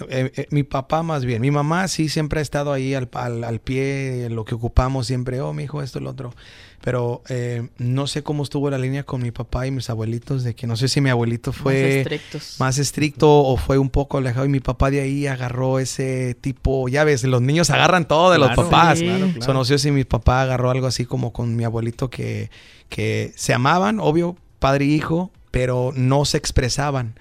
eh, 0.08 0.32
eh, 0.34 0.46
mi 0.50 0.64
papá 0.64 1.04
más 1.04 1.24
bien, 1.24 1.40
mi 1.40 1.52
mamá 1.52 1.86
sí 1.86 2.08
siempre 2.08 2.40
ha 2.40 2.42
estado 2.42 2.72
ahí 2.72 2.94
al, 2.94 3.08
al, 3.12 3.44
al 3.44 3.60
pie, 3.60 4.28
lo 4.28 4.44
que 4.44 4.56
ocupamos 4.56 5.06
siempre, 5.06 5.40
oh, 5.40 5.52
mi 5.52 5.64
hijo, 5.64 5.82
esto, 5.82 6.00
otro. 6.06 6.34
Pero 6.80 7.22
eh, 7.28 7.68
no 7.78 8.06
sé 8.06 8.22
cómo 8.22 8.42
estuvo 8.42 8.68
la 8.68 8.76
línea 8.78 9.04
con 9.04 9.22
mi 9.22 9.30
papá 9.30 9.66
y 9.66 9.70
mis 9.70 9.88
abuelitos, 9.88 10.44
de 10.44 10.54
que 10.54 10.66
no 10.66 10.76
sé 10.76 10.88
si 10.88 11.00
mi 11.00 11.10
abuelito 11.10 11.52
fue 11.52 12.20
más, 12.58 12.78
estricto 12.78 13.30
o 13.30 13.56
fue 13.56 13.78
un 13.78 13.88
poco 13.88 14.18
alejado 14.18 14.44
y 14.44 14.50
mi 14.50 14.60
papá 14.60 14.90
de 14.90 15.00
ahí 15.00 15.26
agarró 15.26 15.78
ese 15.78 16.36
tipo, 16.40 16.88
ya 16.88 17.04
ves, 17.04 17.24
los 17.24 17.40
niños 17.40 17.70
agarran 17.70 18.06
todo 18.06 18.30
de 18.30 18.38
los 18.38 18.50
papás. 18.54 19.00
no 19.02 19.64
sé 19.64 19.78
si 19.78 19.90
mi 19.90 20.04
papá 20.04 20.42
agarró 20.42 20.70
algo 20.70 20.86
así 20.86 21.06
como 21.06 21.32
con 21.32 21.56
mi 21.56 21.64
abuelito 21.64 22.10
que, 22.10 22.50
que 22.88 23.32
se 23.34 23.54
amaban, 23.54 23.98
obvio, 23.98 24.36
padre 24.58 24.84
e 24.84 24.88
hijo, 24.88 25.30
pero 25.50 25.92
no 25.94 26.24
se 26.24 26.36
expresaban. 26.36 27.18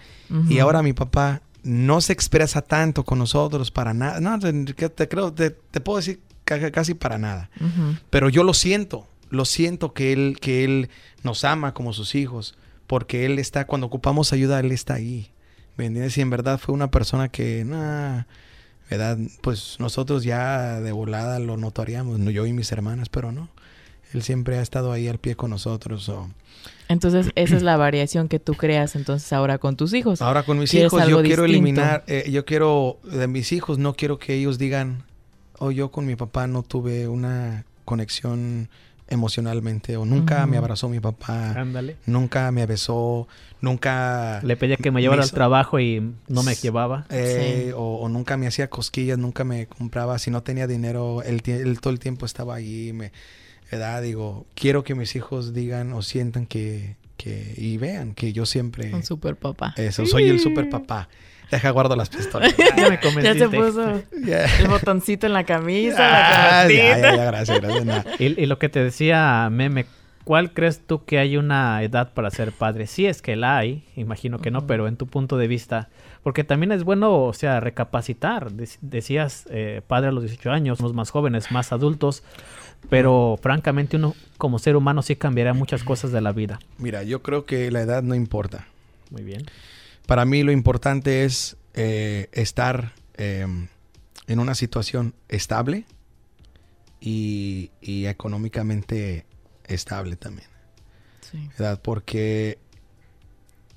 Y 0.50 0.60
ahora 0.60 0.82
mi 0.82 0.94
papá 0.94 1.42
no 1.64 2.02
se 2.02 2.14
expresa 2.14 2.62
tanto 2.62 3.04
con 3.04 3.20
nosotros 3.20 3.72
para 3.72 3.94
nada. 3.94 4.20
No, 4.20 4.40
te, 4.40 4.52
te 4.90 5.08
creo, 5.08 5.34
te, 5.34 5.52
puedo 5.52 5.98
decir 5.98 6.20
casi 6.44 6.94
para 6.94 7.18
nada. 7.18 7.50
Pero 8.10 8.30
yo 8.30 8.44
lo 8.44 8.54
siento, 8.54 9.08
lo 9.30 9.46
siento 9.46 9.94
que 9.94 10.14
él, 10.14 10.38
que 10.40 10.64
él 10.64 10.90
nos 11.24 11.44
ama 11.44 11.74
como 11.74 11.94
sus 11.94 12.16
hijos, 12.16 12.56
porque 12.88 13.26
él 13.26 13.40
está, 13.40 13.66
cuando 13.66 13.88
ocupamos 13.88 14.34
ayuda, 14.34 14.60
él 14.60 14.72
está 14.72 14.96
ahí. 14.96 15.32
¿Me 15.78 15.88
entiendes? 15.88 16.18
Y 16.18 16.22
en 16.22 16.30
verdad 16.30 16.60
fue 16.60 16.76
una 16.76 16.92
persona 16.92 17.30
que, 17.30 17.66
nah, 17.66 18.24
¿verdad? 18.90 19.18
Pues 19.42 19.78
nosotros 19.80 20.24
ya 20.24 20.80
de 20.82 20.92
volada 20.92 21.40
lo 21.40 21.58
notaríamos, 21.58 22.20
yo 22.32 22.46
y 22.46 22.54
mis 22.54 22.72
hermanas, 22.72 23.10
pero 23.10 23.32
no. 23.32 23.50
Él 24.14 24.22
siempre 24.22 24.60
ha 24.60 24.62
estado 24.62 24.92
ahí 24.92 25.08
al 25.08 25.18
pie 25.18 25.36
con 25.36 25.50
nosotros. 25.50 26.12
Entonces, 26.88 27.32
esa 27.36 27.56
es 27.56 27.64
la 27.64 27.78
variación 27.78 28.28
que 28.28 28.40
tú 28.40 28.54
creas 28.54 28.96
entonces 28.96 29.34
ahora 29.34 29.58
con 29.58 29.76
tus 29.76 29.94
hijos. 29.94 30.22
Ahora 30.22 30.44
con 30.44 30.60
mis 30.60 30.74
hijos 30.76 31.08
yo 31.08 31.24
quiero 31.24 31.46
eliminar, 31.46 32.04
eh, 32.08 32.30
yo 32.30 32.46
quiero, 32.46 33.00
de 33.04 33.28
mis 33.28 33.52
hijos 33.52 33.80
no 33.80 33.96
quiero 33.96 34.20
que 34.20 34.36
ellos 34.36 34.60
digan, 34.60 35.04
oh, 35.60 35.72
yo 35.72 35.92
con 35.92 36.06
mi 36.06 36.16
papá 36.16 36.48
no 36.48 36.64
tuve 36.64 37.08
una 37.08 37.66
conexión 37.86 38.70
emocionalmente 39.10 39.98
o 39.98 40.06
nunca 40.06 40.46
me 40.48 40.58
abrazó 40.58 40.90
mi 40.90 41.00
papá, 41.00 41.52
Ándale. 41.52 41.98
nunca 42.06 42.52
me 42.52 42.66
besó, 42.66 43.28
nunca... 43.62 44.40
Le 44.44 44.58
pedía 44.58 44.78
que 44.78 44.92
me 44.92 45.02
llevara 45.02 45.24
al 45.24 45.32
trabajo 45.32 45.80
y 45.80 46.14
no 46.28 46.44
me 46.44 46.56
llevaba. 46.56 47.06
Eh, 47.10 47.74
o, 47.76 48.08
nunca 48.10 48.38
me 48.38 48.48
hacía 48.48 48.70
cosquillas, 48.70 49.18
nunca 49.18 49.44
me 49.44 49.68
compraba, 49.68 50.18
si 50.20 50.32
no 50.32 50.42
tenía 50.42 50.68
dinero, 50.68 51.22
él, 51.24 51.42
él 51.46 51.80
todo 51.80 51.94
el 51.94 52.00
tiempo 52.00 52.26
estaba 52.26 52.56
ahí, 52.56 52.92
me 52.94 53.12
edad, 53.72 54.02
digo, 54.02 54.46
quiero 54.56 54.84
que 54.84 54.96
mis 54.96 55.16
hijos 55.16 55.54
digan 55.54 55.94
o 55.94 56.02
sientan 56.02 56.46
que, 56.46 56.96
que 57.18 57.54
y 57.58 57.78
vean 57.78 58.14
que 58.14 58.34
yo 58.34 58.46
siempre... 58.46 58.94
Un 58.94 59.04
super 59.04 59.36
papá. 59.36 59.74
Eso, 59.78 60.06
soy 60.06 60.30
el 60.30 60.40
super 60.40 60.70
papá. 60.70 61.10
Deja 61.54 61.70
guardo 61.70 61.96
las 61.96 62.10
pistolas. 62.10 62.56
ya 62.78 62.90
me 62.90 63.24
Ya 63.24 63.36
se 63.36 63.48
puso 63.48 64.02
el 64.12 64.68
botoncito 64.68 65.28
en 65.28 65.34
la 65.34 65.44
camisa, 65.44 65.98
ah, 66.00 66.68
ya, 66.68 66.98
ya, 66.98 67.16
ya, 67.16 67.26
gracias, 67.26 67.62
gracias. 67.62 68.06
Y, 68.20 68.42
y, 68.42 68.46
lo 68.48 68.58
que 68.58 68.70
te 68.70 68.84
decía 68.84 69.48
Meme, 69.52 69.86
¿cuál 70.24 70.52
crees 70.52 70.82
tú 70.86 71.06
que 71.06 71.20
hay 71.20 71.38
una 71.38 71.84
edad 71.84 72.12
para 72.14 72.32
ser 72.32 72.52
padre? 72.54 72.88
Si 72.88 73.06
es 73.06 73.22
que 73.22 73.36
la 73.36 73.58
hay, 73.58 73.84
imagino 73.96 74.40
que 74.40 74.50
no, 74.50 74.66
pero 74.66 74.88
en 74.88 74.98
tu 74.98 75.06
punto 75.06 75.38
de 75.38 75.48
vista, 75.48 75.90
porque 76.24 76.44
también 76.44 76.72
es 76.72 76.84
bueno, 76.84 77.22
o 77.24 77.34
sea, 77.34 77.60
recapacitar. 77.60 78.52
decías, 78.82 79.46
eh, 79.52 79.82
padre 79.86 80.10
a 80.10 80.12
los 80.12 80.24
18 80.24 80.50
años, 80.50 80.80
unos 80.80 80.94
más 80.94 81.12
jóvenes, 81.12 81.52
más 81.52 81.72
adultos, 81.72 82.24
pero 82.90 83.38
francamente 83.42 83.98
uno 83.98 84.16
como 84.40 84.58
ser 84.58 84.76
humano 84.76 85.04
sí 85.04 85.16
cambiará 85.16 85.54
muchas 85.54 85.84
cosas 85.84 86.12
de 86.12 86.22
la 86.22 86.32
vida. 86.32 86.60
Mira, 86.80 87.04
yo 87.04 87.22
creo 87.22 87.46
que 87.46 87.70
la 87.70 87.82
edad 87.82 88.02
no 88.02 88.16
importa. 88.16 88.66
Muy 89.12 89.22
bien. 89.22 89.46
Para 90.08 90.26
mí 90.26 90.44
lo 90.44 90.52
importante 90.52 91.24
es 91.24 91.58
eh, 91.74 92.30
estar 92.32 92.94
em, 93.16 93.68
en 94.28 94.40
una 94.40 94.56
situación 94.56 95.14
estable 95.30 95.86
y, 97.00 97.72
y 97.82 98.06
económicamente 98.06 99.26
estable 99.66 100.16
también. 100.16 100.48
Sí. 101.22 101.50
¿Verdad? 101.58 101.82
Porque 101.82 102.58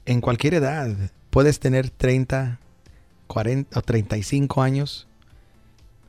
en 0.04 0.20
cualquier 0.20 0.54
edad 0.54 0.94
puedes 1.30 1.60
tener 1.60 1.90
30, 1.90 2.58
40 3.26 3.78
o 3.78 3.82
35 3.82 4.62
años 4.62 5.06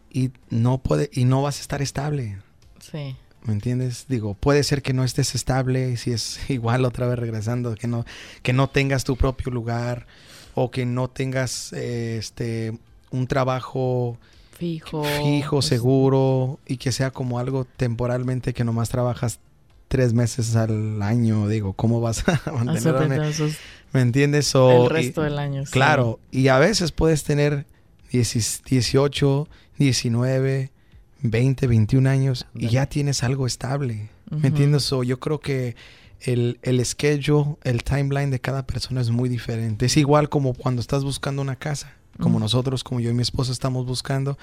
y 0.10 0.32
no 0.50 0.78
puede 0.80 1.10
y 1.12 1.26
no 1.26 1.42
vas 1.42 1.60
a 1.60 1.62
estar 1.62 1.82
estable. 1.82 2.40
Sí. 2.80 3.16
¿Me 3.48 3.54
entiendes? 3.54 4.06
Digo, 4.10 4.34
puede 4.34 4.62
ser 4.64 4.82
que 4.82 4.92
no 4.92 5.06
estés 5.06 5.34
estable, 5.34 5.96
si 5.96 6.12
es 6.12 6.40
igual 6.50 6.86
otra 6.86 7.08
vez 7.08 7.18
regresando, 7.18 7.74
que 7.76 7.88
no 7.88 8.06
que 8.44 8.54
no 8.54 8.70
tengas 8.70 9.04
tu 9.04 9.16
propio 9.16 9.52
lugar 9.52 10.06
o 10.54 10.70
que 10.70 10.86
no 10.86 11.08
tengas 11.08 11.72
este 11.74 12.78
un 13.10 13.26
trabajo 13.26 14.18
fijo, 14.52 15.04
fijo, 15.04 15.58
pues, 15.58 15.66
seguro 15.66 16.60
y 16.68 16.78
que 16.78 16.92
sea 16.92 17.12
como 17.12 17.40
algo 17.40 17.66
temporalmente 17.78 18.54
que 18.54 18.66
nomás 18.66 18.90
trabajas 18.90 19.40
tres 19.88 20.14
meses 20.14 20.56
al 20.58 21.02
año, 21.02 21.48
digo, 21.48 21.72
¿cómo 21.72 22.02
vas 22.02 22.28
a 22.28 22.52
mantener? 22.52 23.34
¿Me 23.94 24.02
entiendes? 24.02 24.54
O, 24.56 24.84
el 24.84 24.90
resto 24.90 25.22
del 25.22 25.40
año. 25.40 25.64
Claro, 25.72 26.20
y 26.32 26.50
a 26.50 26.60
veces 26.60 26.92
puedes 26.92 27.24
tener 27.24 27.66
18, 28.12 29.48
19, 29.78 30.72
20, 31.22 31.68
21 31.68 32.10
años 32.10 32.48
y 32.54 32.70
ya 32.70 32.86
tienes 32.86 33.24
algo 33.24 33.48
estable. 33.48 34.10
¿Me 34.30 34.50
entiendes? 34.50 34.92
O 34.92 35.04
yo 35.04 35.20
creo 35.20 35.40
que 35.40 35.76
el, 36.22 36.60
el 36.64 36.84
schedule, 36.86 37.56
el 37.64 37.84
timeline 37.84 38.30
de 38.30 38.40
cada 38.40 38.66
persona 38.66 39.02
es 39.02 39.10
muy 39.10 39.30
diferente. 39.30 39.86
Es 39.86 39.98
igual 39.98 40.30
como 40.30 40.54
cuando 40.54 40.82
estás 40.82 41.04
buscando 41.04 41.42
una 41.42 41.56
casa, 41.56 41.94
como 42.20 42.40
nosotros, 42.40 42.84
como 42.84 43.00
yo 43.00 43.10
y 43.10 43.14
mi 43.14 43.22
esposa 43.22 43.52
estamos 43.52 43.86
buscando. 43.86 44.38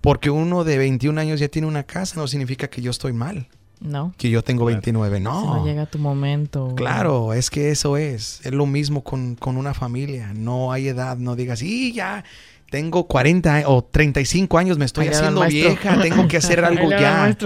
Porque 0.00 0.30
uno 0.30 0.64
de 0.64 0.78
21 0.78 1.20
años 1.20 1.40
ya 1.40 1.48
tiene 1.48 1.68
una 1.68 1.84
casa 1.84 2.20
no 2.20 2.26
significa 2.26 2.68
que 2.68 2.82
yo 2.82 2.90
estoy 2.90 3.12
mal. 3.12 3.48
No. 3.80 4.14
Que 4.16 4.30
yo 4.30 4.42
tengo 4.42 4.64
29. 4.64 5.20
No. 5.20 5.56
no 5.56 5.64
llega 5.64 5.86
tu 5.86 5.98
momento. 5.98 6.74
Claro, 6.76 7.32
es 7.32 7.50
que 7.50 7.70
eso 7.70 7.96
es. 7.96 8.40
Es 8.44 8.52
lo 8.52 8.66
mismo 8.66 9.02
con, 9.02 9.36
una 9.44 9.74
familia. 9.74 10.32
No 10.34 10.72
hay 10.72 10.88
edad. 10.88 11.16
No 11.16 11.36
digas, 11.36 11.62
y 11.62 11.92
ya 11.92 12.24
tengo 12.72 13.06
40 13.06 13.64
o 13.66 13.84
35 13.84 14.56
años, 14.56 14.78
me 14.78 14.86
estoy 14.86 15.06
haciendo 15.06 15.46
vieja, 15.46 16.00
tengo 16.00 16.26
que 16.26 16.38
hacer 16.38 16.64
algo 16.64 16.88
ya. 16.88 17.36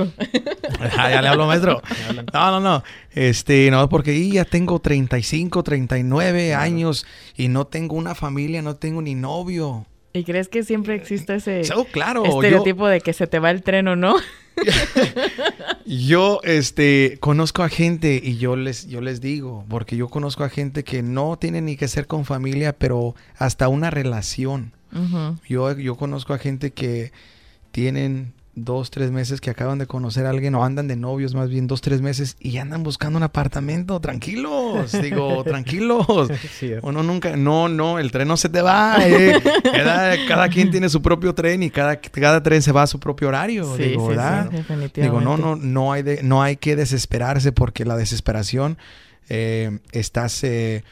ya 0.97 1.21
le 1.21 1.29
hablo 1.29 1.49
maestro. 1.49 1.83
No, 2.33 2.51
no, 2.53 2.61
no. 2.61 2.85
Este, 3.11 3.69
no, 3.73 3.89
porque 3.89 4.29
ya 4.29 4.45
tengo 4.45 4.79
35, 4.79 5.65
39 5.65 6.55
años 6.55 7.07
y 7.37 7.49
no 7.49 7.67
tengo 7.67 7.97
una 7.97 8.15
familia, 8.15 8.63
no 8.63 8.77
tengo 8.77 9.03
ni 9.03 9.17
novio. 9.17 9.87
¿Y 10.13 10.23
crees 10.23 10.47
que 10.47 10.63
siempre 10.63 10.95
existe 10.95 11.35
ese 11.35 11.63
claro, 11.91 12.25
estereotipo 12.25 12.87
de 12.87 13.01
que 13.01 13.13
se 13.13 13.27
te 13.27 13.41
va 13.41 13.51
el 13.51 13.65
tren 13.65 13.89
o 13.89 13.97
no? 13.97 14.15
yo 15.87 16.41
este 16.45 17.19
conozco 17.21 17.65
a 17.65 17.69
gente 17.69 18.21
y 18.23 18.37
yo 18.37 18.55
les 18.55 18.87
yo 18.87 19.01
les 19.01 19.21
digo, 19.21 19.65
porque 19.69 19.97
yo 19.97 20.09
conozco 20.09 20.45
a 20.45 20.51
gente 20.51 20.85
que 20.85 21.03
no 21.03 21.37
tiene 21.37 21.63
ni 21.63 21.77
que 21.77 21.89
ser 21.89 22.07
con 22.07 22.25
familia, 22.25 22.73
pero 22.79 23.17
hasta 23.37 23.69
una 23.69 23.91
relación. 23.91 24.76
Yo, 25.49 25.73
yo 25.73 25.97
conozco 25.97 26.35
a 26.35 26.39
gente 26.39 26.73
que 26.73 27.13
tienen 27.71 28.33
dos, 28.57 28.91
tres 28.91 29.11
meses 29.13 29.43
que 29.43 29.51
acaban 29.51 29.79
de 29.79 29.87
conocer 29.87 30.25
a 30.25 30.31
alguien 30.31 30.55
o 30.55 30.65
andan 30.65 30.89
de 30.89 30.97
novios 30.97 31.35
más 31.35 31.51
bien 31.51 31.67
dos, 31.67 31.83
tres 31.83 32.01
meses 32.01 32.37
y 32.41 32.57
andan 32.57 32.83
buscando 32.83 33.19
un 33.19 33.23
apartamento. 33.23 34.01
Tranquilos, 34.01 34.93
digo, 35.01 35.45
tranquilos. 35.45 36.07
Uno 36.83 37.03
nunca, 37.03 37.37
no, 37.37 37.69
no, 37.69 37.99
el 37.99 38.11
tren 38.11 38.27
no 38.27 38.37
se 38.37 38.49
te 38.49 38.63
va. 38.63 38.97
Eh. 39.01 39.41
Cada, 40.27 40.49
quien 40.49 40.71
tiene 40.71 40.89
su 40.89 41.03
propio 41.03 41.35
tren 41.35 41.63
y 41.63 41.71
cada, 41.71 41.97
cada 41.97 42.43
tren 42.43 42.63
se 42.63 42.73
va 42.73 42.83
a 42.83 42.87
su 42.87 42.99
propio 42.99 43.29
horario. 43.29 43.77
digo, 43.77 44.09
¿verdad? 44.09 44.51
Digo, 44.95 45.21
no, 45.21 45.37
no, 45.37 45.55
no 45.55 45.93
hay, 45.93 46.03
de, 46.03 46.23
no 46.23 46.43
hay 46.43 46.57
que 46.57 46.77
desesperarse 46.77 47.53
porque 47.53 47.85
la 47.85 47.97
desesperación 47.97 48.79
eh, 49.29 49.79
estás... 49.93 50.43
Eh, 50.43 50.83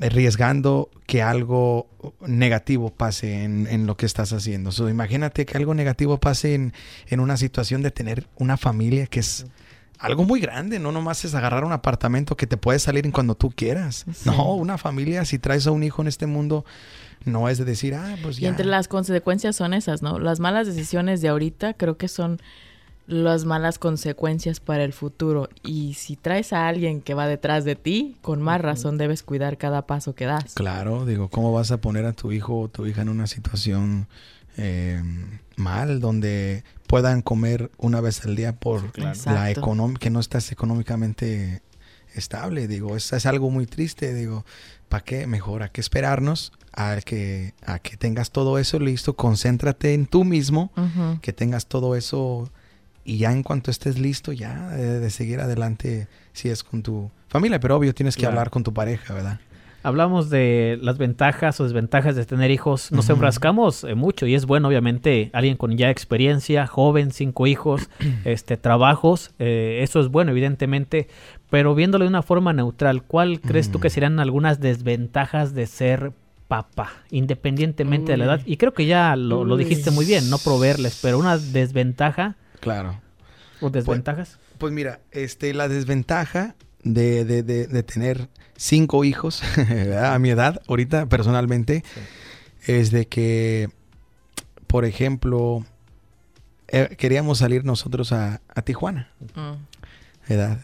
arriesgando 0.00 0.88
que 1.06 1.22
algo 1.22 1.86
negativo 2.26 2.90
pase 2.90 3.44
en, 3.44 3.86
lo 3.86 3.96
que 3.96 4.06
estás 4.06 4.32
haciendo. 4.32 4.70
imagínate 4.88 5.44
que 5.46 5.56
algo 5.56 5.74
negativo 5.74 6.18
pase 6.18 6.54
en, 6.54 6.72
una 7.20 7.36
situación 7.36 7.82
de 7.82 7.90
tener 7.90 8.26
una 8.36 8.56
familia 8.56 9.06
que 9.06 9.20
es 9.20 9.46
algo 9.98 10.24
muy 10.24 10.40
grande, 10.40 10.78
no 10.78 10.92
nomás 10.92 11.26
es 11.26 11.34
agarrar 11.34 11.62
un 11.64 11.72
apartamento 11.72 12.34
que 12.34 12.46
te 12.46 12.56
puede 12.56 12.78
salir 12.78 13.04
en 13.04 13.12
cuando 13.12 13.34
tú 13.34 13.50
quieras. 13.50 14.06
No, 14.24 14.54
una 14.54 14.78
familia, 14.78 15.26
si 15.26 15.38
traes 15.38 15.66
a 15.66 15.72
un 15.72 15.82
hijo 15.82 16.00
en 16.00 16.08
este 16.08 16.24
mundo, 16.26 16.64
no 17.26 17.50
es 17.50 17.58
de 17.58 17.66
decir, 17.66 17.94
ah, 17.94 18.16
pues 18.22 18.38
ya. 18.38 18.46
Y 18.46 18.48
entre 18.48 18.64
las 18.64 18.88
consecuencias 18.88 19.56
son 19.56 19.74
esas, 19.74 20.00
¿no? 20.00 20.18
Las 20.18 20.40
malas 20.40 20.66
decisiones 20.66 21.20
de 21.20 21.28
ahorita 21.28 21.74
creo 21.74 21.98
que 21.98 22.08
son 22.08 22.40
las 23.10 23.44
malas 23.44 23.78
consecuencias 23.78 24.60
para 24.60 24.84
el 24.84 24.92
futuro. 24.92 25.48
Y 25.64 25.94
si 25.94 26.16
traes 26.16 26.52
a 26.52 26.68
alguien 26.68 27.02
que 27.02 27.14
va 27.14 27.26
detrás 27.26 27.64
de 27.64 27.74
ti, 27.74 28.16
con 28.22 28.40
más 28.40 28.60
razón 28.60 28.98
debes 28.98 29.22
cuidar 29.24 29.58
cada 29.58 29.86
paso 29.86 30.14
que 30.14 30.26
das. 30.26 30.54
Claro, 30.54 31.04
digo, 31.04 31.28
¿cómo 31.28 31.52
vas 31.52 31.72
a 31.72 31.80
poner 31.80 32.06
a 32.06 32.12
tu 32.12 32.30
hijo 32.30 32.58
o 32.58 32.68
tu 32.68 32.86
hija 32.86 33.02
en 33.02 33.08
una 33.08 33.26
situación 33.26 34.06
eh, 34.56 35.02
mal 35.56 36.00
donde 36.00 36.62
puedan 36.86 37.20
comer 37.22 37.72
una 37.78 38.00
vez 38.00 38.24
al 38.24 38.36
día 38.36 38.54
por 38.54 38.96
la 38.96 39.50
economía, 39.50 39.98
que 39.98 40.10
no 40.10 40.20
estás 40.20 40.52
económicamente 40.52 41.62
estable? 42.14 42.68
Digo, 42.68 42.96
es, 42.96 43.12
es 43.12 43.26
algo 43.26 43.50
muy 43.50 43.66
triste, 43.66 44.14
digo, 44.14 44.44
¿para 44.88 45.02
qué? 45.02 45.26
Mejor, 45.26 45.64
hay 45.64 45.70
que 45.70 45.80
esperarnos 45.80 46.52
a 46.72 46.96
que, 47.04 47.54
a 47.66 47.80
que 47.80 47.96
tengas 47.96 48.30
todo 48.30 48.56
eso 48.58 48.78
listo, 48.78 49.16
concéntrate 49.16 49.94
en 49.94 50.06
tú 50.06 50.22
mismo, 50.22 50.70
que 51.22 51.32
tengas 51.32 51.66
todo 51.66 51.96
eso 51.96 52.52
y 53.10 53.18
ya 53.18 53.32
en 53.32 53.42
cuanto 53.42 53.72
estés 53.72 53.98
listo, 53.98 54.30
ya 54.30 54.68
de, 54.70 55.10
seguir 55.10 55.40
adelante 55.40 56.06
si 56.32 56.48
es 56.48 56.62
con 56.62 56.84
tu 56.84 57.10
familia, 57.26 57.58
pero 57.58 57.76
obvio 57.76 57.92
tienes 57.92 58.16
que 58.16 58.24
hablar 58.24 58.50
con 58.50 58.62
tu 58.62 58.72
pareja, 58.72 59.12
¿verdad? 59.12 59.40
Hablamos 59.82 60.30
de 60.30 60.78
las 60.80 60.96
ventajas 60.96 61.58
o 61.58 61.64
desventajas 61.64 62.14
de 62.14 62.24
tener 62.24 62.52
hijos. 62.52 62.92
Nos 62.92 63.10
enfrascamos 63.10 63.82
eh, 63.82 63.96
mucho 63.96 64.26
y 64.26 64.36
es 64.36 64.46
bueno, 64.46 64.68
obviamente, 64.68 65.30
alguien 65.32 65.56
con 65.56 65.76
ya 65.76 65.90
experiencia, 65.90 66.68
joven, 66.68 67.10
cinco 67.10 67.48
hijos, 67.48 67.90
este, 68.24 68.56
trabajos. 68.56 69.32
Eh, 69.40 69.80
eso 69.82 69.98
es 69.98 70.06
bueno, 70.06 70.30
evidentemente. 70.30 71.08
Pero 71.48 71.74
viéndolo 71.74 72.04
de 72.04 72.10
una 72.10 72.22
forma 72.22 72.52
neutral, 72.52 73.02
¿cuál 73.02 73.40
crees 73.40 73.72
tú 73.72 73.80
que 73.80 73.90
serían 73.90 74.20
algunas 74.20 74.60
desventajas 74.60 75.52
de 75.52 75.66
ser 75.66 76.12
papá, 76.46 76.92
independientemente 77.10 78.12
de 78.12 78.18
la 78.18 78.24
edad? 78.26 78.40
Y 78.46 78.56
creo 78.56 78.72
que 78.72 78.86
ya 78.86 79.16
lo, 79.16 79.44
lo 79.44 79.56
dijiste 79.56 79.90
muy 79.90 80.04
bien, 80.04 80.30
no 80.30 80.38
proveerles, 80.38 81.00
pero 81.02 81.18
una 81.18 81.38
desventaja 81.38 82.36
Claro. 82.60 83.00
¿O 83.60 83.70
pues, 83.70 83.72
desventajas? 83.72 84.38
Pues, 84.58 84.72
mira, 84.72 85.00
este, 85.10 85.54
la 85.54 85.68
desventaja 85.68 86.54
de, 86.82 87.24
de, 87.24 87.42
de, 87.42 87.82
tener 87.82 88.28
cinco 88.56 89.04
hijos 89.04 89.42
a 90.02 90.18
mi 90.18 90.30
edad, 90.30 90.62
ahorita 90.68 91.06
personalmente, 91.06 91.84
es 92.66 92.90
de 92.90 93.06
que, 93.06 93.70
por 94.66 94.84
ejemplo, 94.84 95.64
eh, 96.68 96.94
queríamos 96.98 97.38
salir 97.38 97.64
nosotros 97.64 98.12
a, 98.12 98.40
a 98.54 98.62
Tijuana, 98.62 99.10
mm. 99.34 100.28
¿verdad? 100.28 100.60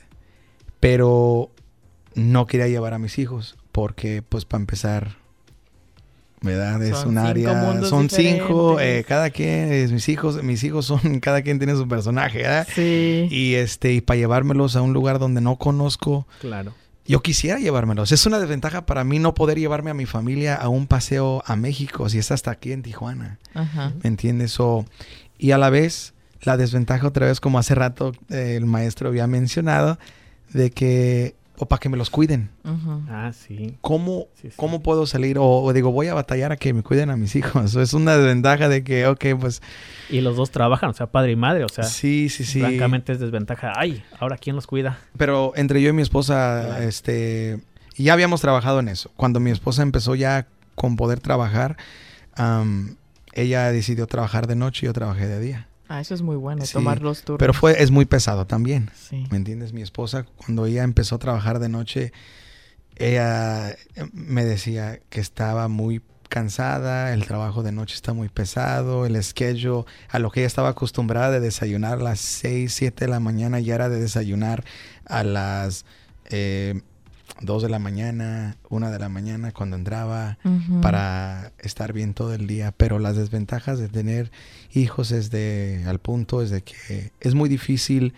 Pero 0.80 1.50
no 2.14 2.46
quería 2.46 2.68
llevar 2.68 2.94
a 2.94 2.98
mis 2.98 3.18
hijos 3.18 3.56
porque, 3.72 4.22
pues, 4.22 4.44
para 4.44 4.62
empezar, 4.62 5.16
¿verdad? 6.42 6.83
Es 6.83 7.05
un 7.05 7.18
área, 7.18 7.83
son 7.83 8.11
cinco, 8.11 8.79
eh, 8.81 9.05
cada 9.07 9.31
quien, 9.31 9.72
es, 9.72 9.92
mis 9.92 10.09
hijos, 10.09 10.42
mis 10.42 10.62
hijos 10.64 10.87
son, 10.87 11.20
cada 11.20 11.42
quien 11.42 11.59
tiene 11.59 11.75
su 11.75 11.88
personaje, 11.88 12.42
¿verdad? 12.42 12.66
Sí. 12.75 13.29
Y 13.31 13.55
este, 13.55 13.92
y 13.92 14.01
para 14.01 14.18
llevármelos 14.18 14.77
a 14.77 14.83
un 14.83 14.92
lugar 14.92 15.18
donde 15.18 15.40
no 15.40 15.57
conozco. 15.57 16.27
Claro. 16.40 16.75
Yo 17.07 17.22
quisiera 17.22 17.59
llevármelos. 17.61 18.11
Es 18.11 18.27
una 18.27 18.40
desventaja 18.40 18.85
para 18.85 19.05
mí 19.05 19.20
no 19.20 19.35
poder 19.35 19.59
llevarme 19.59 19.90
a 19.90 19.94
mi 19.94 20.07
familia 20.07 20.57
a 20.57 20.68
un 20.68 20.88
paseo 20.88 21.42
a 21.46 21.55
México 21.55 22.09
si 22.09 22.18
es 22.18 22.33
hasta 22.33 22.51
aquí 22.51 22.72
en 22.72 22.83
Tijuana. 22.83 23.38
Ajá. 23.55 23.92
¿Me 24.03 24.09
entiendes? 24.09 24.59
O, 24.59 24.85
y 25.38 25.53
a 25.53 25.59
la 25.59 25.70
vez, 25.70 26.14
la 26.42 26.57
desventaja 26.57 27.07
otra 27.07 27.27
vez, 27.27 27.40
como 27.40 27.61
hace 27.61 27.77
rato 27.77 28.12
eh, 28.29 28.55
el 28.57 28.66
maestro 28.66 29.09
había 29.09 29.29
mencionado, 29.29 29.99
de 30.53 30.70
que 30.70 31.37
o 31.59 31.66
para 31.66 31.81
que 31.81 31.88
me 31.88 31.97
los 31.97 32.11
cuiden. 32.11 32.51
Ah, 33.09 33.33
sí. 33.33 33.77
¿Cómo, 33.81 34.27
¿Cómo 34.57 34.83
puedo 34.83 35.07
salir? 35.07 35.37
O, 35.38 35.73
digo, 35.73 35.90
voy 35.92 36.09
a 36.09 36.14
batallar 36.14 36.53
a 36.53 36.57
que 36.57 36.73
me 36.73 36.83
cuiden 36.83 37.11
a 37.11 37.16
mis 37.16 37.37
hijos. 37.37 37.75
Es 37.87 37.95
una 37.95 38.16
desventaja 38.16 38.69
de 38.69 38.83
que, 38.83 39.07
ok, 39.07 39.25
pues... 39.40 39.62
Y 40.11 40.21
los 40.21 40.37
dos 40.37 40.51
trabajan, 40.51 40.90
o 40.90 40.92
sea, 40.92 41.07
padre 41.07 41.33
y 41.33 41.37
madre, 41.37 41.64
o 41.64 41.69
sea... 41.69 41.85
Sí, 41.85 42.29
sí, 42.29 42.45
sí. 42.45 42.61
Francamente 42.61 43.12
es 43.12 43.21
desventaja. 43.21 43.73
Ay, 43.77 44.03
ahora 44.19 44.37
¿quién 44.37 44.57
los 44.57 44.66
cuida? 44.66 44.99
Pero 45.16 45.53
entre 45.57 45.81
yo 45.83 45.90
y 45.90 45.92
mi 45.92 46.03
esposa, 46.03 46.85
este... 46.85 47.61
Ya 47.97 48.12
habíamos 48.12 48.40
trabajado 48.40 48.81
en 48.81 48.88
eso. 48.88 49.11
Cuando 49.16 49.40
mi 49.40 49.51
esposa 49.51 49.83
empezó 49.83 50.14
ya 50.14 50.47
con 50.75 50.97
poder 50.97 51.21
trabajar, 51.21 51.77
ella 53.33 53.73
decidió 53.73 54.07
trabajar 54.07 54.47
de 54.47 54.57
noche 54.57 54.85
y 54.85 54.87
yo 54.87 54.92
trabajé 54.92 55.27
de 55.27 55.40
día. 55.40 55.65
Ah, 55.88 56.01
eso 56.01 56.14
es 56.14 56.22
muy 56.22 56.37
bueno, 56.37 56.64
tomar 56.72 57.01
los 57.01 57.22
turnos. 57.22 57.38
Pero 57.38 57.55
fue, 57.55 57.83
es 57.83 57.90
muy 57.90 58.05
pesado 58.05 58.46
también. 58.46 58.90
¿Me 59.31 59.37
entiendes? 59.37 59.72
Mi 59.72 59.83
esposa, 59.83 60.25
cuando 60.37 60.66
ella 60.66 60.83
empezó 60.83 61.16
a 61.16 61.18
trabajar 61.18 61.59
de 61.59 61.68
noche, 61.68 62.12
ella 62.96 63.70
eh, 63.70 63.77
me 64.12 64.44
decía 64.44 65.01
que 65.11 65.20
estaba 65.20 65.68
muy 65.68 66.03
cansada, 66.29 67.12
el 67.14 67.25
trabajo 67.25 67.62
de 67.62 67.72
noche 67.72 67.94
está 67.94 68.12
muy 68.12 68.29
pesado, 68.29 69.07
el 69.07 69.22
schedule, 69.22 69.85
a 70.09 70.18
lo 70.18 70.31
que 70.31 70.40
ella 70.40 70.49
estaba 70.49 70.70
acostumbrada 70.70 71.31
de 71.31 71.40
desayunar 71.40 72.01
a 72.01 72.03
las 72.03 72.20
6, 72.20 72.72
7 72.72 73.05
de 73.05 73.11
la 73.11 73.20
mañana, 73.20 73.61
ya 73.61 73.77
era 73.77 73.88
de 73.88 74.01
desayunar 74.01 74.64
a 75.05 75.22
las 75.22 75.85
eh, 76.31 76.81
2 77.40 77.62
de 77.62 77.68
la 77.68 77.79
mañana, 77.79 78.57
1 78.70 78.90
de 78.90 78.99
la 78.99 79.09
mañana 79.09 79.53
cuando 79.53 79.77
entraba 79.77 80.38
para 80.83 81.53
estar 81.59 81.92
bien 81.92 82.14
todo 82.14 82.35
el 82.35 82.46
día. 82.46 82.72
Pero 82.77 82.99
las 82.99 83.16
desventajas 83.16 83.79
de 83.79 83.88
tener 83.88 84.31
hijos 84.72 85.12
es 85.12 85.31
de, 85.31 85.85
al 85.87 85.99
punto 85.99 86.42
es 86.42 86.51
de 86.51 86.62
que 86.62 87.12
es 87.20 87.35
muy 87.35 87.49
difícil 87.49 88.14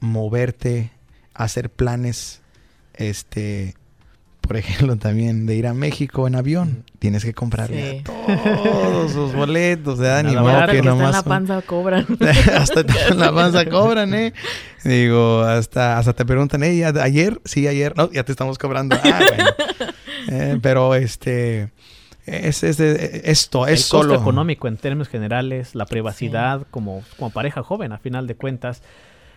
moverte, 0.00 0.90
hacer 1.34 1.70
planes, 1.70 2.40
este, 2.94 3.74
por 4.50 4.56
ejemplo, 4.56 4.96
también 4.96 5.46
de 5.46 5.54
ir 5.54 5.68
a 5.68 5.74
México 5.74 6.26
en 6.26 6.34
avión, 6.34 6.82
tienes 6.98 7.24
que 7.24 7.32
comprarle 7.32 8.02
todos 8.04 9.14
los 9.14 9.32
boletos, 9.32 10.00
de 10.00 10.22
Ni 10.24 10.34
modo 10.34 10.66
que 10.66 10.82
nomás. 10.82 11.06
en 11.06 11.12
la 11.12 11.22
panza 11.22 11.62
cobran. 11.62 12.04
hasta 12.56 12.80
en 12.80 13.20
la 13.20 13.32
panza 13.32 13.64
cobran, 13.66 14.12
¿eh? 14.12 14.32
Digo, 14.84 15.42
hasta, 15.42 15.98
hasta 15.98 16.14
te 16.14 16.24
preguntan, 16.24 16.64
¿eh? 16.64 16.84
¿Ayer? 16.84 17.40
Sí, 17.44 17.68
ayer. 17.68 17.96
No, 17.96 18.10
ya 18.10 18.24
te 18.24 18.32
estamos 18.32 18.58
cobrando. 18.58 18.96
Ah, 19.04 19.20
bueno. 19.28 19.50
Eh, 20.30 20.58
pero 20.60 20.96
este. 20.96 21.70
Es, 22.26 22.64
es, 22.64 22.80
esto, 22.80 23.68
es 23.68 23.72
El 23.72 23.78
solo. 23.78 24.08
costo 24.08 24.22
económico 24.22 24.66
en 24.66 24.78
términos 24.78 25.08
generales, 25.08 25.76
la 25.76 25.86
privacidad 25.86 26.66
como, 26.72 27.04
como 27.16 27.30
pareja 27.30 27.62
joven, 27.62 27.92
a 27.92 27.98
final 27.98 28.26
de 28.26 28.34
cuentas. 28.34 28.82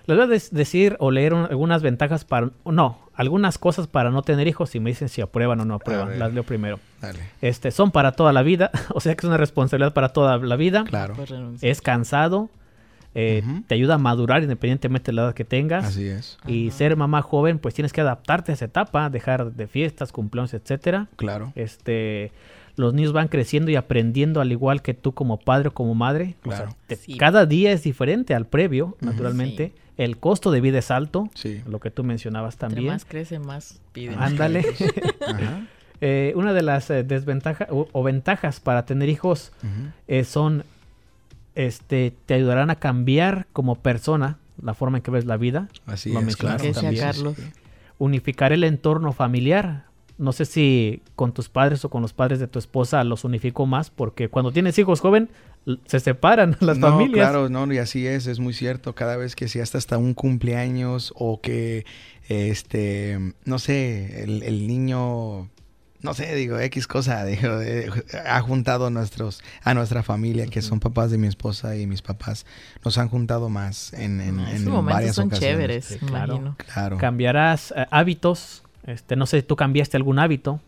Les 0.06 0.18
voy 0.18 0.26
a 0.26 0.28
decir 0.28 0.96
o 1.00 1.12
leer 1.12 1.34
algunas 1.34 1.82
ventajas 1.82 2.26
para... 2.26 2.52
No, 2.66 3.00
algunas 3.14 3.58
cosas 3.58 3.88
para 3.88 4.10
no 4.10 4.22
tener 4.22 4.48
hijos 4.48 4.74
y 4.76 4.80
me 4.80 4.90
dicen 4.90 5.10
si 5.10 5.22
aprueban 5.22 5.60
o 5.62 5.66
no 5.66 5.76
aprueban. 5.76 6.20
Las 6.20 6.34
leo 6.34 6.44
primero. 6.44 6.80
Dale. 7.02 7.20
Este, 7.42 7.72
son 7.72 7.92
para 7.92 8.14
toda 8.14 8.34
la 8.34 8.42
vida, 8.42 8.72
o 8.94 9.00
sea 9.00 9.16
que 9.16 9.22
es 9.22 9.28
una 9.28 9.38
responsabilidad 9.38 9.94
para 9.94 10.10
toda 10.10 10.38
la 10.38 10.56
vida. 10.56 10.84
Claro. 10.84 11.16
Es 11.62 11.82
cansado, 11.82 12.50
eh, 13.16 13.44
te 13.68 13.76
ayuda 13.76 13.96
a 13.96 13.98
madurar 13.98 14.42
independientemente 14.42 15.12
de 15.12 15.16
la 15.16 15.22
edad 15.24 15.34
que 15.34 15.46
tengas. 15.46 15.86
Así 15.86 16.08
es. 16.08 16.38
Y 16.48 16.72
ser 16.72 16.96
mamá 16.96 17.22
joven, 17.22 17.60
pues 17.60 17.76
tienes 17.76 17.94
que 17.94 18.02
adaptarte 18.02 18.52
a 18.52 18.56
esa 18.56 18.66
etapa, 18.66 19.10
dejar 19.10 19.54
de 19.54 19.68
fiestas, 19.68 20.12
cumpleaños, 20.12 20.54
etcétera. 20.54 21.08
Claro. 21.16 21.54
Este, 21.56 22.32
los 22.76 22.94
niños 22.94 23.14
van 23.14 23.28
creciendo 23.28 23.70
y 23.70 23.76
aprendiendo 23.76 24.42
al 24.42 24.52
igual 24.52 24.82
que 24.82 24.96
tú 24.96 25.14
como 25.14 25.40
padre 25.40 25.70
o 25.70 25.74
como 25.74 25.94
madre. 25.94 26.36
Claro. 26.42 26.76
Cada 27.20 27.46
día 27.46 27.72
es 27.72 27.84
diferente 27.84 28.34
al 28.34 28.48
previo, 28.48 28.98
naturalmente. 29.00 29.74
El 29.98 30.18
costo 30.18 30.52
de 30.52 30.62
vida 30.62 30.80
es 30.80 30.92
alto, 30.92 31.30
lo 31.68 31.80
que 31.80 31.92
tú 31.92 32.04
mencionabas 32.04 32.58
también. 32.58 32.88
más 32.88 33.06
crece, 33.06 33.40
más 33.40 33.80
piden. 33.92 34.20
Ándale. 34.20 34.66
Eh, 36.06 36.34
una 36.36 36.52
de 36.52 36.64
las 36.64 36.90
eh, 36.90 37.04
desventajas 37.06 37.70
o, 37.72 38.04
ventajas 38.04 38.60
para 38.60 38.86
tener 38.86 39.08
hijos 39.08 39.54
eh, 40.10 40.26
son, 40.26 40.66
este, 41.56 42.14
te 42.26 42.34
ayudarán 42.34 42.70
a 42.72 42.76
cambiar 42.76 43.48
como 43.54 43.76
persona 43.76 44.38
la 44.62 44.74
forma 44.74 44.98
en 44.98 45.04
que 45.04 45.12
ves 45.12 45.24
la 45.24 45.38
vida. 45.38 45.70
Así 45.86 46.14
es, 46.14 46.36
claro. 46.36 46.62
Carlos. 47.00 47.38
Unificar 48.00 48.52
el 48.52 48.66
entorno 48.66 49.14
familiar. 49.14 49.86
No 50.18 50.32
sé 50.32 50.46
si 50.46 51.02
con 51.16 51.34
tus 51.34 51.50
padres 51.50 51.84
o 51.86 51.90
con 51.90 52.02
los 52.02 52.14
padres 52.14 52.40
de 52.40 52.48
tu 52.48 52.60
esposa 52.60 53.04
los 53.04 53.24
unificó 53.24 53.66
más, 53.66 53.90
porque 53.90 54.30
cuando 54.30 54.52
tienes 54.52 54.78
hijos 54.78 55.00
joven, 55.00 55.30
se 55.86 56.00
separan 56.00 56.58
las 56.60 56.78
no, 56.78 56.90
familias. 56.90 57.30
Claro, 57.30 57.50
no, 57.50 57.72
y 57.72 57.78
así 57.78 58.06
es, 58.06 58.28
es 58.28 58.40
muy 58.40 58.54
cierto. 58.54 58.96
Cada 58.96 59.18
vez 59.18 59.36
que 59.36 59.48
si 59.48 59.60
hasta 59.60 59.78
hasta 59.78 59.98
un 59.98 60.14
cumpleaños 60.14 61.14
o 61.16 61.42
que, 61.42 61.86
este, 62.28 63.34
no 63.46 63.60
sé, 63.60 64.24
el, 64.24 64.68
niño, 64.68 65.50
no 66.02 66.14
sé, 66.14 66.36
digo, 66.36 66.60
X 66.60 66.88
cosa, 66.88 67.26
digo, 67.26 67.60
ha 68.26 68.42
juntado 68.42 68.88
a 68.88 68.90
nuestros, 68.90 69.42
a 69.64 69.74
nuestra 69.74 70.04
familia, 70.04 70.48
que 70.48 70.62
son 70.62 70.80
papás 70.80 71.12
de 71.12 71.18
mi 71.18 71.28
esposa 71.28 71.76
y 71.78 71.88
mis 71.88 72.02
papás, 72.02 72.46
nos 72.84 72.98
han 72.98 73.10
juntado 73.10 73.50
más 73.50 73.94
en, 73.94 74.22
en, 74.22 74.40
en 74.40 74.86
varias 74.86 75.16
son 75.16 75.28
ocasiones. 75.28 75.88
chéveres, 75.88 75.98
claro. 76.06 76.56
claro. 76.58 76.98
Cambiarás 76.98 77.74
eh, 77.76 77.86
hábitos, 77.90 78.63
este, 78.86 79.16
no 79.16 79.26
sé, 79.26 79.42
tú 79.44 79.56
cambiaste 79.56 79.98
algún 79.98 80.20
hábito 80.20 80.60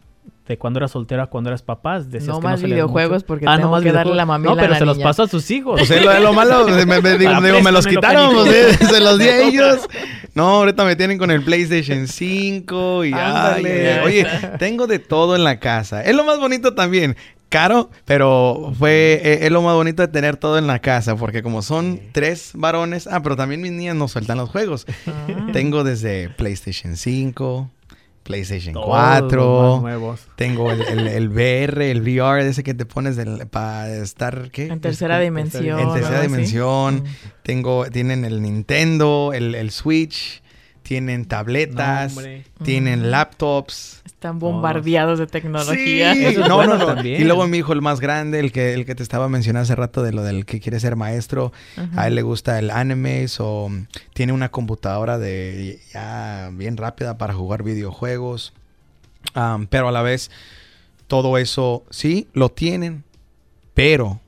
de 0.47 0.57
cuando 0.57 0.77
eras 0.77 0.91
soltera, 0.91 1.25
cuando 1.27 1.49
eras 1.49 1.63
papás. 1.63 2.05
no 2.07 2.39
más 2.39 2.61
videojuegos 2.61 3.23
porque 3.23 3.45
ah, 3.47 3.55
tengo 3.55 3.69
no 3.69 3.71
más 3.71 3.83
que 3.83 3.91
darle 3.91 4.13
la 4.13 4.25
mamila 4.25 4.51
No, 4.51 4.57
pero 4.57 4.75
se 4.75 4.85
los 4.85 4.99
pasó 4.99 5.23
a 5.23 5.27
sus 5.27 5.49
hijos. 5.49 5.79
Pues 5.79 6.03
lo, 6.03 6.19
lo 6.19 6.33
malo, 6.33 6.67
me, 6.85 7.17
digo, 7.17 7.41
me 7.41 7.71
los 7.71 7.87
quitaron, 7.87 8.33
pues, 8.33 8.77
se 8.77 8.99
los 8.99 9.17
di 9.17 9.27
a 9.27 9.41
ellos. 9.47 9.87
No, 10.35 10.49
ahorita 10.49 10.83
me 10.85 10.95
tienen 10.95 11.17
con 11.17 11.31
el 11.31 11.43
PlayStation 11.43 12.07
5 12.07 13.05
y 13.05 13.13
oye, 13.13 14.27
tengo 14.59 14.85
de 14.85 14.99
todo 14.99 15.35
en 15.35 15.43
la 15.43 15.59
casa. 15.59 16.03
Es 16.03 16.15
lo 16.15 16.23
más 16.23 16.39
bonito 16.39 16.75
también. 16.75 17.15
Caro, 17.49 17.89
pero 18.05 18.73
fue 18.77 19.21
eh, 19.23 19.39
es 19.43 19.51
lo 19.51 19.61
más 19.61 19.75
bonito 19.75 20.01
de 20.01 20.09
tener 20.09 20.35
todo 20.35 20.57
en 20.57 20.67
la 20.67 20.79
casa, 20.79 21.15
porque 21.15 21.41
como 21.41 21.61
son 21.61 22.01
tres 22.11 22.51
varones, 22.53 23.07
ah, 23.07 23.21
pero 23.23 23.35
también 23.37 23.61
mis 23.61 23.71
niñas 23.71 23.95
nos 23.95 24.11
sueltan 24.11 24.37
los 24.37 24.49
juegos. 24.49 24.85
Ah. 25.07 25.47
Tengo 25.53 25.83
desde 25.83 26.29
PlayStation 26.29 26.97
5, 26.97 27.69
PlayStation 28.25 28.73
4. 28.73 29.83
Tengo 30.35 30.71
el, 30.71 30.81
el, 31.07 31.29
VR, 31.29 31.91
el 31.91 32.01
VR, 32.01 32.47
ese 32.47 32.63
que 32.63 32.73
te 32.73 32.83
pones 32.85 33.17
para 33.51 33.95
estar, 33.97 34.49
¿qué? 34.49 34.65
En 34.65 34.81
tercera 34.81 35.19
dimensión. 35.19 35.79
En 35.79 35.93
tercera 35.93 36.21
dimensión. 36.21 36.95
Mm. 36.95 37.05
Tengo, 37.43 37.85
tienen 37.91 38.25
el 38.25 38.41
Nintendo, 38.41 39.31
el, 39.31 39.53
el 39.53 39.69
Switch 39.69 40.41
tienen 40.85 41.25
tabletas, 41.25 42.15
tienen 42.63 43.01
mm. 43.01 43.05
laptops. 43.05 44.03
Están 44.05 44.37
bombardeados 44.37 45.17
de 45.17 45.25
tecnología. 45.25 46.13
Sí. 46.13 46.37
no, 46.37 46.63
no, 46.63 46.77
no. 46.77 47.03
Y 47.03 47.23
luego 47.23 47.47
mi 47.47 47.57
hijo, 47.57 47.73
el 47.73 47.81
más 47.81 47.99
grande, 47.99 48.39
el 48.39 48.51
que, 48.51 48.75
el 48.75 48.85
que 48.85 48.93
te 48.93 49.01
estaba 49.01 49.27
mencionando 49.27 49.63
hace 49.63 49.75
rato 49.75 50.03
de 50.03 50.13
lo 50.13 50.21
del 50.21 50.45
que 50.45 50.59
quiere 50.59 50.79
ser 50.79 50.95
maestro, 50.95 51.51
a 51.95 52.05
él 52.07 52.13
le 52.13 52.21
gusta 52.21 52.59
el 52.59 52.69
anime 52.69 53.25
o 53.39 53.71
tiene 54.13 54.31
una 54.31 54.49
computadora 54.49 55.17
de 55.17 55.79
ya 55.91 56.51
bien 56.53 56.77
rápida 56.77 57.17
para 57.17 57.33
jugar 57.33 57.63
videojuegos. 57.63 58.53
pero 59.71 59.87
a 59.87 59.91
la 59.91 60.03
vez, 60.03 60.29
todo 61.07 61.39
eso, 61.39 61.83
sí, 61.89 62.27
lo 62.33 62.49
tienen, 62.49 63.03
pero 63.73 64.19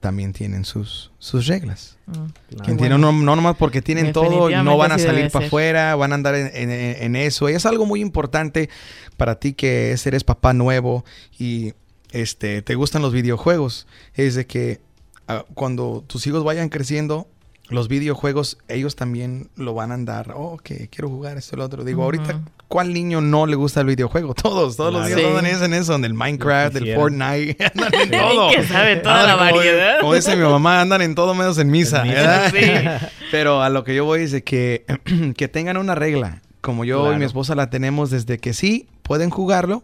también 0.00 0.32
tienen 0.32 0.64
sus, 0.64 1.12
sus 1.18 1.46
reglas. 1.46 1.98
Mm, 2.06 2.56
Quien 2.64 2.76
tiene, 2.78 2.98
no, 2.98 3.12
no, 3.12 3.36
nomás 3.36 3.56
porque 3.56 3.82
tienen 3.82 4.12
todo 4.12 4.50
y 4.50 4.54
no 4.56 4.76
van 4.76 4.92
a 4.92 4.98
salir 4.98 5.30
para 5.30 5.46
afuera, 5.46 5.94
van 5.94 6.12
a 6.12 6.14
andar 6.16 6.34
en, 6.34 7.16
eso. 7.16 7.48
Y 7.48 7.52
es 7.52 7.66
algo 7.66 7.86
muy 7.86 8.00
importante 8.00 8.70
para 9.16 9.38
ti 9.38 9.52
que 9.52 9.94
eres 10.04 10.24
papá 10.24 10.54
nuevo 10.54 11.04
y 11.38 11.74
este 12.10 12.62
te 12.62 12.74
gustan 12.74 13.02
los 13.02 13.12
videojuegos. 13.12 13.86
Es 14.14 14.34
de 14.34 14.46
que 14.46 14.80
ah, 15.28 15.44
cuando 15.54 16.02
tus 16.06 16.26
hijos 16.26 16.42
vayan 16.42 16.70
creciendo, 16.70 17.28
los 17.70 17.88
videojuegos, 17.88 18.58
ellos 18.68 18.96
también 18.96 19.48
lo 19.56 19.74
van 19.74 19.92
a 19.92 19.94
andar. 19.94 20.32
Oh, 20.34 20.58
que 20.58 20.88
quiero 20.88 21.08
jugar 21.08 21.38
esto 21.38 21.56
y 21.56 21.58
lo 21.58 21.64
otro. 21.64 21.84
Digo, 21.84 22.02
ahorita, 22.02 22.40
¿cuál 22.68 22.92
niño 22.92 23.20
no 23.20 23.46
le 23.46 23.56
gusta 23.56 23.80
el 23.80 23.86
videojuego? 23.86 24.34
Todos, 24.40 24.76
todos 24.76 24.92
los 24.92 25.08
niños 25.08 25.24
andan 25.24 25.46
en 25.46 25.74
eso, 25.74 25.94
en 25.94 26.04
el 26.04 26.14
Minecraft, 26.14 26.76
el 26.76 26.94
Fortnite, 26.94 27.56
andan 27.74 27.94
en 27.94 28.10
todo. 28.10 28.50
que 28.50 28.64
sabe 28.64 28.96
toda 28.96 29.26
la 29.26 29.36
variedad. 29.36 30.00
Como 30.00 30.14
dice 30.14 30.36
mi 30.36 30.42
mamá, 30.42 30.80
andan 30.80 31.02
en 31.02 31.14
todo 31.14 31.34
menos 31.34 31.58
en 31.58 31.70
misa. 31.70 32.04
Pero 33.30 33.62
a 33.62 33.68
lo 33.68 33.84
que 33.84 33.94
yo 33.94 34.04
voy 34.04 34.22
es 34.22 34.32
de 34.32 34.42
que, 34.42 34.84
que 35.36 35.48
tengan 35.48 35.76
una 35.76 35.94
regla. 35.94 36.42
Como 36.60 36.84
yo 36.84 37.12
y 37.12 37.16
mi 37.16 37.24
esposa 37.24 37.54
la 37.54 37.70
tenemos 37.70 38.10
desde 38.10 38.38
que 38.38 38.52
sí 38.52 38.86
pueden 39.02 39.30
jugarlo, 39.30 39.82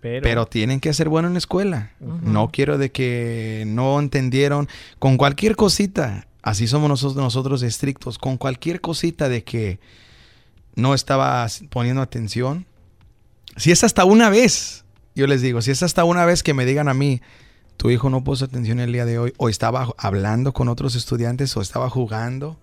pero, 0.00 0.46
tienen 0.46 0.80
que 0.80 0.92
ser 0.94 1.08
buenos 1.08 1.28
en 1.28 1.34
la 1.34 1.38
escuela. 1.38 1.90
No 2.00 2.50
quiero 2.50 2.78
de 2.78 2.90
que 2.90 3.64
no 3.66 3.98
entendieron 3.98 4.68
con 4.98 5.16
cualquier 5.16 5.56
cosita. 5.56 6.26
Así 6.42 6.66
somos 6.66 6.88
nosotros, 6.88 7.16
nosotros 7.16 7.62
estrictos. 7.62 8.18
Con 8.18 8.36
cualquier 8.36 8.80
cosita 8.80 9.28
de 9.28 9.44
que 9.44 9.78
no 10.74 10.94
estaba 10.94 11.46
poniendo 11.68 12.02
atención. 12.02 12.66
Si 13.56 13.70
es 13.70 13.84
hasta 13.84 14.04
una 14.04 14.30
vez, 14.30 14.84
yo 15.14 15.26
les 15.26 15.42
digo, 15.42 15.60
si 15.62 15.70
es 15.70 15.82
hasta 15.82 16.04
una 16.04 16.24
vez 16.24 16.42
que 16.42 16.54
me 16.54 16.64
digan 16.64 16.88
a 16.88 16.94
mí, 16.94 17.20
tu 17.76 17.90
hijo 17.90 18.10
no 18.10 18.22
puso 18.22 18.44
atención 18.44 18.78
el 18.80 18.92
día 18.92 19.04
de 19.04 19.18
hoy, 19.18 19.32
o 19.36 19.48
estaba 19.48 19.88
hablando 19.96 20.52
con 20.52 20.68
otros 20.68 20.94
estudiantes, 20.94 21.56
o 21.56 21.62
estaba 21.62 21.90
jugando, 21.90 22.58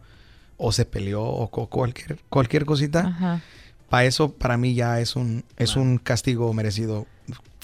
o 0.58 0.72
se 0.72 0.86
peleó, 0.86 1.24
o 1.24 1.50
cualquier, 1.50 2.20
cualquier 2.30 2.66
cosita, 2.66 3.42
para 3.90 4.06
eso 4.06 4.32
para 4.32 4.58
mí 4.58 4.74
ya 4.74 5.00
es 5.00 5.16
un 5.16 5.44
es 5.56 5.76
un 5.76 5.98
castigo 5.98 6.54
merecido 6.54 7.08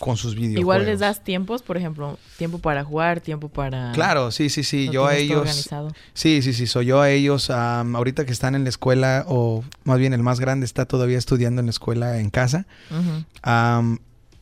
con 0.04 0.18
sus 0.18 0.36
videojuegos. 0.36 0.60
Igual 0.60 0.86
les 0.86 0.99
das 0.99 1.24
tiempos, 1.24 1.62
por 1.62 1.78
ejemplo, 1.78 2.20
tiempo 2.38 2.60
para 2.60 2.84
jugar, 2.84 3.22
tiempo 3.22 3.47
para... 3.47 3.93
Claro, 3.93 4.32
sí, 4.32 4.49
sí, 4.49 4.66
sí, 4.66 4.89
yo 4.91 5.08
a 5.08 5.16
ellos... 5.16 5.70
Sí, 6.14 6.41
sí, 6.41 6.51
sí, 6.51 6.68
soy 6.68 6.88
yo 6.88 6.99
a 6.99 7.10
ellos, 7.10 7.49
ahorita 7.49 8.26
que 8.26 8.34
están 8.34 8.54
en 8.54 8.64
la 8.64 8.70
escuela, 8.70 9.24
o 9.30 9.64
más 9.86 9.99
bien 9.99 10.12
el 10.12 10.22
más 10.22 10.41
grande 10.41 10.66
está 10.66 10.86
todavía 10.86 11.18
estudiando 11.18 11.62
en 11.62 11.68
la 11.68 11.70
escuela 11.70 12.20
en 12.20 12.32
casa, 12.32 12.66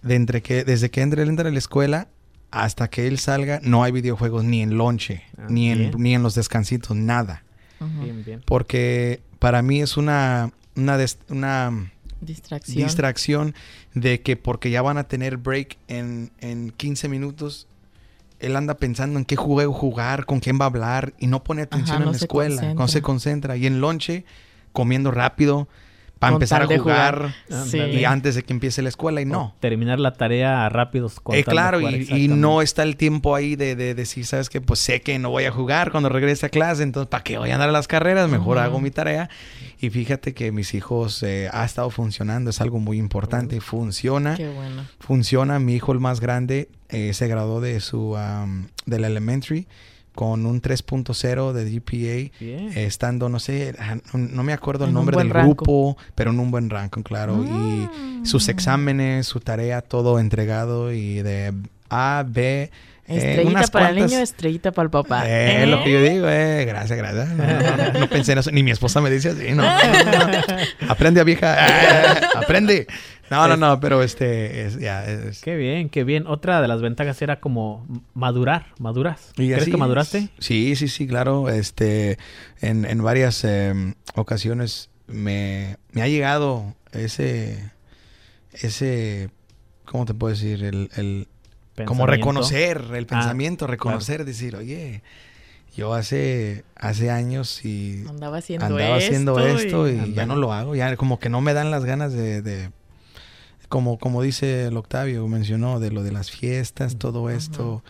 de 0.02 0.16
entre 0.16 0.42
que, 0.42 0.64
desde 0.64 0.90
que 0.90 1.02
entre, 1.02 1.22
él 1.22 1.30
entra 1.30 1.48
a 1.48 1.52
la 1.52 1.60
escuela 1.60 2.08
hasta 2.50 2.90
que 2.90 3.06
él 3.06 3.20
salga, 3.20 3.60
no 3.62 3.84
hay 3.84 3.92
videojuegos 3.92 4.44
ni 4.44 4.64
en 4.64 4.80
lonche, 4.80 5.26
ah, 5.38 5.46
ni, 5.48 5.70
en, 5.70 5.92
ni 5.98 6.16
en 6.16 6.24
los 6.24 6.34
descansitos, 6.34 6.98
nada. 6.98 7.44
Bien, 7.80 8.24
bien. 8.26 8.42
Porque 8.48 9.22
para 9.38 9.62
mí 9.62 9.80
es 9.80 9.96
una, 9.96 10.54
una, 10.76 10.98
una 11.30 11.92
distracción. 12.22 12.84
distracción 12.84 13.56
de 13.94 14.22
que 14.22 14.38
porque 14.38 14.72
ya 14.72 14.82
van 14.82 14.98
a 14.98 15.04
tener 15.06 15.38
break 15.38 15.78
en, 15.88 16.32
en 16.40 16.72
15 16.72 17.10
minutos, 17.10 17.68
él 18.40 18.56
anda 18.56 18.76
pensando 18.76 19.20
en 19.20 19.26
qué 19.26 19.36
juego 19.36 19.74
jugar, 19.74 20.26
con 20.26 20.40
quién 20.40 20.60
va 20.60 20.66
a 20.66 20.68
hablar 20.68 21.14
y 21.20 21.28
no 21.28 21.44
pone 21.44 21.62
atención 21.64 22.02
en 22.02 22.12
la 22.12 22.18
escuela, 22.18 22.74
no 22.74 22.88
se 22.88 23.02
concentra. 23.02 23.56
Y 23.58 23.68
en 23.68 23.82
lonche, 23.82 24.26
comiendo 24.72 25.12
rápido, 25.12 25.68
para 26.22 26.34
empezar 26.34 26.62
a 26.62 26.68
jugar, 26.68 27.34
y 27.74 28.04
antes 28.04 28.36
de 28.36 28.44
que 28.44 28.54
empiece 28.54 28.84
la 28.84 28.90
escuela 28.90 29.22
y 29.22 29.26
no. 29.26 29.56
terminar 29.60 30.00
la 30.00 30.14
tarea 30.14 30.70
rápido. 30.70 31.12
Eh, 31.34 31.44
claro, 31.44 31.82
y, 31.82 32.28
no 32.28 32.62
está 32.62 32.84
el 32.84 32.96
tiempo 32.96 33.36
ahí 33.36 33.56
de, 33.56 33.76
decir, 33.76 34.28
¿sabes 34.28 34.48
qué? 34.48 34.62
Pues 34.62 34.80
sé 34.80 35.02
que 35.02 35.18
no 35.18 35.32
voy 35.32 35.46
a 35.46 35.52
jugar 35.52 35.92
cuando 35.92 36.10
regrese 36.10 36.46
a 36.46 36.50
clase, 36.50 36.84
entonces 36.84 37.10
¿para 37.10 37.24
qué 37.24 37.40
voy 37.40 37.50
a 37.50 37.56
andar 37.56 37.70
a 37.70 37.72
las 37.72 37.88
carreras? 37.88 38.30
Mejor 38.30 38.60
hago 38.60 38.80
mi 38.80 38.92
tarea. 38.92 39.32
Y 39.82 39.90
fíjate 39.90 40.36
que 40.36 40.52
mis 40.52 40.76
hijos 40.76 41.24
eh, 41.24 41.50
ha 41.52 41.66
estado 41.66 41.90
funcionando, 41.90 42.52
es 42.52 42.62
algo 42.62 42.80
muy 42.80 43.00
importante, 43.00 43.60
funciona. 43.62 44.36
Qué 44.36 44.48
bueno. 44.48 44.86
Funciona, 45.00 45.58
mi 45.58 45.74
hijo 45.74 45.92
el 45.92 46.00
más 46.00 46.20
grande 46.20 46.70
eh, 46.90 47.16
se 47.16 47.28
graduó 47.28 47.62
de 47.62 47.80
su, 47.80 48.16
del 48.86 49.04
elementary 49.04 49.68
con 50.14 50.46
un 50.46 50.62
3.0 50.62 51.54
de 51.54 51.80
GPA, 51.80 52.80
estando, 52.80 53.30
no 53.30 53.40
sé, 53.40 53.74
ah, 53.80 53.98
no, 54.14 54.44
me 54.44 54.54
acuerdo 54.54 54.86
el 54.86 54.94
nombre 54.94 55.18
del 55.18 55.30
grupo, 55.30 55.98
pero 56.16 56.32
en 56.32 56.40
un 56.40 56.52
buen 56.52 56.70
ranking, 56.70 57.02
claro. 57.02 57.44
Y 57.44 57.48
mm. 57.48 58.26
sus 58.26 58.50
exámenes, 58.50 59.26
su 59.26 59.40
tarea, 59.40 59.82
todo 59.82 60.20
entregado 60.20 60.92
y 60.92 61.22
de 61.22 61.54
A, 61.90 62.26
B. 62.28 62.70
Eh, 63.12 63.30
estrellita 63.32 63.68
para 63.68 63.90
el 63.90 63.96
niño, 63.96 64.20
estrellita 64.20 64.72
para 64.72 64.86
el 64.86 64.90
papá. 64.90 65.28
Eh, 65.28 65.64
Es 65.64 65.70
lo 65.70 65.84
que 65.84 65.92
yo 65.92 66.02
digo, 66.02 66.28
eh, 66.30 66.66
gracias, 66.66 66.98
gracias. 66.98 67.30
No, 68.00 68.08
pensé 68.10 68.34
en 68.34 68.40
eso, 68.40 68.52
ni 68.52 68.64
mi 68.64 68.72
esposa 68.72 69.02
me 69.02 69.10
dice 69.10 69.30
así, 69.30 69.52
no. 69.54 69.64
aprende 70.90 71.22
a 71.22 71.24
vieja, 71.24 71.58
aprende. 72.36 72.88
No, 73.30 73.48
no, 73.48 73.56
no, 73.56 73.80
pero 73.80 74.04
este, 74.04 74.66
es, 74.66 74.78
ya, 74.78 75.06
es... 75.06 75.40
Qué 75.42 75.56
bien, 75.56 75.88
qué 75.90 76.04
bien. 76.04 76.28
Otra 76.28 76.62
de 76.62 76.68
las 76.68 76.82
ventajas 76.82 77.22
era 77.22 77.40
como 77.40 77.88
madurar, 78.14 78.68
maduras. 78.78 79.32
¿Crees 79.36 79.70
que 79.70 79.78
maduraste? 79.78 80.28
Sí, 80.40 80.76
sí, 80.76 80.90
sí, 80.90 81.08
claro. 81.08 81.48
Este, 81.48 82.18
en, 82.60 82.84
en 82.84 83.02
varias 83.02 83.46
em, 83.46 83.94
ocasiones 84.16 84.90
me, 85.08 85.78
me 85.94 86.02
ha 86.02 86.10
llegado 86.10 86.76
ese, 86.92 87.72
ese, 88.52 89.30
¿cómo 89.86 90.06
te 90.06 90.14
puedo 90.14 90.34
decir? 90.34 90.66
El, 90.66 90.90
el 90.98 91.28
como 91.86 92.06
reconocer 92.06 92.84
el 92.94 93.04
ah, 93.04 93.08
pensamiento, 93.08 93.68
reconocer, 93.68 94.26
decir, 94.26 94.56
oye, 94.56 95.02
yo 95.76 95.94
hace, 95.94 96.64
hace 96.76 97.10
años 97.10 97.64
y 97.64 98.04
andaba 98.08 98.38
haciendo 98.38 98.66
andaba 98.66 98.98
esto, 98.98 99.08
haciendo 99.08 99.40
esto 99.40 99.90
y, 99.90 100.14
ya 100.14 100.26
no 100.26 100.36
lo 100.36 100.54
hago, 100.54 100.76
ya 100.76 100.96
como 100.98 101.20
que 101.20 101.30
no 101.30 101.42
me 101.42 101.54
dan 101.54 101.72
las 101.72 101.86
ganas 101.86 102.14
de 102.14 102.72
como, 103.72 103.98
como 103.98 104.22
dice 104.22 104.66
el 104.66 104.78
Octavio, 104.78 105.26
mencionó 105.28 105.80
de 105.80 105.92
lo 105.92 106.04
de 106.04 106.12
las 106.12 106.30
fiestas, 106.30 106.98
todo 106.98 107.30
esto. 107.30 107.84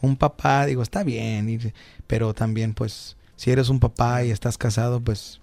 Un 0.00 0.16
papá, 0.16 0.64
digo, 0.64 0.80
está 0.82 1.02
bien, 1.02 1.74
pero 2.06 2.34
también 2.34 2.72
pues 2.72 3.16
si 3.34 3.50
eres 3.50 3.68
un 3.68 3.80
papá 3.80 4.22
y 4.22 4.30
estás 4.30 4.56
casado, 4.56 5.00
pues 5.00 5.40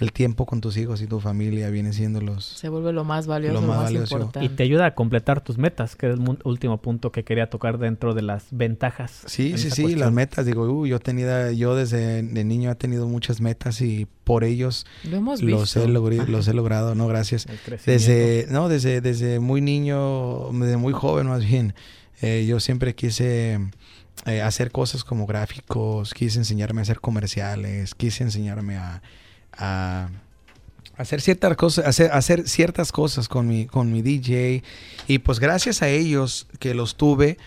el 0.00 0.12
tiempo 0.12 0.44
con 0.44 0.60
tus 0.60 0.76
hijos 0.76 1.00
y 1.00 1.06
tu 1.06 1.20
familia 1.20 1.70
viene 1.70 1.92
siendo 1.92 2.20
los... 2.20 2.44
Se 2.44 2.68
vuelve 2.68 2.92
lo 2.92 3.04
más 3.04 3.26
valioso, 3.26 3.60
lo 3.60 3.66
más, 3.66 3.90
importante. 3.90 4.44
Y 4.44 4.50
te 4.50 4.62
ayuda 4.62 4.86
a 4.86 4.94
completar 4.94 5.42
tus 5.42 5.56
metas, 5.56 5.96
que 5.96 6.10
es 6.10 6.18
el 6.18 6.38
último 6.44 6.82
punto 6.82 7.12
que 7.12 7.24
quería 7.24 7.48
tocar 7.48 7.78
dentro 7.78 8.12
de 8.12 8.22
las 8.22 8.46
ventajas. 8.50 9.22
Sí, 9.26 9.56
sí, 9.56 9.70
sí, 9.70 9.94
las 9.94 10.12
metas. 10.12 10.44
Digo, 10.44 10.64
uh, 10.64 10.86
yo 10.86 11.00
tenía, 11.00 11.50
yo 11.52 11.74
desde 11.74 12.22
de 12.22 12.44
niño 12.44 12.70
he 12.70 12.74
tenido 12.74 13.08
muchas 13.08 13.40
metas 13.40 13.80
y 13.80 14.06
por 14.24 14.44
ellos 14.44 14.86
los, 15.04 15.76
he 15.76 15.88
los 15.88 16.48
he 16.48 16.54
logrado, 16.54 16.94
¿no? 16.94 17.06
Gracias. 17.06 17.46
Desde, 17.86 18.46
no, 18.50 18.68
desde, 18.68 19.00
desde 19.00 19.40
muy 19.40 19.62
niño, 19.62 20.50
desde 20.52 20.76
muy 20.76 20.92
joven 20.92 21.26
más 21.28 21.44
bien, 21.44 21.74
eh, 22.20 22.44
yo 22.46 22.60
siempre 22.60 22.94
quise... 22.94 23.60
Eh, 24.24 24.40
hacer 24.40 24.72
cosas 24.72 25.04
como 25.04 25.26
gráficos, 25.26 26.14
quise 26.14 26.38
enseñarme 26.38 26.80
a 26.80 26.82
hacer 26.82 27.00
comerciales, 27.00 27.94
quise 27.94 28.24
enseñarme 28.24 28.76
a, 28.76 29.02
a 29.58 30.08
hacer 30.96 31.20
ciertas 31.20 31.56
cosas, 31.56 31.86
hacer, 31.86 32.10
hacer 32.12 32.48
ciertas 32.48 32.92
cosas 32.92 33.28
con 33.28 33.46
mi, 33.46 33.66
con 33.66 33.92
mi 33.92 34.02
DJ. 34.02 34.62
Y 35.06 35.18
pues 35.18 35.40
gracias 35.40 35.82
a 35.82 35.88
ellos 35.88 36.46
que 36.58 36.74
los 36.74 36.96
tuve, 36.96 37.38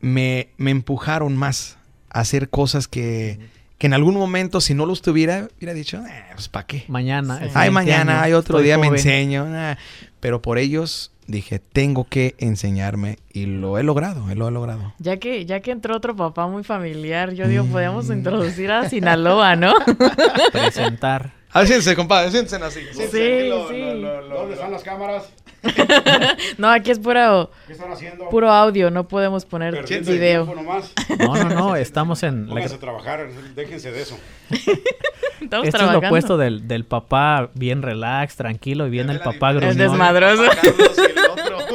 me, 0.00 0.48
me 0.56 0.70
empujaron 0.70 1.36
más 1.36 1.76
a 2.10 2.20
hacer 2.20 2.48
cosas 2.48 2.88
que, 2.88 3.38
que, 3.78 3.86
en 3.86 3.94
algún 3.94 4.14
momento, 4.14 4.60
si 4.60 4.74
no 4.74 4.86
los 4.86 5.02
tuviera, 5.02 5.48
hubiera 5.58 5.74
dicho, 5.74 5.98
eh, 6.06 6.24
pues 6.34 6.48
¿para 6.48 6.66
qué? 6.66 6.84
Mañana. 6.88 7.40
Hay 7.54 7.70
mañana, 7.70 8.22
hay 8.22 8.32
otro 8.32 8.60
día, 8.60 8.78
me 8.78 8.88
enseño. 8.88 9.46
pero 10.20 10.40
por 10.40 10.58
ellos 10.58 11.12
dije, 11.26 11.58
tengo 11.58 12.04
que 12.04 12.34
enseñarme 12.38 13.18
y 13.32 13.46
lo 13.46 13.78
he 13.78 13.82
logrado, 13.82 14.26
lo 14.34 14.48
he 14.48 14.50
logrado. 14.50 14.94
Ya 14.98 15.18
que, 15.18 15.44
ya 15.46 15.60
que 15.60 15.70
entró 15.70 15.96
otro 15.96 16.14
papá 16.16 16.46
muy 16.46 16.64
familiar, 16.64 17.32
yo 17.32 17.48
digo, 17.48 17.64
podemos 17.66 18.08
mm. 18.08 18.12
introducir 18.12 18.70
a 18.70 18.88
Sinaloa, 18.88 19.56
¿no? 19.56 19.74
Presentar. 20.52 21.32
Ah, 21.52 21.64
siéntense, 21.64 21.94
compadre, 21.94 22.30
siéntense 22.30 22.64
así. 22.64 22.80
sí, 22.92 23.06
sí. 23.10 23.20
¿Dónde 23.50 24.54
están 24.54 24.72
las 24.72 24.82
cámaras? 24.82 25.30
no, 26.58 26.70
aquí 26.70 26.90
es 26.90 26.98
puro, 26.98 27.50
¿Qué 27.66 27.72
están 27.72 27.92
haciendo? 27.92 28.28
puro 28.28 28.50
audio, 28.50 28.90
no 28.90 29.08
podemos 29.08 29.44
poner 29.44 29.84
video. 30.04 30.46
No, 31.18 31.34
no, 31.34 31.48
no, 31.50 31.76
estamos 31.76 32.22
en... 32.22 32.46
Pónganse 32.46 32.74
a 32.74 32.78
trabajar, 32.78 33.28
déjense 33.54 33.92
de 33.92 34.02
eso. 34.02 34.18
Estamos 35.40 35.68
Esto 35.68 35.84
es 35.84 35.92
lo 35.92 35.98
opuesto 35.98 36.36
del, 36.38 36.66
del, 36.68 36.84
papá 36.84 37.50
bien 37.54 37.82
relax, 37.82 38.36
tranquilo, 38.36 38.86
y 38.86 38.90
viene 38.90 39.12
el, 39.12 39.20
papá 39.20 39.52
gruñón. 39.52 39.72
El 39.72 39.76
desmadroso. 39.76 40.44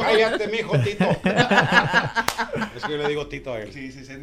Cállate, 0.01 0.47
mijo, 0.47 0.79
Tito. 0.79 1.05
es 2.75 2.83
que 2.83 2.91
yo 2.91 2.97
le 2.97 3.07
digo 3.07 3.27
Tito 3.27 3.53
a 3.53 3.59
él. 3.59 3.71
Sí, 3.71 3.91
sí, 3.91 4.03
sí. 4.05 4.13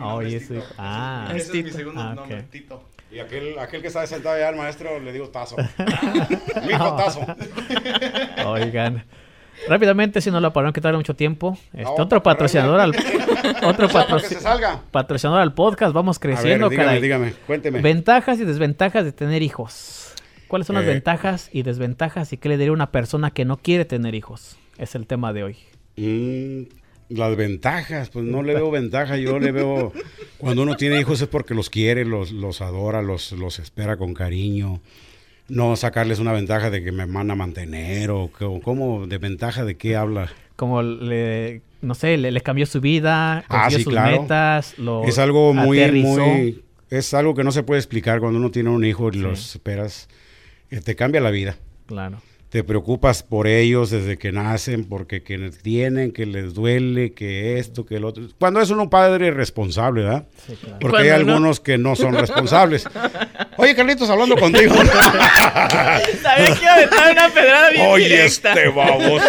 Ah. 0.78 1.28
Ese 1.34 1.58
es 1.58 1.64
mi 1.64 1.70
segundo 1.70 2.00
ah, 2.00 2.14
nombre, 2.14 2.42
Tito. 2.44 2.82
Y 3.10 3.20
aquel, 3.20 3.58
aquel 3.58 3.82
que 3.82 3.88
está 3.88 4.06
sentado 4.06 4.34
allá, 4.34 4.48
el 4.48 4.56
maestro, 4.56 4.98
le 4.98 5.12
digo 5.12 5.28
Tazo. 5.28 5.56
mijo, 6.66 6.96
Tazo. 6.96 7.20
Oigan. 8.46 9.04
Rápidamente, 9.68 10.20
si 10.20 10.30
no 10.30 10.40
lo 10.40 10.52
pararon 10.52 10.72
que 10.72 10.80
tarda 10.80 10.98
mucho 10.98 11.14
tiempo. 11.14 11.58
Este, 11.72 12.00
otro 12.00 12.22
patrocinador 12.22 12.80
al 12.80 12.90
otro 13.64 13.88
patrocinador 14.90 15.40
al 15.40 15.54
podcast. 15.54 15.92
Vamos 15.92 16.18
creciendo, 16.18 16.68
dígame, 16.68 17.00
dígame, 17.00 17.32
cuénteme. 17.46 17.80
Ventajas 17.80 18.38
y 18.40 18.44
desventajas 18.44 19.04
de 19.04 19.12
tener 19.12 19.42
hijos. 19.42 20.14
¿Cuáles 20.48 20.66
son 20.66 20.76
las 20.76 20.84
eh. 20.84 20.88
ventajas 20.88 21.50
y 21.52 21.62
desventajas 21.62 22.32
y 22.32 22.36
qué 22.36 22.48
le 22.48 22.56
diría 22.56 22.70
a 22.70 22.74
una 22.74 22.92
persona 22.92 23.30
que 23.30 23.44
no 23.44 23.56
quiere 23.56 23.84
tener 23.84 24.14
hijos? 24.14 24.56
Es 24.78 24.94
el 24.94 25.06
tema 25.06 25.32
de 25.32 25.42
hoy. 25.42 25.56
Mm, 25.96 26.62
las 27.08 27.36
ventajas, 27.36 28.10
pues 28.10 28.24
no 28.24 28.42
le 28.42 28.54
veo 28.54 28.70
ventaja, 28.70 29.16
yo 29.16 29.38
le 29.38 29.50
veo 29.50 29.92
cuando 30.38 30.62
uno 30.62 30.76
tiene 30.76 31.00
hijos 31.00 31.20
es 31.20 31.28
porque 31.28 31.54
los 31.54 31.70
quiere, 31.70 32.04
los, 32.04 32.30
los 32.30 32.60
adora, 32.60 33.02
los, 33.02 33.32
los 33.32 33.58
espera 33.58 33.96
con 33.96 34.14
cariño 34.14 34.80
no 35.48 35.76
sacarles 35.76 36.18
una 36.18 36.32
ventaja 36.32 36.70
de 36.70 36.82
que 36.82 36.92
me 36.92 37.06
van 37.06 37.30
a 37.30 37.34
mantener 37.34 38.10
o 38.10 38.30
cómo 38.62 39.06
de 39.06 39.18
ventaja 39.18 39.64
de 39.64 39.76
qué 39.76 39.96
habla. 39.96 40.30
Como 40.56 40.82
le, 40.82 41.62
no 41.82 41.94
sé, 41.94 42.16
le, 42.16 42.40
cambió 42.40 42.66
su 42.66 42.80
vida, 42.80 43.44
ah, 43.48 43.70
sus 43.70 43.86
metas, 43.86 44.78
lo 44.78 45.04
Es 45.04 45.18
algo 45.18 45.52
muy, 45.52 45.90
muy, 46.02 46.64
es 46.90 47.12
algo 47.14 47.34
que 47.34 47.44
no 47.44 47.52
se 47.52 47.62
puede 47.62 47.80
explicar 47.80 48.20
cuando 48.20 48.38
uno 48.38 48.50
tiene 48.50 48.70
un 48.70 48.84
hijo 48.84 49.10
y 49.12 49.18
los 49.18 49.54
esperas, 49.54 50.08
eh, 50.70 50.80
te 50.80 50.96
cambia 50.96 51.20
la 51.20 51.30
vida. 51.30 51.56
Claro 51.86 52.20
te 52.56 52.64
preocupas 52.64 53.22
por 53.22 53.46
ellos 53.46 53.90
desde 53.90 54.16
que 54.16 54.32
nacen, 54.32 54.86
porque 54.86 55.22
que 55.22 55.36
tienen, 55.62 56.10
que 56.10 56.24
les 56.24 56.54
duele, 56.54 57.12
que 57.12 57.58
esto, 57.58 57.84
que 57.84 57.96
el 57.96 58.04
otro. 58.06 58.26
Cuando 58.38 58.62
es 58.62 58.70
un 58.70 58.88
padre 58.88 59.30
responsable, 59.30 60.04
¿verdad? 60.04 60.26
Porque 60.80 61.02
hay 61.02 61.08
algunos 61.10 61.60
que 61.60 61.76
no 61.76 61.94
son 61.96 62.14
responsables. 62.14 62.88
Oye, 63.58 63.74
Carlitos, 63.74 64.08
hablando 64.08 64.38
contigo. 64.38 64.74
Sabía 66.22 66.54
que 66.54 66.62
iba 66.62 67.06
a 67.06 67.10
una 67.12 67.28
pedrada 67.28 67.70
bien 67.72 67.86
Oye, 67.90 68.24
este 68.24 68.70
babos. 68.70 69.22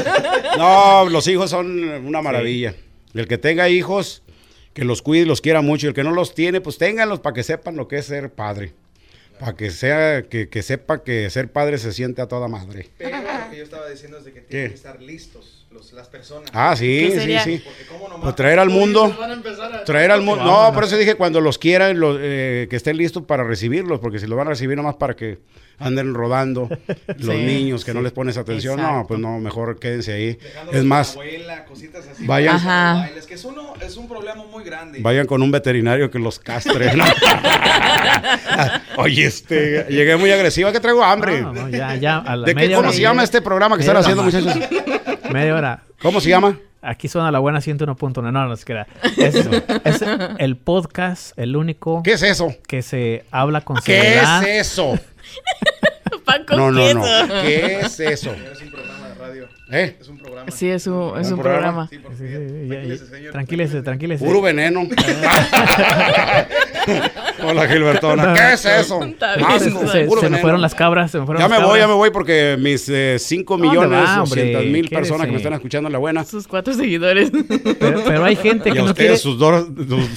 No, 0.58 1.10
los 1.10 1.28
hijos 1.28 1.50
son 1.50 1.84
una 2.06 2.22
maravilla. 2.22 2.76
El 3.14 3.28
que 3.28 3.38
tenga 3.38 3.68
hijos, 3.68 4.24
que 4.74 4.86
los 4.86 5.02
cuide 5.02 5.24
y 5.24 5.26
los 5.26 5.42
quiera 5.42 5.62
mucho. 5.62 5.88
Y 5.88 5.90
el 5.90 5.94
que 5.94 6.06
no 6.06 6.12
los 6.12 6.34
tiene, 6.34 6.62
pues 6.62 6.78
ténganlos 6.78 7.20
para 7.20 7.34
que 7.34 7.44
sepan 7.44 7.76
lo 7.76 7.90
que 7.90 7.98
es 7.98 8.06
ser 8.06 8.32
padre. 8.32 8.72
Para 9.40 9.56
que 9.56 9.72
sea, 9.72 10.24
que, 10.24 10.50
que, 10.50 10.62
sepa 10.62 11.04
que 11.04 11.30
ser 11.30 11.52
padre 11.52 11.78
se 11.78 11.92
siente 11.94 12.22
a 12.22 12.28
toda 12.28 12.48
madre. 12.48 12.90
Pero 12.98 13.18
lo 13.18 13.50
que 13.52 13.58
yo 13.58 13.64
estaba 13.64 13.90
diciendo 13.90 14.18
es 14.18 14.26
de 14.26 14.34
que 14.34 14.42
tienen 14.42 14.70
que 14.70 14.76
estar 14.76 15.02
listos 15.02 15.58
las 15.94 16.08
personas. 16.08 16.50
Ah, 16.54 16.76
sí, 16.76 17.12
sí, 17.12 17.38
sí. 17.44 17.64
Pues 18.22 18.36
traer 18.36 18.60
al 18.60 18.70
mundo. 18.70 19.16
Traer 19.86 20.12
al 20.12 20.22
mundo. 20.22 20.44
No, 20.44 20.74
por 20.74 20.84
eso 20.84 20.98
dije 20.98 21.16
cuando 21.16 21.42
los 21.42 21.58
quieran, 21.58 22.00
los, 22.00 22.18
eh, 22.20 22.68
que 22.70 22.76
estén 22.76 22.98
listos 22.98 23.24
para 23.24 23.44
recibirlos, 23.44 24.00
porque 24.00 24.20
si 24.20 24.28
los 24.28 24.38
van 24.38 24.48
a 24.48 24.52
recibir 24.52 24.76
nomás 24.76 24.96
para 24.96 25.16
que 25.16 25.40
anden 25.80 26.14
rodando 26.14 26.70
los 27.18 27.36
niños, 27.36 27.86
que 27.86 27.94
no 27.94 28.02
les 28.02 28.12
pones 28.12 28.38
atención, 28.38 28.82
no, 28.82 29.06
pues 29.08 29.20
no, 29.20 29.40
mejor 29.40 29.80
quédense 29.80 30.14
ahí. 30.14 30.40
es 30.72 30.84
más, 30.84 31.18
vayan, 32.20 32.60
que 33.28 33.34
es, 33.34 33.46
uno, 33.46 33.74
es 33.82 33.98
un 33.98 34.08
problema 34.08 34.44
muy 34.46 34.64
grande. 34.64 35.00
Vayan 35.02 35.28
con 35.28 35.42
un 35.42 35.52
veterinario 35.52 36.10
que 36.10 36.20
los 36.20 36.40
castre. 36.40 36.92
Oye, 38.98 39.26
este, 39.26 39.86
llegué 39.90 40.18
muy 40.18 40.32
agresiva, 40.32 40.72
que 40.72 40.80
traigo 40.80 41.04
hambre. 41.04 41.46
ya, 41.72 41.96
ya, 41.96 42.24
¿De 42.46 42.56
qué, 42.56 42.74
cómo 42.74 42.92
se 42.92 43.02
llama 43.02 43.24
este 43.24 43.42
programa 43.42 43.76
que 43.76 43.82
están 43.82 43.98
haciendo, 43.98 44.24
muchachos? 44.24 44.56
Media 45.32 45.56
hora. 45.56 45.84
¿Cómo 46.02 46.22
se 46.22 46.30
llama? 46.30 46.58
Aquí 46.82 47.08
suena 47.08 47.32
la 47.32 47.40
buena 47.40 47.60
101.9. 47.60 48.22
No, 48.22 48.32
no, 48.32 48.54
es 48.54 48.64
que 48.64 48.86
Es, 49.18 49.36
es 49.84 50.04
el 50.38 50.56
podcast, 50.56 51.38
el 51.38 51.56
único. 51.56 52.02
¿Qué 52.04 52.14
es 52.14 52.24
eso? 52.24 52.56
Que 52.68 52.82
se 52.82 53.26
habla 53.32 53.62
con 53.62 53.78
¿Qué 53.84 54.20
es 54.20 54.44
eso? 54.48 54.98
No, 56.50 56.72
no, 56.72 56.94
no. 56.94 57.04
¿Qué 57.44 57.80
es 57.82 58.00
eso? 58.00 58.32
Es 58.34 58.62
un 58.62 58.72
programa 58.72 59.10
de 59.10 59.16
radio. 59.16 59.48
¿Eh? 59.70 59.98
Es 60.00 60.08
un 60.08 60.18
programa. 60.18 60.50
Sí, 60.52 60.70
es 60.70 60.88
un, 60.88 61.20
es 61.20 61.30
un, 61.30 61.40
programa. 61.40 61.90
tranquilese, 63.32 63.82
tranquilese. 63.82 64.24
Puro 64.24 64.42
veneno. 64.42 64.84
Hola, 67.44 67.68
Gilbertona. 67.68 68.34
¿Qué 68.34 68.54
es 68.54 68.66
eso? 68.66 69.02
se, 70.20 70.30
me 70.30 70.38
fueron 70.40 70.62
las 70.62 70.74
cabras. 70.74 71.12
Se 71.12 71.20
me 71.20 71.26
fueron 71.26 71.42
ya 71.42 71.50
me 71.50 71.64
voy, 71.64 71.80
ya 71.80 71.88
me 71.88 71.94
voy 71.94 72.12
porque 72.12 72.56
mis 72.58 72.84
5 72.84 72.92
eh, 72.94 73.58
millones 73.58 74.16
200 74.16 74.66
mil 74.66 74.90
personas 74.90 75.28
que 75.28 75.32
me 75.32 75.38
están 75.38 75.54
escuchando 75.54 75.88
en 75.88 75.94
la 75.94 76.00
buena. 76.00 76.24
Sus 76.24 76.48
cuatro 76.48 76.74
seguidores. 76.74 77.32
Pero, 77.80 78.24
hay 78.24 78.36
gente 78.38 78.72
que 78.72 78.80
y 78.80 78.84
no 78.84 78.96
quiere. 78.96 79.18
Sus 79.18 79.38
dos, 79.38 79.68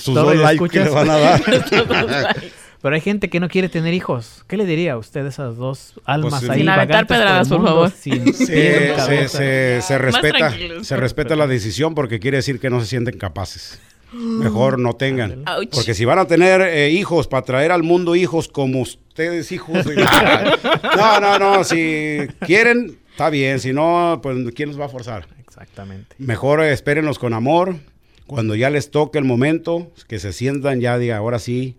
sus 0.01 0.15
dos 0.15 0.37
likes 0.37 0.69
que 0.69 0.81
le 0.81 0.91
van 0.91 1.11
a 1.11 1.19
dar. 1.19 1.41
Pero 2.83 2.95
hay 2.95 3.01
gente 3.01 3.29
que 3.29 3.41
no 3.41 3.49
quiere 3.49 3.69
tener 3.69 3.93
hijos. 3.93 4.45
¿Qué 4.49 4.57
le 4.57 4.65
diría 4.65 4.95
a 4.95 4.99
usted 4.99 5.27
a 5.27 5.29
esas 5.29 5.57
dos 5.57 5.95
almas 6.05 6.41
pues, 6.41 6.51
ahí? 6.51 6.61
Sin 6.61 6.69
aventar 6.69 7.07
pedradas, 7.07 7.49
por, 7.49 7.63
favor. 7.63 7.91
Sin, 7.91 8.33
se, 8.33 8.97
se, 9.29 9.83
se, 9.83 9.99
respeta, 9.99 10.55
se 10.83 10.97
respeta 10.97 11.37
la 11.37 11.47
decisión 11.47 11.95
porque 11.95 12.21
quiere 12.21 12.39
decir 12.39 12.59
que 12.59 12.71
no 12.71 12.81
se 12.81 12.87
sienten 12.87 13.19
capaces. 13.19 13.79
Mejor 14.13 14.79
no 14.79 14.95
tengan. 14.95 15.45
Porque 15.71 15.95
si 15.95 16.05
van 16.05 16.19
a 16.19 16.27
tener 16.27 16.63
eh, 16.63 16.91
hijos 16.91 17.29
para 17.29 17.45
traer 17.45 17.71
al 17.71 17.83
mundo 17.83 18.17
hijos 18.17 18.49
como 18.49 18.81
ustedes, 18.81 19.53
hijos. 19.53 19.85
no, 20.97 21.21
no, 21.21 21.39
no. 21.39 21.65
Si 21.65 22.19
quieren, 22.41 22.99
está 23.11 23.31
bien. 23.31 23.61
Si 23.61 23.73
no, 23.73 24.21
pues 24.23 24.37
¿quién 24.55 24.71
los 24.71 24.81
va 24.81 24.87
a 24.87 24.89
forzar? 24.89 25.29
Exactamente. 25.39 26.17
Mejor 26.19 26.63
espérenlos 26.63 27.19
con 27.19 27.35
amor. 27.35 27.77
Cuando 28.27 28.55
ya 28.55 28.71
les 28.71 28.91
toque 28.91 29.19
el 29.19 29.25
momento, 29.25 29.91
que 30.07 30.19
se 30.19 30.33
sientan 30.33 30.81
ya, 30.81 30.99
diga, 30.99 31.17
ahora 31.17 31.39
sí, 31.39 31.77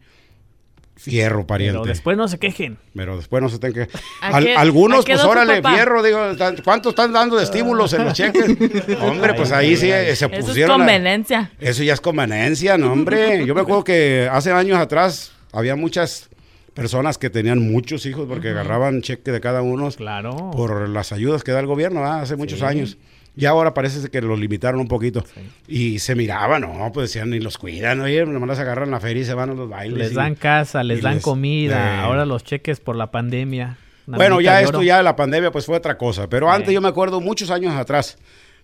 Fierro, 1.05 1.47
pariente. 1.47 1.79
Pero 1.79 1.89
después 1.89 2.15
no 2.15 2.27
se 2.27 2.37
quejen. 2.37 2.77
Pero 2.95 3.17
después 3.17 3.41
no 3.41 3.49
se 3.49 3.57
tengan 3.57 3.87
que... 3.87 4.53
algunos, 4.55 5.03
pues 5.03 5.23
órale, 5.23 5.61
fierro, 5.61 6.03
digo, 6.03 6.19
¿cuánto 6.63 6.89
están 6.89 7.11
dando 7.11 7.37
de 7.37 7.43
estímulos 7.43 7.93
en 7.93 8.05
los 8.05 8.13
cheques? 8.17 8.55
hombre, 9.01 9.33
pues 9.33 9.51
ahí 9.51 9.75
sí 9.75 9.89
se 10.15 10.29
pusieron... 10.29 10.41
Eso 10.41 10.61
es 10.61 10.67
conveniencia. 10.67 11.51
Eso 11.59 11.83
ya 11.83 11.93
es 11.93 12.01
conveniencia, 12.01 12.77
no, 12.77 12.91
hombre. 12.91 13.45
Yo 13.45 13.55
me 13.55 13.61
acuerdo 13.61 13.83
que 13.83 14.29
hace 14.31 14.51
años 14.51 14.77
atrás 14.77 15.31
había 15.51 15.75
muchas 15.75 16.29
personas 16.73 17.17
que 17.17 17.29
tenían 17.29 17.59
muchos 17.59 18.05
hijos 18.05 18.27
porque 18.27 18.49
agarraban 18.49 19.01
cheque 19.01 19.31
de 19.31 19.41
cada 19.41 19.61
uno. 19.61 19.89
Claro. 19.91 20.51
Por 20.51 20.87
las 20.89 21.11
ayudas 21.11 21.43
que 21.43 21.51
da 21.51 21.59
el 21.59 21.65
gobierno, 21.65 22.05
hace 22.05 22.35
muchos 22.35 22.61
años. 22.61 22.97
Y 23.35 23.45
ahora 23.45 23.73
parece 23.73 24.09
que 24.09 24.21
lo 24.21 24.35
limitaron 24.35 24.81
un 24.81 24.87
poquito. 24.87 25.23
Y 25.67 25.99
se 25.99 26.15
miraba, 26.15 26.59
no, 26.59 26.91
pues 26.93 27.09
decían, 27.09 27.29
ni 27.29 27.39
los 27.39 27.57
cuidan, 27.57 28.01
oye, 28.01 28.25
nomás 28.25 28.49
las 28.49 28.59
agarran 28.59 28.91
la 28.91 28.99
feria 28.99 29.21
y 29.21 29.25
se 29.25 29.33
van 29.33 29.51
a 29.51 29.53
los 29.53 29.69
bailes. 29.69 29.97
Les 29.97 30.13
dan 30.13 30.35
casa, 30.35 30.83
les 30.83 31.01
dan 31.01 31.19
comida, 31.19 32.03
ahora 32.03 32.25
los 32.25 32.43
cheques 32.43 32.79
por 32.79 32.95
la 32.95 33.11
pandemia. 33.11 33.77
Bueno, 34.05 34.41
ya 34.41 34.61
esto, 34.61 34.83
ya 34.83 35.01
la 35.01 35.15
pandemia, 35.15 35.51
pues 35.51 35.65
fue 35.65 35.77
otra 35.77 35.97
cosa. 35.97 36.27
Pero 36.27 36.51
antes 36.51 36.73
yo 36.73 36.81
me 36.81 36.89
acuerdo 36.89 37.21
muchos 37.21 37.49
años 37.51 37.73
atrás. 37.73 38.17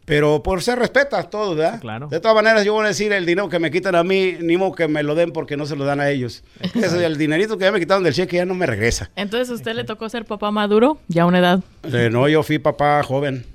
Pero 0.05 0.41
por 0.41 0.61
ser 0.61 0.80
respetas 0.80 1.30
todo, 1.30 1.53
¿verdad? 1.53 1.82
Claro. 1.82 2.07
De 2.07 2.22
todas 2.22 2.34
maneras, 2.34 2.63
yo 2.63 2.72
voy 2.72 2.86
a 2.86 2.88
decir, 2.88 3.11
el 3.11 3.26
dinero 3.26 3.49
que 3.49 3.59
me 3.59 3.70
quitan 3.70 3.93
a 3.93 4.05
mí, 4.05 4.38
ni 4.39 4.55
modo 4.55 4.72
que 4.72 4.88
me 4.88 5.03
lo 5.03 5.15
den 5.15 5.34
porque 5.34 5.57
no 5.57 5.65
se 5.65 5.76
lo 5.76 5.84
dan 5.84 5.99
a 5.99 6.09
ellos. 6.09 6.45
Ese, 6.61 7.05
el 7.05 7.18
dinerito 7.18 7.57
que 7.57 7.65
ya 7.65 7.74
me 7.74 7.80
quitaron 7.80 8.05
del 8.05 8.13
cheque 8.13 8.38
ya 8.38 8.45
no 8.45 8.53
me 8.53 8.65
regresa. 8.65 9.09
Entonces, 9.18 9.49
¿a 9.49 9.55
usted 9.55 9.76
le 9.76 9.84
tocó 9.84 10.07
ser 10.07 10.24
papá 10.24 10.49
maduro? 10.49 10.97
Ya 11.09 11.24
a 11.24 11.26
una 11.26 11.39
edad. 11.39 11.59
Eh, 11.84 12.07
no, 12.09 12.30
yo 12.30 12.41
fui 12.41 12.57
papá 12.57 13.03
joven. 13.03 13.45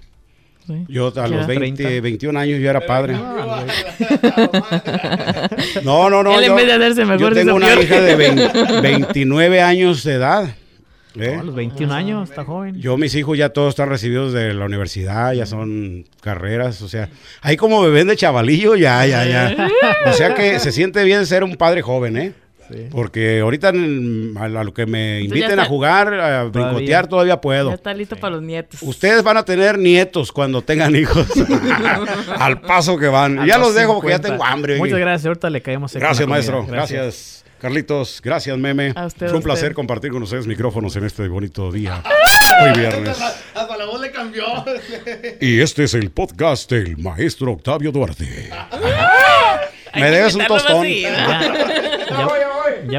Yo 0.89 1.13
a 1.17 1.29
los 1.29 1.47
20, 1.47 2.01
21 2.01 2.39
años 2.39 2.61
yo 2.61 2.71
era 2.71 2.81
padre. 2.81 3.15
No, 5.85 6.09
no, 6.09 6.23
no. 6.23 6.41
yo, 6.41 7.31
tengo 7.33 7.55
una 7.55 7.75
hija 7.75 8.01
de 8.01 8.17
29 8.83 9.61
años 9.61 10.05
de 10.05 10.13
edad. 10.15 10.55
¿eh? 11.17 11.37
a 11.39 11.43
los 11.43 11.55
21 11.55 11.93
años, 11.93 12.31
está 12.31 12.45
joven. 12.45 12.81
Yo, 12.81 12.97
mis 12.97 13.15
hijos 13.15 13.37
ya 13.37 13.51
todos 13.51 13.71
están 13.71 13.89
recibidos 13.89 14.33
de 14.33 14.55
la 14.55 14.65
universidad, 14.65 15.33
ya 15.33 15.47
son 15.47 16.05
carreras, 16.21 16.83
o 16.83 16.89
sea, 16.89 17.09
ahí 17.41 17.57
como 17.57 17.83
bebé 17.83 18.05
de 18.05 18.17
chavalillo, 18.17 18.77
ya, 18.77 19.07
ya, 19.07 19.27
ya. 19.27 19.69
O 20.07 20.13
sea 20.13 20.35
que 20.35 20.59
se 20.59 20.73
siente 20.73 21.05
bien 21.05 21.27
ser 21.27 21.45
un 21.45 21.57
padre 21.57 21.83
joven, 21.83 22.17
¿eh? 22.17 22.33
Porque 22.91 23.41
ahorita 23.41 23.69
a, 23.69 23.73
lo 23.73 24.75
que 24.75 24.87
me 24.87 25.23
inviten 25.23 25.59
a 25.61 25.65
jugar, 25.65 26.15
a 26.15 26.45
brincotear, 26.45 27.07
todavía 27.07 27.41
puedo. 27.41 27.71
Ya 27.71 27.75
está 27.75 27.95
listo 27.95 28.17
para 28.17 28.37
los 28.37 28.43
nietos. 28.43 28.83
Ustedes 28.83 29.23
van 29.23 29.37
a 29.37 29.45
tener 29.45 29.79
nietos 29.79 30.33
cuando 30.33 30.63
tengan 30.63 30.95
hijos. 30.97 31.27
Al 32.39 32.61
paso 32.61 32.99
que 32.99 33.09
van. 33.09 33.47
ya 33.47 33.59
los 33.59 33.75
dejo 33.75 33.95
porque 33.95 34.11
ya 34.11 34.21
tengo 34.21 34.45
hambre. 34.45 34.79
Muchas 34.79 34.99
gracias. 34.99 35.27
Ahorita 35.27 35.51
le 35.51 35.63
caemos. 35.63 35.95
Gracias, 35.95 36.29
maestro. 36.29 36.67
Gracias. 36.67 37.43
Carlitos, 37.63 38.21
gracias, 38.21 38.59
meme. 38.59 38.93
Fue 38.93 39.35
un 39.35 39.43
placer 39.43 39.73
compartir 39.73 40.11
con 40.11 40.21
ustedes 40.25 40.49
micrófonos 40.49 40.97
en 40.97 41.05
este 41.05 41.29
bonito 41.29 41.71
día. 41.71 42.03
Hoy 42.61 42.77
viernes. 42.77 43.17
Hasta 43.55 43.77
la 43.77 43.87
voz 43.87 44.01
le 44.01 44.11
cambió. 44.11 44.45
y 45.41 45.61
este 45.61 45.85
es 45.85 45.95
el 45.95 46.11
podcast 46.11 46.69
del 46.69 46.99
maestro 46.99 47.53
Octavio 47.53 47.93
Duarte. 47.93 48.51
Me 49.95 50.11
debes 50.11 50.35
un 50.35 50.45
tostón. 50.47 50.89
Ya 50.89 52.27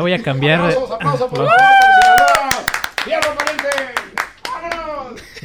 voy 0.01 0.13
a 0.13 0.21
cambiar. 0.21 0.75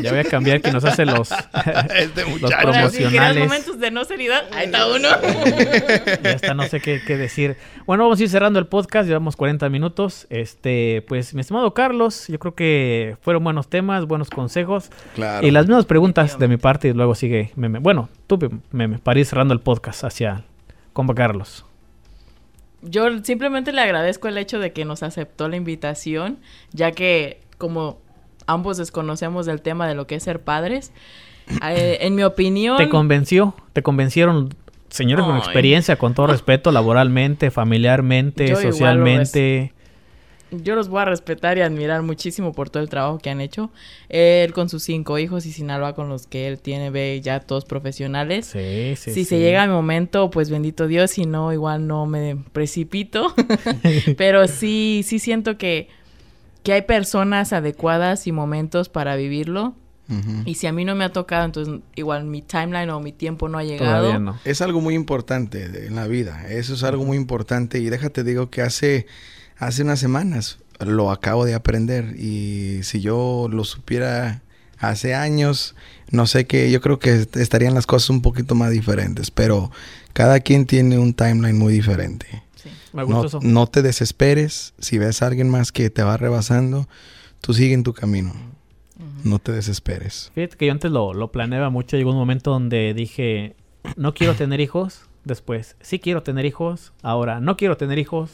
Ya 0.01 0.11
voy 0.13 0.21
a 0.21 0.25
cambiar 0.25 0.61
que 0.61 0.71
nos 0.71 0.85
hace 0.85 1.05
los, 1.05 1.31
este 1.97 2.25
los 2.41 2.53
promocionales. 2.53 3.45
momentos 3.45 3.79
de 3.79 3.91
no 3.91 4.05
seriedad, 4.05 4.45
ahí 4.53 4.67
está 4.67 4.87
uno. 4.87 5.09
ya 6.23 6.31
está, 6.31 6.55
no 6.55 6.65
sé 6.65 6.81
qué, 6.81 7.01
qué, 7.05 7.17
decir. 7.17 7.57
Bueno, 7.87 8.05
vamos 8.05 8.21
a 8.21 8.23
ir 8.23 8.29
cerrando 8.29 8.59
el 8.59 8.67
podcast, 8.67 9.09
llevamos 9.09 9.37
40 9.37 9.69
minutos. 9.69 10.27
Este, 10.31 11.05
pues, 11.09 11.35
mi 11.35 11.41
estimado 11.41 11.75
Carlos, 11.75 12.29
yo 12.29 12.39
creo 12.39 12.55
que 12.55 13.17
fueron 13.23 13.45
buenos 13.45 13.69
temas, 13.69 14.07
buenos 14.07 14.31
consejos. 14.31 14.91
Claro. 15.15 15.47
Y 15.47 15.51
las 15.51 15.67
mismas 15.67 15.87
preguntas 15.87 16.39
de 16.39 16.49
mi 16.49 16.57
parte 16.59 16.89
y 16.89 16.93
luego 16.93 17.15
sigue 17.15 17.53
Meme. 17.57 17.81
Bueno, 17.81 18.09
tú, 18.27 18.39
Meme, 18.71 18.99
para 18.99 19.19
ir 19.19 19.27
cerrando 19.27 19.55
el 19.55 19.61
podcast 19.61 20.05
hacia 20.05 20.45
compa 20.93 21.15
Carlos 21.15 21.65
yo 22.83 23.23
simplemente 23.25 23.73
le 23.73 23.81
agradezco 23.81 24.29
el 24.29 24.39
hecho 24.39 24.59
de 24.59 24.73
que 24.73 24.85
nos 24.85 25.03
aceptó 25.03 25.49
la 25.49 25.57
invitación, 25.57 26.39
ya 26.73 26.93
que 26.93 27.41
como 27.59 27.99
ambos 28.47 28.77
desconocemos 28.77 29.47
del 29.47 29.61
tema 29.61 29.87
de 29.87 29.95
lo 29.95 30.07
que 30.07 30.17
es 30.17 30.23
ser 30.23 30.41
padres, 30.41 30.93
eh, 31.67 31.99
en 32.03 32.15
mi 32.15 32.23
opinión... 32.23 32.77
¿Te 32.77 32.89
convenció? 32.89 33.55
¿Te 33.73 33.83
convencieron 33.83 34.55
señores 34.89 35.27
con 35.27 35.37
experiencia, 35.37 35.97
con 35.97 36.15
todo 36.15 36.27
respeto, 36.29 36.73
laboralmente, 36.73 37.51
familiarmente, 37.51 38.55
socialmente? 38.57 39.73
Yo 40.51 40.75
los 40.75 40.89
voy 40.89 41.03
a 41.03 41.05
respetar 41.05 41.59
y 41.59 41.61
admirar 41.61 42.03
muchísimo 42.03 42.53
por 42.53 42.71
todo 42.71 42.83
el 42.83 42.89
trabajo 42.89 43.19
que 43.19 43.31
han 43.31 43.41
hecho. 43.41 43.71
Él 44.09 44.53
con 44.53 44.69
sus 44.69 44.83
cinco 44.83 45.19
hijos 45.19 45.47
y 45.47 45.53
Sinaloa 45.53 45.95
con 45.95 46.09
los 46.09 46.27
que 46.27 46.49
él 46.49 46.59
tiene, 46.59 46.91
ve 46.91 47.21
ya 47.23 47.41
todos 47.41 47.65
profesionales. 47.65 48.47
Sí, 48.47 48.95
sí, 48.97 49.13
si 49.13 49.25
se 49.25 49.39
llega 49.39 49.65
el 49.65 49.71
momento, 49.71 50.31
pues 50.31 50.51
bendito 50.51 50.87
Dios, 50.87 51.11
si 51.11 51.27
no, 51.27 51.53
igual 51.53 51.87
no 51.87 52.07
me 52.07 52.37
precipito. 52.53 53.35
Pero 54.17 54.49
sí, 54.49 55.03
sí 55.05 55.19
siento 55.19 55.59
que, 55.59 55.89
que 56.63 56.73
hay 56.73 56.83
personas 56.83 57.53
adecuadas 57.53 58.27
y 58.27 58.33
momentos 58.33 58.89
para 58.89 59.17
vivirlo. 59.17 59.75
Y 60.47 60.55
si 60.55 60.67
a 60.67 60.73
mí 60.73 60.87
no 60.87 60.95
me 60.95 61.05
ha 61.05 61.13
tocado, 61.13 61.45
entonces 61.45 61.81
igual 61.95 62.25
mi 62.25 62.41
timeline 62.41 62.89
o 62.89 62.99
mi 62.99 63.13
tiempo 63.13 63.47
no 63.51 63.59
ha 63.59 63.65
llegado. 63.65 64.39
Es 64.47 64.63
algo 64.63 64.81
muy 64.81 64.95
importante 64.95 65.87
en 65.87 65.97
la 65.97 66.07
vida. 66.07 66.49
Eso 66.49 66.73
es 66.73 66.83
algo 66.83 67.05
muy 67.05 67.19
importante. 67.19 67.79
Y 67.79 67.91
déjate 67.91 68.25
digo 68.25 68.49
que 68.49 68.63
hace 68.63 69.07
hace 69.59 69.83
unas 69.83 69.99
semanas. 69.99 70.59
Lo 70.81 71.11
acabo 71.11 71.45
de 71.45 71.55
aprender 71.55 72.15
y 72.17 72.83
si 72.85 73.01
yo 73.01 73.49
lo 73.51 73.65
supiera 73.65 74.43
hace 74.79 75.15
años, 75.15 75.75
no 76.11 76.27
sé 76.27 76.47
qué, 76.47 76.71
yo 76.71 76.81
creo 76.81 76.99
que 77.01 77.27
estarían 77.35 77.75
las 77.75 77.87
cosas 77.87 78.11
un 78.11 78.23
poquito 78.23 78.55
más 78.55 78.71
diferentes, 78.71 79.31
pero 79.31 79.73
cada 80.13 80.41
quien 80.41 80.67
tiene 80.67 80.99
un 80.99 81.15
timeline 81.15 81.59
muy 81.59 81.73
diferente. 81.73 82.45
no, 83.43 83.67
te 83.67 83.83
desesperes. 83.83 84.73
Si 84.79 84.99
ves 84.99 85.21
a 85.23 85.27
alguien 85.27 85.51
más 85.51 85.73
que 85.73 85.91
te 85.91 86.03
va 86.03 86.17
rebasando, 86.17 86.89
tú 87.41 87.55
sigue 87.55 87.75
en 87.75 87.83
tu 87.83 87.93
camino. 87.93 88.33
No 89.25 89.39
te 89.41 89.53
desesperes. 89.53 90.31
Fíjate 90.35 90.57
que 90.57 90.67
yo 90.67 90.73
antes 90.73 90.91
lo, 90.91 91.13
lo 91.13 91.31
planeaba 91.31 91.71
mucho. 91.71 91.97
Llegó 91.97 92.11
un 92.11 92.17
momento 92.17 92.53
donde 92.53 92.95
dije, 92.95 93.57
no 93.97 94.15
quiero 94.15 94.35
tener 94.35 94.61
hijos. 94.61 95.03
Después, 95.25 95.77
sí 95.81 95.99
quiero 95.99 96.23
tener 96.23 96.47
hijos. 96.47 96.93
Ahora, 97.03 97.41
no 97.41 97.57
quiero 97.57 97.77
tener 97.77 97.99
hijos. 97.99 98.31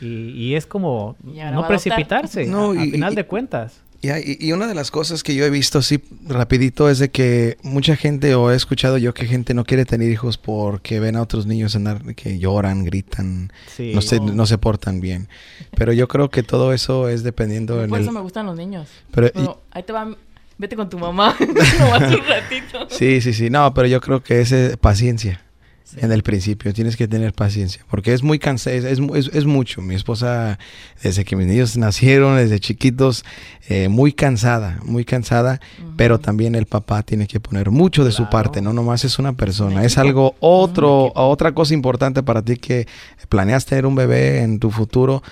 Y, 0.00 0.54
es 0.54 0.66
como 0.66 1.16
no 1.22 1.66
precipitarse, 1.66 2.46
no, 2.46 2.72
a, 2.72 2.74
final 2.74 3.14
de 3.14 3.24
cuentas. 3.24 3.80
y, 4.02 4.52
una 4.52 4.66
de 4.66 4.74
las 4.74 4.90
cosas 4.90 5.22
que 5.22 5.34
yo 5.34 5.44
he 5.44 5.50
visto 5.50 5.78
así 5.78 6.02
rapidito 6.26 6.90
es 6.90 6.98
de 6.98 7.10
que 7.10 7.56
mucha 7.62 7.96
gente, 7.96 8.34
o 8.34 8.50
he 8.50 8.56
escuchado 8.56 8.98
yo 8.98 9.14
que 9.14 9.26
gente 9.26 9.54
no 9.54 9.64
quiere 9.64 9.84
tener 9.84 10.10
hijos 10.10 10.36
porque 10.36 11.00
ven 11.00 11.16
a 11.16 11.22
otros 11.22 11.46
niños 11.46 11.74
andar 11.76 12.14
que 12.14 12.38
lloran, 12.38 12.84
gritan, 12.84 13.52
no, 13.78 14.02
se, 14.02 14.20
no. 14.20 14.46
se 14.46 14.58
portan 14.58 15.00
bien. 15.00 15.28
Pero 15.74 15.92
yo 15.92 16.08
creo 16.08 16.30
que 16.30 16.42
todo 16.42 16.72
eso 16.72 17.08
es 17.08 17.22
dependiendo... 17.22 17.86
Por 17.88 18.00
eso 18.00 18.12
me 18.12 18.20
gustan 18.20 18.46
los 18.46 18.56
niños. 18.56 18.88
Pero, 19.12 19.62
ahí 19.70 19.82
te 19.82 19.92
van... 19.92 20.16
Vete 20.58 20.74
con 20.74 20.88
tu 20.88 20.98
mamá, 20.98 21.36
nomás 21.78 22.14
un 22.14 22.26
ratito. 22.26 22.88
Sí, 22.88 23.20
sí, 23.20 23.34
sí. 23.34 23.50
No, 23.50 23.74
pero 23.74 23.88
yo 23.88 24.00
creo 24.00 24.22
que 24.22 24.40
es 24.40 24.78
paciencia 24.78 25.45
en 25.94 26.12
el 26.12 26.22
principio. 26.22 26.72
Tienes 26.74 26.96
que 26.96 27.06
tener 27.06 27.32
paciencia, 27.32 27.84
porque 27.88 28.12
es 28.12 28.22
muy 28.22 28.38
cansado, 28.38 28.76
es, 28.76 29.00
es, 29.32 29.44
mucho. 29.44 29.82
Mi 29.82 29.94
esposa, 29.94 30.58
desde 31.02 31.24
que 31.24 31.36
mis 31.36 31.46
niños 31.46 31.76
nacieron, 31.76 32.36
desde 32.36 32.58
chiquitos, 32.58 33.24
eh, 33.68 33.88
muy 33.88 34.12
cansada, 34.12 34.80
muy 34.84 35.04
cansada, 35.04 35.60
pero 35.96 36.18
también 36.18 36.54
el 36.54 36.66
papá 36.66 37.02
tiene 37.02 37.26
que 37.26 37.40
poner 37.40 37.70
mucho 37.70 38.04
de 38.04 38.12
su 38.12 38.28
parte, 38.28 38.60
no 38.60 38.72
nomás 38.72 39.04
es 39.04 39.18
una 39.18 39.34
persona, 39.34 39.84
es 39.84 39.98
algo 39.98 40.34
otro, 40.40 41.12
otra 41.14 41.52
cosa 41.52 41.74
importante 41.74 42.22
para 42.22 42.42
ti 42.42 42.56
que 42.56 42.86
planeas 43.28 43.66
tener 43.66 43.86
un 43.86 43.94
bebé 43.94 44.42
en 44.42 44.58
tu 44.58 44.70
futuro. 44.70 45.22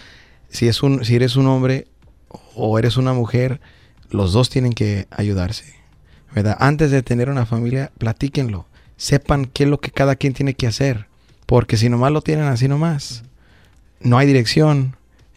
Si, 0.49 0.69
es 0.69 0.83
un, 0.83 1.05
si 1.05 1.17
eres 1.17 1.37
un 1.37 1.49
hombre 1.49 1.89
o 2.55 2.79
eres 2.79 2.97
una 2.97 3.13
mujer, 3.13 3.61
los 4.11 4.33
dos 4.33 4.51
tienen 4.51 4.73
que 4.73 5.09
ayudarse. 5.11 5.75
¿verdad? 6.33 6.57
Antes 6.61 6.91
de 6.91 7.03
tener 7.03 7.31
una 7.31 7.47
familia, 7.47 7.93
platíquenlo 7.99 8.67
sepan 8.97 9.47
qué 9.47 9.65
es 9.65 9.71
lo 9.71 9.81
que 9.81 9.91
cada 9.91 10.17
quien 10.17 10.33
tiene 10.33 10.55
que 10.55 10.67
hacer. 10.67 11.07
Porque 11.47 11.77
si 11.77 11.89
nomás 11.89 12.13
lo 12.13 12.23
tienen 12.23 12.47
así 12.47 12.69
nomás, 12.69 13.25
no 14.01 14.19
hay 14.19 14.27
dirección. 14.27 14.97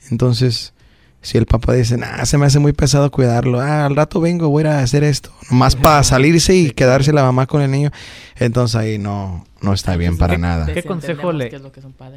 Entonces, 0.10 0.74
si 1.22 1.38
el 1.38 1.45
papá 1.45 1.74
dice, 1.74 1.97
ah, 2.03 2.26
se 2.26 2.38
me 2.38 2.45
hace 2.45 2.60
muy 2.60 2.72
pesado 2.72 3.12
cuidarlo, 3.12 3.60
ah, 3.60 3.86
al 3.86 3.95
rato 3.95 4.22
vengo, 4.22 4.49
voy 4.49 4.64
a 4.64 4.80
hacer 4.80 5.03
esto, 5.03 5.32
nomás 5.51 5.76
para 5.76 6.01
salirse 6.05 6.55
y 6.55 6.72
quedarse 6.72 7.12
la 7.12 7.24
mamá 7.24 7.47
con 7.47 7.62
el 7.62 7.70
niño, 7.70 7.91
entonces 8.38 8.76
ahí 8.78 8.97
no, 8.97 9.43
no 9.62 9.74
está 9.74 9.97
bien 9.97 10.18
para 10.18 10.38
nada. 10.38 10.68
¿Qué 10.68 10.84
consejo, 10.84 11.34
le, 11.34 11.51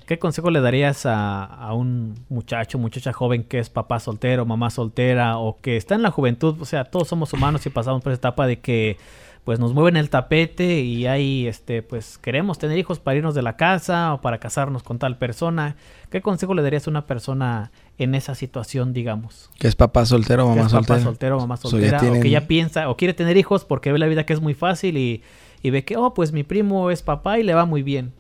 ¿Qué 0.07 0.19
consejo 0.19 0.51
le 0.51 0.61
darías 0.61 1.07
a, 1.07 1.45
a, 1.45 1.75
un 1.75 2.15
muchacho, 2.29 2.79
muchacha 2.79 3.13
joven 3.13 3.43
que 3.43 3.59
es 3.59 3.69
papá 3.69 3.99
soltero, 3.99 4.47
mamá 4.47 4.71
soltera 4.71 5.39
o 5.39 5.59
que 5.61 5.77
está 5.77 5.97
en 5.97 6.03
la 6.03 6.13
juventud? 6.13 6.57
O 6.61 6.65
sea, 6.65 6.85
todos 6.85 7.09
somos 7.09 7.33
humanos 7.33 7.67
y 7.67 7.71
pasamos 7.71 8.03
por 8.03 8.13
esa 8.13 8.19
etapa 8.19 8.47
de 8.47 8.61
que 8.61 8.97
pues 9.45 9.59
nos 9.59 9.73
mueven 9.73 9.97
el 9.97 10.11
tapete 10.11 10.81
y 10.81 11.07
ahí 11.07 11.47
este 11.47 11.83
pues 11.83 12.19
queremos 12.19 12.59
tener 12.59 12.79
hijos 12.79 13.01
para 13.01 13.17
irnos 13.17 13.35
de 13.35 13.43
la 13.43 13.57
casa 13.57 14.15
o 14.15 14.21
para 14.21 14.39
casarnos 14.39 14.83
con 14.83 14.99
tal 14.99 15.19
persona. 15.19 15.77
¿Qué 16.11 16.21
consejo 16.21 16.55
le 16.55 16.63
darías 16.63 16.87
a 16.87 16.91
una 16.91 17.07
persona 17.07 17.71
en 17.99 18.15
esa 18.15 18.35
situación, 18.35 18.93
digamos? 18.93 19.51
Que 19.59 19.69
es 19.69 19.77
papá 19.77 20.05
soltero 20.07 20.47
o 20.47 20.51
mamá 20.51 20.67
es 20.67 20.73
Papá 20.73 21.01
soltero 21.01 21.39
mamá 21.39 21.57
soltera 21.57 21.99
o 21.99 22.21
que 22.21 22.31
ya 22.31 22.47
piensa 22.47 22.89
o 22.91 22.97
quiere 22.97 23.15
tener 23.15 23.37
hijos 23.37 23.65
porque 23.65 23.93
ve 23.93 23.99
la 23.99 24.07
vida 24.07 24.27
que 24.27 24.33
es 24.33 24.41
muy 24.41 24.55
fácil 24.55 24.97
y, 24.99 25.23
y 25.63 25.71
ve 25.71 25.85
que 25.85 25.97
oh, 25.97 26.15
pues 26.15 26.33
mi 26.33 26.43
primo 26.43 26.91
es 26.91 27.03
papá 27.03 27.39
y 27.39 27.43
le 27.43 27.55
va 27.55 27.65
muy 27.65 27.83
bien. 27.83 28.13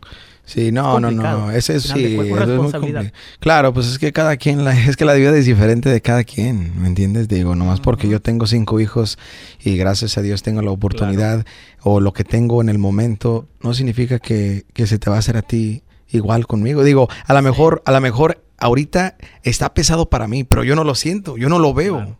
Sí, 0.52 0.72
no, 0.72 0.98
no, 0.98 1.12
no, 1.12 1.52
ese 1.52 1.76
es, 1.76 1.84
sí, 1.84 2.18
es 2.18 3.12
Claro, 3.38 3.72
pues 3.72 3.86
es 3.86 4.00
que 4.00 4.12
cada 4.12 4.36
quien, 4.36 4.64
la, 4.64 4.72
es 4.88 4.96
que 4.96 5.04
la 5.04 5.14
vida 5.14 5.36
es 5.36 5.46
diferente 5.46 5.88
de 5.88 6.00
cada 6.00 6.24
quien, 6.24 6.72
¿me 6.82 6.88
entiendes? 6.88 7.28
Digo, 7.28 7.54
nomás 7.54 7.78
porque 7.78 8.08
yo 8.08 8.20
tengo 8.20 8.48
cinco 8.48 8.80
hijos 8.80 9.16
y 9.62 9.76
gracias 9.76 10.18
a 10.18 10.22
Dios 10.22 10.42
tengo 10.42 10.60
la 10.60 10.72
oportunidad 10.72 11.46
o 11.82 12.00
lo 12.00 12.12
que 12.12 12.24
tengo 12.24 12.60
en 12.62 12.68
el 12.68 12.78
momento, 12.78 13.46
no 13.60 13.74
significa 13.74 14.18
que, 14.18 14.64
que 14.72 14.88
se 14.88 14.98
te 14.98 15.08
va 15.08 15.14
a 15.14 15.18
hacer 15.20 15.36
a 15.36 15.42
ti 15.42 15.84
igual 16.08 16.48
conmigo. 16.48 16.82
Digo, 16.82 17.08
a 17.26 17.32
lo 17.32 17.42
mejor, 17.42 17.80
a 17.84 17.92
lo 17.92 18.00
mejor 18.00 18.42
ahorita 18.60 19.16
está 19.42 19.72
pesado 19.72 20.10
para 20.10 20.28
mí, 20.28 20.44
pero 20.44 20.62
yo 20.62 20.76
no 20.76 20.84
lo 20.84 20.94
siento, 20.94 21.36
yo 21.36 21.48
no 21.48 21.58
lo 21.58 21.74
veo. 21.74 22.18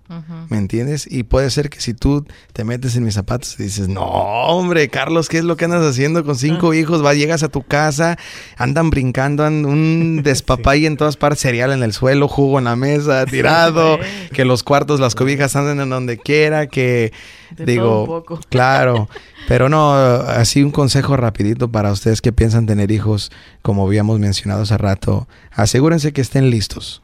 ¿Me 0.49 0.57
entiendes? 0.57 1.07
Y 1.09 1.23
puede 1.23 1.51
ser 1.51 1.71
que 1.71 1.81
si 1.81 1.95
tú 1.95 2.27
te 2.53 2.65
metes 2.65 2.97
en 2.97 3.05
mis 3.05 3.15
zapatos 3.15 3.61
y 3.61 3.65
dices, 3.65 3.89
no, 3.89 4.03
hombre, 4.03 4.89
Carlos, 4.89 5.29
¿qué 5.29 5.39
es 5.39 5.45
lo 5.45 5.57
que 5.57 5.67
andas 5.67 5.85
haciendo 5.85 6.25
con 6.25 6.37
cinco 6.37 6.75
hijos? 6.75 7.05
Va, 7.05 7.15
llegas 7.15 7.43
a 7.43 7.49
tu 7.49 7.63
casa, 7.63 8.19
andan 8.57 8.91
brincando, 8.91 9.45
andan 9.45 9.71
un 9.71 10.21
despapay 10.25 10.87
en 10.87 10.97
todas 10.97 11.17
partes, 11.17 11.41
cereal 11.41 11.73
en 11.73 11.83
el 11.83 11.93
suelo, 11.93 12.27
jugo 12.27 12.59
en 12.59 12.65
la 12.65 12.75
mesa, 12.75 13.27
tirado, 13.31 13.99
que 14.33 14.45
los 14.45 14.63
cuartos, 14.63 14.99
las 14.99 15.15
cobijas 15.15 15.55
andan 15.57 15.81
en 15.81 15.91
donde 15.91 16.19
quiera, 16.19 16.67
que 16.67 17.13
digo, 17.59 18.25
claro. 18.49 19.09
Pero 19.49 19.69
no, 19.69 19.93
así 19.93 20.63
un 20.63 20.71
consejo 20.71 21.17
rapidito 21.17 21.71
para 21.71 21.93
ustedes 21.93 22.21
que 22.21 22.33
piensan 22.33 22.67
tener 22.67 22.91
hijos, 22.91 23.31
como 23.63 23.87
habíamos 23.87 24.19
mencionado 24.19 24.63
hace 24.63 24.79
rato, 24.79 25.29
asegúrense 25.53 26.13
que 26.13 26.21
estén 26.21 26.51
listos. 26.51 27.03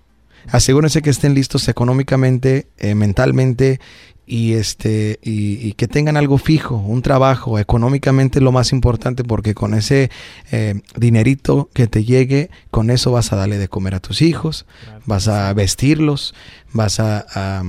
Asegúrense 0.49 1.03
que 1.03 1.11
estén 1.11 1.35
listos 1.35 1.69
económicamente, 1.69 2.69
eh, 2.79 2.95
mentalmente 2.95 3.81
y 4.27 4.55
este 4.55 5.21
y, 5.23 5.73
que 5.75 5.87
tengan 5.87 6.17
algo 6.17 6.37
fijo, 6.39 6.77
un 6.77 7.01
trabajo 7.01 7.59
económicamente 7.59 8.41
lo 8.41 8.51
más 8.51 8.73
importante 8.73 9.23
porque 9.23 9.55
con 9.55 9.73
ese 9.73 10.11
eh, 10.51 10.81
dinerito 10.97 11.71
que 11.73 11.87
te 11.87 12.05
llegue, 12.05 12.51
con 12.71 12.91
eso 12.91 13.13
vas 13.13 13.33
a 13.33 13.37
darle 13.37 13.57
de 13.59 13.69
comer 13.69 13.95
a 13.95 14.01
tus 14.01 14.23
hijos, 14.23 14.67
vas 15.05 15.29
a 15.29 15.53
vestirlos, 15.53 16.35
vas 16.73 16.99
a, 16.99 17.63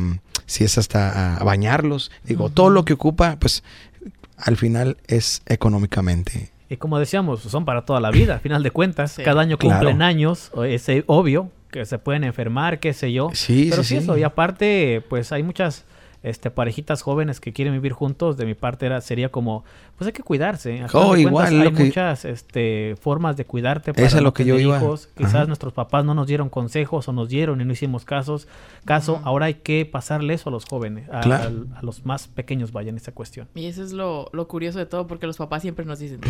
si 0.48 0.64
es 0.64 0.80
hasta 0.80 1.38
a 1.38 1.44
bañarlos, 1.44 2.12
digo, 2.24 2.50
todo 2.50 2.72
lo 2.72 2.84
que 2.86 2.94
ocupa, 2.94 3.38
pues 3.40 3.64
al 4.38 4.58
final 4.58 4.98
es 5.06 5.44
económicamente. 5.46 6.52
Y 6.70 6.78
como 6.78 6.98
decíamos, 6.98 7.42
son 7.42 7.66
para 7.66 7.86
toda 7.86 8.00
la 8.00 8.10
vida, 8.10 8.36
al 8.36 8.40
final 8.40 8.64
de 8.64 8.72
cuentas. 8.72 9.18
Cada 9.24 9.42
año 9.42 9.58
cumplen 9.60 10.02
años, 10.02 10.52
es 10.66 10.88
obvio 11.06 11.52
que 11.72 11.86
se 11.86 12.00
pueden 12.00 12.24
enfermar, 12.24 12.80
qué 12.80 12.94
sé 12.94 13.14
yo. 13.14 13.30
Sí, 13.34 13.68
Pero 13.70 13.84
sí, 13.84 13.98
eso. 13.98 14.18
Y 14.18 14.24
aparte, 14.24 15.04
pues 15.10 15.32
hay 15.32 15.44
muchas 15.44 15.86
este, 16.30 16.52
parejitas 16.52 17.02
jóvenes 17.02 17.40
que 17.40 17.54
quieren 17.54 17.74
vivir 17.74 17.94
juntos, 17.94 18.38
de 18.38 18.46
mi 18.46 18.54
parte 18.54 18.86
era, 18.86 19.02
sería 19.02 19.30
como, 19.30 19.64
pues 19.98 20.08
hay 20.08 20.14
que 20.14 20.24
cuidarse. 20.24 20.86
Oh, 20.94 21.16
igual. 21.16 21.62
Hay 21.62 21.72
muchas 21.72 22.26
este, 22.26 22.96
formas 23.00 23.38
de 23.38 23.46
cuidarte 23.46 23.94
para 23.94 24.06
es 24.06 24.22
lo 24.22 24.34
que 24.34 24.46
yo 24.46 24.60
hijos. 24.60 25.10
Quizás 25.16 25.48
nuestros 25.48 25.74
papás 25.74 26.06
no 26.06 26.14
nos 26.14 26.28
dieron 26.28 26.50
consejos 26.50 27.08
o 27.08 27.14
nos 27.14 27.30
dieron 27.30 27.62
y 27.62 27.66
no 27.66 27.74
hicimos 27.74 28.06
casos. 28.06 28.48
Caso, 28.86 29.22
ahora 29.24 29.48
hay 29.48 29.56
que 29.56 29.86
pasarle 29.86 30.34
eso 30.34 30.50
a 30.50 30.52
los 30.52 30.66
jóvenes, 30.66 31.10
a, 31.10 31.50
los 31.82 32.06
más 32.06 32.28
pequeños, 32.28 32.72
vaya 32.72 32.90
en 32.90 32.98
esa 32.98 33.12
cuestión. 33.12 33.48
Y 33.56 33.66
eso 33.66 33.84
es 33.84 33.94
lo, 33.94 34.30
lo 34.34 34.48
curioso 34.48 34.80
de 34.80 34.86
todo, 34.86 35.08
porque 35.08 35.28
los 35.28 35.38
papás 35.38 35.62
siempre 35.62 35.86
nos 35.86 36.00
dicen, 36.00 36.22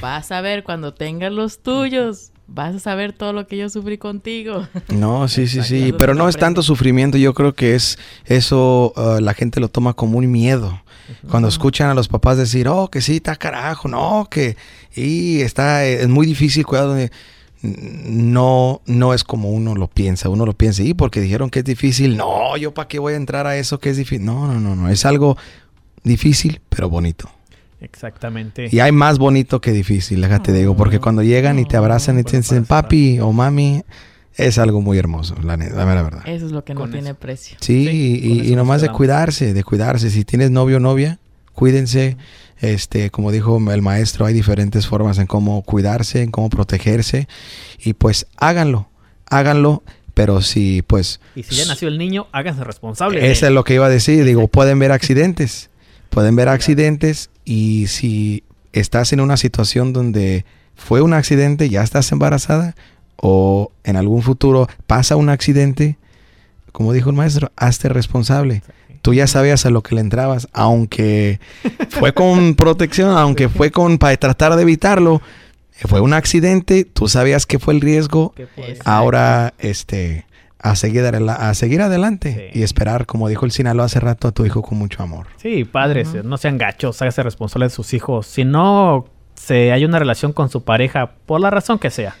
vas 0.00 0.30
a 0.32 0.40
ver 0.40 0.64
cuando 0.64 0.94
tengas 0.94 1.32
los 1.32 1.60
tuyos, 1.60 2.32
vas 2.48 2.74
a 2.74 2.78
saber 2.78 3.12
todo 3.12 3.32
lo 3.32 3.46
que 3.46 3.56
yo 3.56 3.68
sufrí 3.68 3.98
contigo. 3.98 4.66
No, 4.88 5.28
sí, 5.28 5.46
sí, 5.46 5.62
sí, 5.62 5.92
pero 5.98 6.14
no 6.14 6.28
es 6.28 6.36
tanto 6.36 6.62
sufrimiento, 6.62 7.18
yo 7.18 7.34
creo 7.34 7.54
que 7.54 7.74
es 7.74 7.98
eso, 8.24 8.92
uh, 8.96 9.20
la 9.20 9.34
gente 9.34 9.60
lo 9.60 9.68
toma 9.68 9.94
como 9.94 10.18
un 10.18 10.30
miedo. 10.30 10.80
Cuando 11.28 11.48
escuchan 11.48 11.88
a 11.88 11.94
los 11.94 12.08
papás 12.08 12.36
decir, 12.36 12.66
oh, 12.66 12.88
que 12.88 13.00
sí, 13.00 13.16
está 13.16 13.36
carajo, 13.36 13.88
no, 13.88 14.26
que 14.28 14.56
y 14.94 15.40
está, 15.40 15.84
es 15.84 16.08
muy 16.08 16.26
difícil 16.26 16.66
cuidar 16.66 16.86
donde 16.86 17.12
no, 17.62 18.80
no 18.86 19.14
es 19.14 19.22
como 19.22 19.50
uno 19.50 19.74
lo 19.74 19.88
piensa, 19.88 20.28
uno 20.28 20.46
lo 20.46 20.54
piensa, 20.54 20.82
y 20.82 20.94
porque 20.94 21.20
dijeron 21.20 21.50
que 21.50 21.60
es 21.60 21.64
difícil, 21.64 22.16
no, 22.16 22.56
yo 22.56 22.74
para 22.74 22.88
qué 22.88 22.98
voy 22.98 23.12
a 23.12 23.16
entrar 23.16 23.46
a 23.46 23.56
eso 23.56 23.78
que 23.78 23.90
es 23.90 23.96
difícil, 23.96 24.24
no, 24.24 24.46
no, 24.46 24.58
no, 24.58 24.74
no, 24.74 24.88
es 24.88 25.04
algo 25.04 25.36
difícil, 26.02 26.60
pero 26.68 26.88
bonito. 26.88 27.30
Exactamente. 27.80 28.68
Y 28.70 28.80
hay 28.80 28.92
más 28.92 29.18
bonito 29.18 29.60
que 29.60 29.72
difícil, 29.72 30.20
déjate 30.20 30.52
digo, 30.52 30.76
porque 30.76 30.98
cuando 30.98 31.22
llegan 31.22 31.58
y 31.58 31.64
te 31.64 31.76
abrazan 31.76 32.18
y 32.18 32.24
te 32.24 32.38
dicen 32.38 32.64
papi 32.64 33.20
o 33.20 33.32
mami, 33.32 33.82
es 34.34 34.58
algo 34.58 34.80
muy 34.80 34.98
hermoso, 34.98 35.34
la, 35.42 35.56
la, 35.56 35.84
verdad. 35.84 36.22
Eso 36.26 36.46
es 36.46 36.52
lo 36.52 36.64
que 36.64 36.74
no 36.74 36.88
tiene 36.88 37.14
precio. 37.14 37.56
Sí, 37.60 38.20
y, 38.22 38.50
y, 38.50 38.56
nomás 38.56 38.82
de 38.82 38.90
cuidarse, 38.90 39.54
de 39.54 39.64
cuidarse. 39.64 40.10
Si 40.10 40.24
tienes 40.24 40.50
novio 40.50 40.76
o 40.76 40.80
novia, 40.80 41.18
cuídense. 41.52 42.16
Este, 42.58 43.10
como 43.10 43.32
dijo 43.32 43.60
el 43.70 43.82
maestro, 43.82 44.24
hay 44.24 44.32
diferentes 44.32 44.86
formas 44.86 45.18
en 45.18 45.26
cómo 45.26 45.62
cuidarse, 45.62 46.22
en 46.22 46.30
cómo 46.30 46.48
protegerse. 46.50 47.28
Y 47.78 47.94
pues 47.94 48.26
háganlo, 48.36 48.88
háganlo 49.26 49.82
pero 50.16 50.40
si 50.40 50.80
pues... 50.80 51.20
Y 51.34 51.42
si 51.42 51.56
ya 51.56 51.66
nació 51.66 51.88
el 51.88 51.98
niño, 51.98 52.26
háganse 52.32 52.64
responsable. 52.64 53.30
Eso 53.30 53.46
es 53.46 53.52
lo 53.52 53.64
que 53.64 53.74
iba 53.74 53.84
a 53.84 53.90
decir, 53.90 54.24
digo, 54.24 54.48
pueden 54.48 54.78
ver 54.78 54.90
accidentes, 54.90 55.68
pueden 56.16 56.34
ver 56.34 56.48
accidentes 56.48 57.28
y 57.44 57.88
si 57.88 58.42
estás 58.72 59.12
en 59.12 59.20
una 59.20 59.36
situación 59.36 59.92
donde 59.92 60.46
fue 60.74 61.02
un 61.02 61.12
accidente, 61.12 61.68
ya 61.68 61.82
estás 61.82 62.10
embarazada 62.10 62.74
o 63.16 63.70
en 63.84 63.96
algún 63.96 64.22
futuro 64.22 64.66
pasa 64.86 65.16
un 65.16 65.28
accidente, 65.28 65.98
como 66.72 66.94
dijo 66.94 67.10
el 67.10 67.16
maestro, 67.16 67.52
hazte 67.54 67.90
responsable. 67.90 68.62
Tú 69.02 69.12
ya 69.12 69.26
sabías 69.26 69.66
a 69.66 69.70
lo 69.70 69.82
que 69.82 69.94
le 69.94 70.00
entrabas, 70.00 70.48
aunque 70.54 71.38
fue 71.90 72.14
con 72.14 72.54
protección, 72.56 73.10
aunque 73.18 73.50
fue 73.50 73.70
con 73.70 73.98
para 73.98 74.16
tratar 74.16 74.56
de 74.56 74.62
evitarlo, 74.62 75.20
Fue 75.86 76.00
un 76.00 76.14
accidente, 76.14 76.86
tú 76.86 77.08
sabías 77.08 77.44
que 77.44 77.58
fue 77.58 77.74
el 77.74 77.82
riesgo, 77.82 78.32
ahora 78.86 79.52
este 79.58 80.24
a 80.58 80.74
seguir, 80.76 81.04
a 81.04 81.54
seguir 81.54 81.82
adelante 81.82 82.50
y 82.54 82.62
esperar, 82.62 83.04
como 83.06 83.28
dijo 83.28 83.44
el 83.44 83.52
Sinaloa 83.52 83.86
hace 83.86 84.00
rato, 84.00 84.28
a 84.28 84.32
tu 84.32 84.46
hijo 84.46 84.62
con 84.62 84.78
mucho 84.78 85.02
amor. 85.02 85.26
Sí, 85.36 85.64
padres, 85.64 86.24
no 86.24 86.38
sean 86.38 86.58
gachos, 86.58 87.00
hágase 87.02 87.22
responsable 87.22 87.66
de 87.66 87.70
sus 87.70 87.94
hijos. 87.94 88.26
Si 88.26 88.44
no 88.44 89.06
se 89.34 89.72
hay 89.72 89.84
una 89.84 89.98
relación 89.98 90.32
con 90.32 90.48
su 90.48 90.64
pareja, 90.64 91.12
por 91.26 91.40
la 91.40 91.50
razón 91.50 91.78
que 91.78 91.90
sea, 91.90 92.16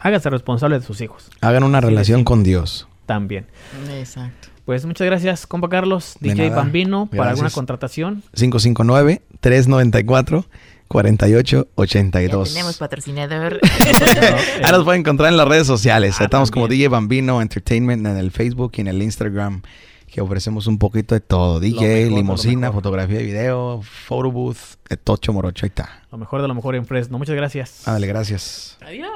hágase 0.00 0.30
responsable 0.30 0.78
de 0.78 0.84
sus 0.84 1.00
hijos. 1.00 1.30
Hagan 1.40 1.62
una 1.62 1.80
relación 1.80 2.24
con 2.24 2.44
Dios. 2.44 2.88
También. 3.06 3.46
Exacto. 3.90 4.48
Pues 4.64 4.84
muchas 4.84 5.06
gracias, 5.06 5.46
compa 5.46 5.68
Carlos, 5.70 6.16
DJ 6.20 6.50
Bambino, 6.50 7.08
para 7.14 7.30
alguna 7.30 7.48
contratación. 7.48 8.22
559-394. 8.36 10.44
4882. 10.88 12.52
tenemos 12.54 12.78
patrocinador. 12.78 13.60
Ahí 14.64 14.72
nos 14.72 14.84
pueden 14.84 15.00
encontrar 15.00 15.30
en 15.30 15.36
las 15.36 15.46
redes 15.46 15.66
sociales. 15.66 16.16
Ah, 16.20 16.24
Estamos 16.24 16.50
como 16.50 16.66
DJ 16.68 16.88
Bambino 16.88 17.40
Entertainment 17.42 18.06
en 18.06 18.16
el 18.16 18.30
Facebook 18.30 18.72
y 18.76 18.80
en 18.80 18.88
el 18.88 19.02
Instagram, 19.02 19.62
que 20.06 20.20
ofrecemos 20.20 20.66
un 20.66 20.78
poquito 20.78 21.14
de 21.14 21.20
todo. 21.20 21.60
DJ, 21.60 22.10
limosina, 22.10 22.72
fotografía 22.72 23.20
y 23.20 23.26
video, 23.26 23.82
photo 23.82 24.32
booth, 24.32 24.56
tocho 25.04 25.32
morocho, 25.32 25.66
ahí 25.66 25.68
está. 25.68 26.02
Lo 26.10 26.18
mejor 26.18 26.42
de 26.42 26.48
lo 26.48 26.54
mejor 26.54 26.74
en 26.74 26.86
Fresno. 26.86 27.18
Muchas 27.18 27.36
gracias. 27.36 27.82
Dale, 27.84 28.06
gracias. 28.06 28.78
Adiós. 28.80 29.08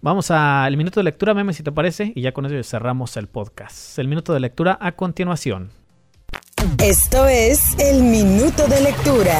Vamos 0.00 0.32
al 0.32 0.76
minuto 0.76 0.98
de 0.98 1.04
lectura, 1.04 1.32
meme, 1.32 1.52
si 1.52 1.62
te 1.62 1.70
parece, 1.70 2.12
y 2.16 2.22
ya 2.22 2.32
con 2.32 2.44
eso 2.44 2.68
cerramos 2.68 3.16
el 3.16 3.28
podcast. 3.28 3.96
El 4.00 4.08
minuto 4.08 4.34
de 4.34 4.40
lectura 4.40 4.76
a 4.80 4.92
continuación. 4.92 5.70
Esto 6.78 7.28
es 7.28 7.78
el 7.78 8.02
minuto 8.02 8.66
de 8.66 8.80
lectura. 8.80 9.38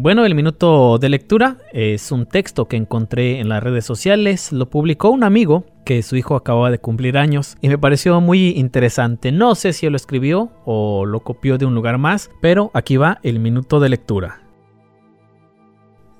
Bueno, 0.00 0.24
el 0.24 0.36
minuto 0.36 0.98
de 0.98 1.08
lectura 1.08 1.56
es 1.72 2.12
un 2.12 2.26
texto 2.26 2.68
que 2.68 2.76
encontré 2.76 3.40
en 3.40 3.48
las 3.48 3.60
redes 3.60 3.84
sociales. 3.84 4.52
Lo 4.52 4.70
publicó 4.70 5.10
un 5.10 5.24
amigo 5.24 5.64
que 5.84 6.04
su 6.04 6.14
hijo 6.14 6.36
acababa 6.36 6.70
de 6.70 6.78
cumplir 6.78 7.18
años 7.18 7.56
y 7.60 7.68
me 7.68 7.78
pareció 7.78 8.20
muy 8.20 8.50
interesante. 8.50 9.32
No 9.32 9.56
sé 9.56 9.72
si 9.72 9.90
lo 9.90 9.96
escribió 9.96 10.52
o 10.64 11.04
lo 11.04 11.18
copió 11.18 11.58
de 11.58 11.66
un 11.66 11.74
lugar 11.74 11.98
más, 11.98 12.30
pero 12.40 12.70
aquí 12.74 12.96
va 12.96 13.18
el 13.24 13.40
minuto 13.40 13.80
de 13.80 13.88
lectura. 13.88 14.42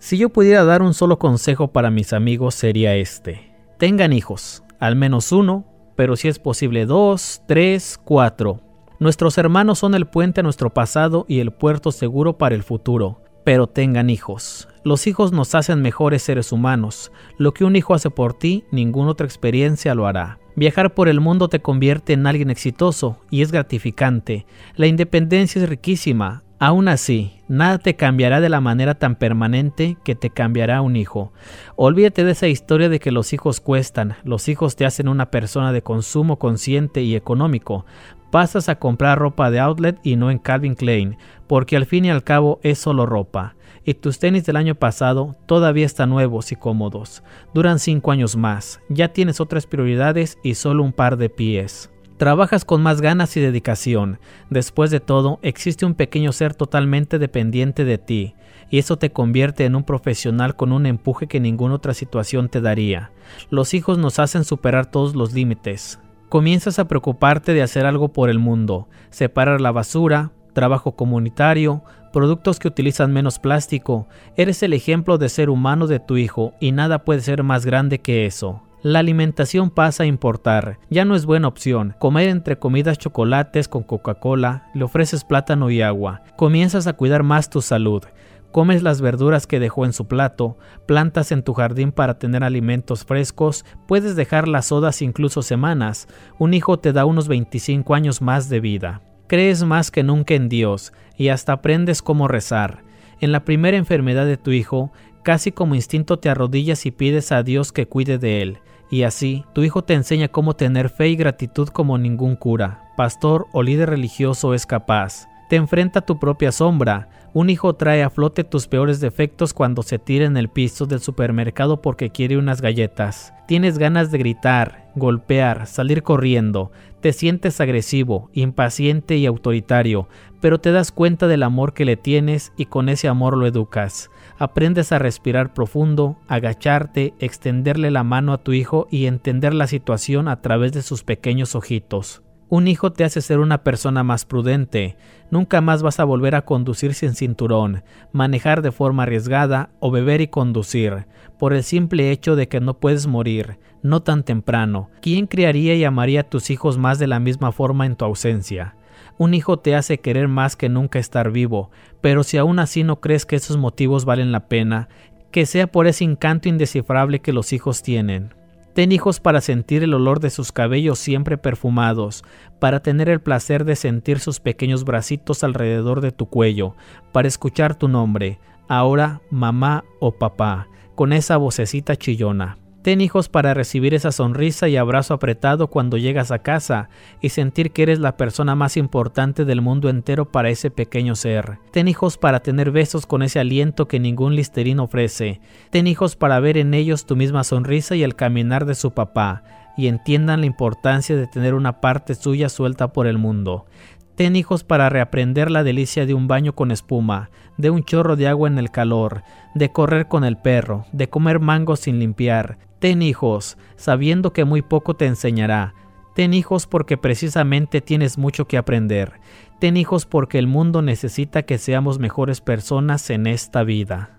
Si 0.00 0.18
yo 0.18 0.30
pudiera 0.30 0.64
dar 0.64 0.82
un 0.82 0.92
solo 0.92 1.20
consejo 1.20 1.68
para 1.68 1.92
mis 1.92 2.12
amigos 2.12 2.56
sería 2.56 2.96
este. 2.96 3.52
Tengan 3.78 4.12
hijos, 4.12 4.64
al 4.80 4.96
menos 4.96 5.30
uno, 5.30 5.66
pero 5.94 6.16
si 6.16 6.26
es 6.26 6.40
posible 6.40 6.84
dos, 6.84 7.42
tres, 7.46 7.96
cuatro. 8.02 8.60
Nuestros 8.98 9.38
hermanos 9.38 9.78
son 9.78 9.94
el 9.94 10.06
puente 10.06 10.40
a 10.40 10.42
nuestro 10.42 10.74
pasado 10.74 11.26
y 11.28 11.38
el 11.38 11.52
puerto 11.52 11.92
seguro 11.92 12.38
para 12.38 12.56
el 12.56 12.64
futuro 12.64 13.20
pero 13.48 13.66
tengan 13.66 14.10
hijos. 14.10 14.68
Los 14.84 15.06
hijos 15.06 15.32
nos 15.32 15.54
hacen 15.54 15.80
mejores 15.80 16.22
seres 16.22 16.52
humanos. 16.52 17.12
Lo 17.38 17.54
que 17.54 17.64
un 17.64 17.76
hijo 17.76 17.94
hace 17.94 18.10
por 18.10 18.34
ti, 18.34 18.64
ninguna 18.70 19.12
otra 19.12 19.26
experiencia 19.26 19.94
lo 19.94 20.06
hará. 20.06 20.38
Viajar 20.54 20.92
por 20.92 21.08
el 21.08 21.20
mundo 21.20 21.48
te 21.48 21.60
convierte 21.60 22.12
en 22.12 22.26
alguien 22.26 22.50
exitoso 22.50 23.22
y 23.30 23.40
es 23.40 23.50
gratificante. 23.50 24.44
La 24.76 24.86
independencia 24.86 25.62
es 25.62 25.66
riquísima. 25.66 26.42
Aún 26.58 26.88
así, 26.88 27.40
nada 27.48 27.78
te 27.78 27.94
cambiará 27.94 28.40
de 28.42 28.50
la 28.50 28.60
manera 28.60 28.96
tan 28.96 29.14
permanente 29.14 29.96
que 30.04 30.14
te 30.14 30.28
cambiará 30.28 30.82
un 30.82 30.96
hijo. 30.96 31.32
Olvídate 31.76 32.24
de 32.24 32.32
esa 32.32 32.48
historia 32.48 32.88
de 32.88 32.98
que 32.98 33.12
los 33.12 33.32
hijos 33.32 33.60
cuestan, 33.60 34.16
los 34.24 34.48
hijos 34.48 34.76
te 34.76 34.84
hacen 34.84 35.08
una 35.08 35.30
persona 35.30 35.72
de 35.72 35.82
consumo 35.82 36.38
consciente 36.38 37.00
y 37.00 37.14
económico. 37.14 37.86
Pasas 38.30 38.68
a 38.68 38.78
comprar 38.78 39.18
ropa 39.18 39.50
de 39.50 39.58
outlet 39.58 39.98
y 40.02 40.16
no 40.16 40.30
en 40.30 40.38
Calvin 40.38 40.74
Klein, 40.74 41.16
porque 41.46 41.76
al 41.76 41.86
fin 41.86 42.04
y 42.04 42.10
al 42.10 42.24
cabo 42.24 42.60
es 42.62 42.78
solo 42.78 43.06
ropa. 43.06 43.54
Y 43.84 43.94
tus 43.94 44.18
tenis 44.18 44.44
del 44.44 44.56
año 44.56 44.74
pasado 44.74 45.34
todavía 45.46 45.86
están 45.86 46.10
nuevos 46.10 46.52
y 46.52 46.56
cómodos. 46.56 47.22
Duran 47.54 47.78
cinco 47.78 48.10
años 48.10 48.36
más. 48.36 48.80
Ya 48.90 49.08
tienes 49.14 49.40
otras 49.40 49.66
prioridades 49.66 50.36
y 50.42 50.54
solo 50.56 50.82
un 50.82 50.92
par 50.92 51.16
de 51.16 51.30
pies. 51.30 51.90
Trabajas 52.18 52.64
con 52.64 52.82
más 52.82 53.00
ganas 53.00 53.36
y 53.36 53.40
dedicación. 53.40 54.18
Después 54.50 54.90
de 54.90 55.00
todo, 55.00 55.38
existe 55.42 55.86
un 55.86 55.94
pequeño 55.94 56.32
ser 56.32 56.52
totalmente 56.52 57.18
dependiente 57.18 57.84
de 57.84 57.96
ti, 57.96 58.34
y 58.70 58.78
eso 58.78 58.98
te 58.98 59.12
convierte 59.12 59.64
en 59.64 59.76
un 59.76 59.84
profesional 59.84 60.56
con 60.56 60.72
un 60.72 60.84
empuje 60.84 61.28
que 61.28 61.38
ninguna 61.38 61.76
otra 61.76 61.94
situación 61.94 62.48
te 62.48 62.60
daría. 62.60 63.12
Los 63.50 63.72
hijos 63.72 63.98
nos 63.98 64.18
hacen 64.18 64.44
superar 64.44 64.90
todos 64.90 65.14
los 65.14 65.32
límites. 65.32 66.00
Comienzas 66.28 66.78
a 66.78 66.86
preocuparte 66.86 67.54
de 67.54 67.62
hacer 67.62 67.86
algo 67.86 68.12
por 68.12 68.28
el 68.28 68.38
mundo, 68.38 68.86
separar 69.08 69.62
la 69.62 69.72
basura, 69.72 70.32
trabajo 70.52 70.92
comunitario, 70.92 71.82
productos 72.12 72.58
que 72.58 72.68
utilizan 72.68 73.14
menos 73.14 73.38
plástico. 73.38 74.08
Eres 74.36 74.62
el 74.62 74.74
ejemplo 74.74 75.16
de 75.16 75.30
ser 75.30 75.48
humano 75.48 75.86
de 75.86 76.00
tu 76.00 76.18
hijo 76.18 76.52
y 76.60 76.72
nada 76.72 77.04
puede 77.04 77.22
ser 77.22 77.42
más 77.44 77.64
grande 77.64 78.00
que 78.00 78.26
eso. 78.26 78.62
La 78.82 78.98
alimentación 78.98 79.70
pasa 79.70 80.02
a 80.02 80.06
importar, 80.06 80.78
ya 80.90 81.06
no 81.06 81.16
es 81.16 81.24
buena 81.24 81.48
opción. 81.48 81.96
Comer 81.98 82.28
entre 82.28 82.58
comidas 82.58 82.98
chocolates 82.98 83.66
con 83.66 83.82
Coca-Cola, 83.82 84.68
le 84.74 84.84
ofreces 84.84 85.24
plátano 85.24 85.70
y 85.70 85.80
agua. 85.80 86.22
Comienzas 86.36 86.86
a 86.86 86.92
cuidar 86.92 87.22
más 87.22 87.48
tu 87.48 87.62
salud. 87.62 88.04
Comes 88.52 88.82
las 88.82 89.00
verduras 89.00 89.46
que 89.46 89.60
dejó 89.60 89.84
en 89.84 89.92
su 89.92 90.08
plato, 90.08 90.56
plantas 90.86 91.32
en 91.32 91.42
tu 91.42 91.52
jardín 91.52 91.92
para 91.92 92.18
tener 92.18 92.42
alimentos 92.42 93.04
frescos, 93.04 93.64
puedes 93.86 94.16
dejar 94.16 94.48
las 94.48 94.66
sodas 94.66 95.02
incluso 95.02 95.42
semanas. 95.42 96.08
Un 96.38 96.54
hijo 96.54 96.78
te 96.78 96.92
da 96.92 97.04
unos 97.04 97.28
25 97.28 97.94
años 97.94 98.22
más 98.22 98.48
de 98.48 98.60
vida. 98.60 99.02
Crees 99.26 99.62
más 99.64 99.90
que 99.90 100.02
nunca 100.02 100.34
en 100.34 100.48
Dios 100.48 100.94
y 101.16 101.28
hasta 101.28 101.52
aprendes 101.52 102.00
cómo 102.00 102.28
rezar. 102.28 102.82
En 103.20 103.32
la 103.32 103.44
primera 103.44 103.76
enfermedad 103.76 104.24
de 104.24 104.38
tu 104.38 104.52
hijo, 104.52 104.92
casi 105.22 105.52
como 105.52 105.74
instinto 105.74 106.18
te 106.18 106.30
arrodillas 106.30 106.86
y 106.86 106.90
pides 106.90 107.32
a 107.32 107.42
Dios 107.42 107.70
que 107.72 107.86
cuide 107.86 108.16
de 108.16 108.40
él. 108.40 108.58
Y 108.90 109.02
así, 109.02 109.44
tu 109.52 109.62
hijo 109.62 109.82
te 109.82 109.92
enseña 109.92 110.28
cómo 110.28 110.54
tener 110.54 110.88
fe 110.88 111.08
y 111.08 111.16
gratitud 111.16 111.68
como 111.68 111.98
ningún 111.98 112.36
cura, 112.36 112.92
pastor 112.96 113.46
o 113.52 113.62
líder 113.62 113.90
religioso 113.90 114.54
es 114.54 114.64
capaz. 114.64 115.28
Te 115.50 115.56
enfrenta 115.56 115.98
a 115.98 116.06
tu 116.06 116.18
propia 116.18 116.52
sombra. 116.52 117.08
Un 117.34 117.50
hijo 117.50 117.74
trae 117.74 118.02
a 118.02 118.10
flote 118.10 118.42
tus 118.42 118.68
peores 118.68 119.00
defectos 119.00 119.52
cuando 119.52 119.82
se 119.82 119.98
tira 119.98 120.24
en 120.24 120.36
el 120.38 120.48
piso 120.48 120.86
del 120.86 121.00
supermercado 121.00 121.82
porque 121.82 122.10
quiere 122.10 122.38
unas 122.38 122.62
galletas. 122.62 123.34
Tienes 123.46 123.78
ganas 123.78 124.10
de 124.10 124.18
gritar, 124.18 124.90
golpear, 124.94 125.66
salir 125.66 126.02
corriendo. 126.02 126.72
Te 127.00 127.12
sientes 127.12 127.60
agresivo, 127.60 128.30
impaciente 128.32 129.18
y 129.18 129.26
autoritario, 129.26 130.08
pero 130.40 130.58
te 130.58 130.72
das 130.72 130.90
cuenta 130.90 131.28
del 131.28 131.42
amor 131.42 131.74
que 131.74 131.84
le 131.84 131.96
tienes 131.96 132.52
y 132.56 132.64
con 132.64 132.88
ese 132.88 133.08
amor 133.08 133.36
lo 133.36 133.46
educas. 133.46 134.10
Aprendes 134.38 134.90
a 134.92 134.98
respirar 134.98 135.52
profundo, 135.52 136.16
agacharte, 136.28 137.14
extenderle 137.18 137.90
la 137.90 138.04
mano 138.04 138.32
a 138.32 138.38
tu 138.38 138.52
hijo 138.52 138.88
y 138.90 139.06
entender 139.06 139.52
la 139.52 139.66
situación 139.66 140.28
a 140.28 140.40
través 140.40 140.72
de 140.72 140.82
sus 140.82 141.04
pequeños 141.04 141.54
ojitos. 141.54 142.22
Un 142.50 142.66
hijo 142.66 142.92
te 142.92 143.04
hace 143.04 143.20
ser 143.20 143.40
una 143.40 143.62
persona 143.62 144.02
más 144.02 144.24
prudente. 144.24 144.96
Nunca 145.30 145.60
más 145.60 145.82
vas 145.82 146.00
a 146.00 146.04
volver 146.04 146.34
a 146.34 146.46
conducir 146.46 146.94
sin 146.94 147.14
cinturón, 147.14 147.82
manejar 148.10 148.62
de 148.62 148.72
forma 148.72 149.02
arriesgada 149.02 149.68
o 149.80 149.90
beber 149.90 150.22
y 150.22 150.28
conducir, 150.28 151.06
por 151.38 151.52
el 151.52 151.62
simple 151.62 152.10
hecho 152.10 152.36
de 152.36 152.48
que 152.48 152.60
no 152.60 152.78
puedes 152.78 153.06
morir, 153.06 153.58
no 153.82 154.00
tan 154.00 154.22
temprano. 154.22 154.88
¿Quién 155.02 155.26
criaría 155.26 155.74
y 155.74 155.84
amaría 155.84 156.20
a 156.20 156.28
tus 156.30 156.48
hijos 156.48 156.78
más 156.78 156.98
de 156.98 157.06
la 157.06 157.20
misma 157.20 157.52
forma 157.52 157.84
en 157.84 157.96
tu 157.96 158.06
ausencia? 158.06 158.76
Un 159.18 159.34
hijo 159.34 159.58
te 159.58 159.74
hace 159.74 159.98
querer 159.98 160.28
más 160.28 160.56
que 160.56 160.70
nunca 160.70 160.98
estar 160.98 161.30
vivo, 161.30 161.70
pero 162.00 162.24
si 162.24 162.38
aún 162.38 162.60
así 162.60 162.82
no 162.82 163.00
crees 163.00 163.26
que 163.26 163.36
esos 163.36 163.58
motivos 163.58 164.06
valen 164.06 164.32
la 164.32 164.48
pena, 164.48 164.88
que 165.30 165.44
sea 165.44 165.66
por 165.66 165.86
ese 165.86 166.04
encanto 166.04 166.48
indescifrable 166.48 167.20
que 167.20 167.34
los 167.34 167.52
hijos 167.52 167.82
tienen. 167.82 168.37
Ten 168.78 168.92
hijos 168.92 169.18
para 169.18 169.40
sentir 169.40 169.82
el 169.82 169.92
olor 169.92 170.20
de 170.20 170.30
sus 170.30 170.52
cabellos 170.52 171.00
siempre 171.00 171.36
perfumados, 171.36 172.22
para 172.60 172.78
tener 172.78 173.08
el 173.08 173.20
placer 173.20 173.64
de 173.64 173.74
sentir 173.74 174.20
sus 174.20 174.38
pequeños 174.38 174.84
bracitos 174.84 175.42
alrededor 175.42 176.00
de 176.00 176.12
tu 176.12 176.26
cuello, 176.26 176.76
para 177.10 177.26
escuchar 177.26 177.74
tu 177.74 177.88
nombre, 177.88 178.38
ahora 178.68 179.20
mamá 179.32 179.82
o 179.98 180.12
papá, 180.12 180.68
con 180.94 181.12
esa 181.12 181.36
vocecita 181.38 181.96
chillona. 181.96 182.56
Ten 182.82 183.00
hijos 183.00 183.28
para 183.28 183.54
recibir 183.54 183.92
esa 183.92 184.12
sonrisa 184.12 184.68
y 184.68 184.76
abrazo 184.76 185.12
apretado 185.12 185.66
cuando 185.66 185.96
llegas 185.96 186.30
a 186.30 186.38
casa 186.38 186.88
y 187.20 187.30
sentir 187.30 187.72
que 187.72 187.82
eres 187.82 187.98
la 187.98 188.16
persona 188.16 188.54
más 188.54 188.76
importante 188.76 189.44
del 189.44 189.60
mundo 189.60 189.88
entero 189.88 190.30
para 190.30 190.48
ese 190.48 190.70
pequeño 190.70 191.16
ser. 191.16 191.58
Ten 191.72 191.88
hijos 191.88 192.18
para 192.18 192.40
tener 192.40 192.70
besos 192.70 193.04
con 193.04 193.22
ese 193.22 193.40
aliento 193.40 193.88
que 193.88 193.98
ningún 193.98 194.36
listerino 194.36 194.84
ofrece. 194.84 195.40
Ten 195.70 195.88
hijos 195.88 196.14
para 196.14 196.38
ver 196.38 196.56
en 196.56 196.72
ellos 196.72 197.04
tu 197.04 197.16
misma 197.16 197.42
sonrisa 197.42 197.96
y 197.96 198.04
el 198.04 198.14
caminar 198.14 198.64
de 198.64 198.76
su 198.76 198.92
papá 198.92 199.42
y 199.76 199.88
entiendan 199.88 200.40
la 200.40 200.46
importancia 200.46 201.16
de 201.16 201.26
tener 201.26 201.54
una 201.54 201.80
parte 201.80 202.14
suya 202.14 202.48
suelta 202.48 202.92
por 202.92 203.08
el 203.08 203.18
mundo. 203.18 203.66
Ten 204.14 204.34
hijos 204.34 204.64
para 204.64 204.88
reaprender 204.88 205.50
la 205.50 205.62
delicia 205.62 206.06
de 206.06 206.14
un 206.14 206.26
baño 206.26 206.54
con 206.54 206.70
espuma, 206.70 207.30
de 207.56 207.70
un 207.70 207.84
chorro 207.84 208.16
de 208.16 208.28
agua 208.28 208.48
en 208.48 208.58
el 208.58 208.70
calor, 208.70 209.22
de 209.54 209.70
correr 209.70 210.08
con 210.08 210.24
el 210.24 210.36
perro, 210.36 210.86
de 210.92 211.08
comer 211.08 211.38
mango 211.38 211.76
sin 211.76 211.98
limpiar. 211.98 212.67
Ten 212.78 213.02
hijos, 213.02 213.58
sabiendo 213.76 214.32
que 214.32 214.44
muy 214.44 214.62
poco 214.62 214.94
te 214.94 215.06
enseñará. 215.06 215.74
Ten 216.14 216.34
hijos 216.34 216.66
porque 216.66 216.96
precisamente 216.96 217.80
tienes 217.80 218.18
mucho 218.18 218.46
que 218.46 218.56
aprender. 218.56 219.12
Ten 219.60 219.76
hijos 219.76 220.06
porque 220.06 220.38
el 220.38 220.46
mundo 220.46 220.82
necesita 220.82 221.42
que 221.42 221.58
seamos 221.58 221.98
mejores 221.98 222.40
personas 222.40 223.10
en 223.10 223.26
esta 223.26 223.62
vida. 223.64 224.18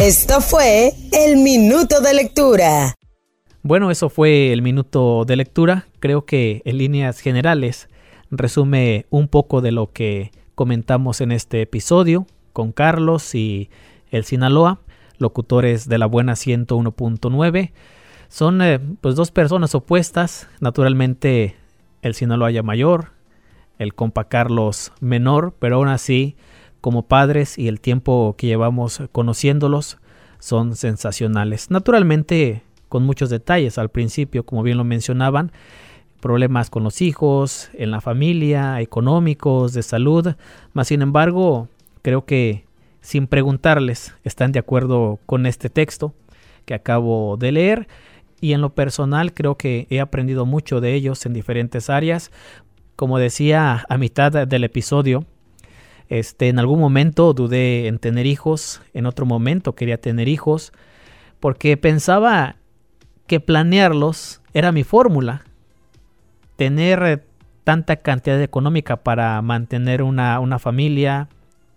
Esto 0.00 0.40
fue 0.40 0.92
el 1.12 1.36
minuto 1.36 2.00
de 2.00 2.14
lectura. 2.14 2.94
Bueno, 3.62 3.90
eso 3.90 4.08
fue 4.08 4.52
el 4.52 4.62
minuto 4.62 5.24
de 5.24 5.36
lectura. 5.36 5.86
Creo 6.00 6.24
que 6.24 6.62
en 6.64 6.78
líneas 6.78 7.20
generales 7.20 7.88
resume 8.30 9.06
un 9.10 9.28
poco 9.28 9.60
de 9.60 9.70
lo 9.70 9.92
que 9.92 10.32
comentamos 10.54 11.20
en 11.20 11.32
este 11.32 11.62
episodio 11.62 12.26
con 12.52 12.72
Carlos 12.72 13.34
y 13.34 13.70
el 14.10 14.24
Sinaloa, 14.24 14.80
locutores 15.18 15.88
de 15.88 15.98
la 15.98 16.06
buena 16.06 16.32
101.9. 16.32 17.72
Son 18.28 18.62
eh, 18.62 18.80
pues 19.00 19.14
dos 19.14 19.30
personas 19.30 19.74
opuestas, 19.74 20.48
naturalmente 20.60 21.56
el 22.02 22.14
Sinaloa 22.14 22.62
mayor, 22.62 23.12
el 23.78 23.94
compa 23.94 24.24
Carlos 24.24 24.92
menor, 25.00 25.54
pero 25.58 25.76
aún 25.76 25.88
así 25.88 26.36
como 26.80 27.06
padres 27.06 27.58
y 27.58 27.68
el 27.68 27.80
tiempo 27.80 28.34
que 28.36 28.48
llevamos 28.48 29.02
conociéndolos 29.12 29.98
son 30.38 30.74
sensacionales. 30.74 31.70
Naturalmente 31.70 32.62
con 32.88 33.04
muchos 33.04 33.30
detalles 33.30 33.78
al 33.78 33.88
principio, 33.88 34.44
como 34.44 34.62
bien 34.62 34.76
lo 34.76 34.84
mencionaban, 34.84 35.52
problemas 36.20 36.68
con 36.70 36.84
los 36.84 37.00
hijos, 37.00 37.70
en 37.74 37.90
la 37.90 38.00
familia, 38.00 38.80
económicos, 38.80 39.72
de 39.72 39.82
salud, 39.82 40.34
mas 40.72 40.88
sin 40.88 41.02
embargo 41.02 41.68
creo 42.02 42.24
que 42.26 42.64
sin 43.02 43.26
preguntarles 43.26 44.14
están 44.24 44.52
de 44.52 44.60
acuerdo 44.60 45.18
con 45.26 45.44
este 45.44 45.68
texto 45.68 46.14
que 46.64 46.72
acabo 46.72 47.36
de 47.36 47.52
leer 47.52 47.88
y 48.40 48.54
en 48.54 48.60
lo 48.60 48.74
personal 48.74 49.34
creo 49.34 49.56
que 49.56 49.86
he 49.90 50.00
aprendido 50.00 50.46
mucho 50.46 50.80
de 50.80 50.94
ellos 50.94 51.26
en 51.26 51.34
diferentes 51.34 51.90
áreas. 51.90 52.30
Como 52.96 53.18
decía 53.18 53.84
a 53.88 53.98
mitad 53.98 54.46
del 54.46 54.64
episodio, 54.64 55.26
este, 56.08 56.48
en 56.48 56.58
algún 56.58 56.80
momento 56.80 57.34
dudé 57.34 57.86
en 57.86 57.98
tener 57.98 58.26
hijos, 58.26 58.82
en 58.94 59.06
otro 59.06 59.26
momento 59.26 59.74
quería 59.74 60.00
tener 60.00 60.28
hijos, 60.28 60.72
porque 61.40 61.76
pensaba 61.76 62.56
que 63.26 63.40
planearlos 63.40 64.42
era 64.54 64.72
mi 64.72 64.84
fórmula. 64.84 65.44
Tener 66.56 67.24
tanta 67.64 67.96
cantidad 67.96 68.40
económica 68.42 68.96
para 68.96 69.40
mantener 69.42 70.02
una, 70.02 70.38
una 70.40 70.58
familia, 70.58 71.28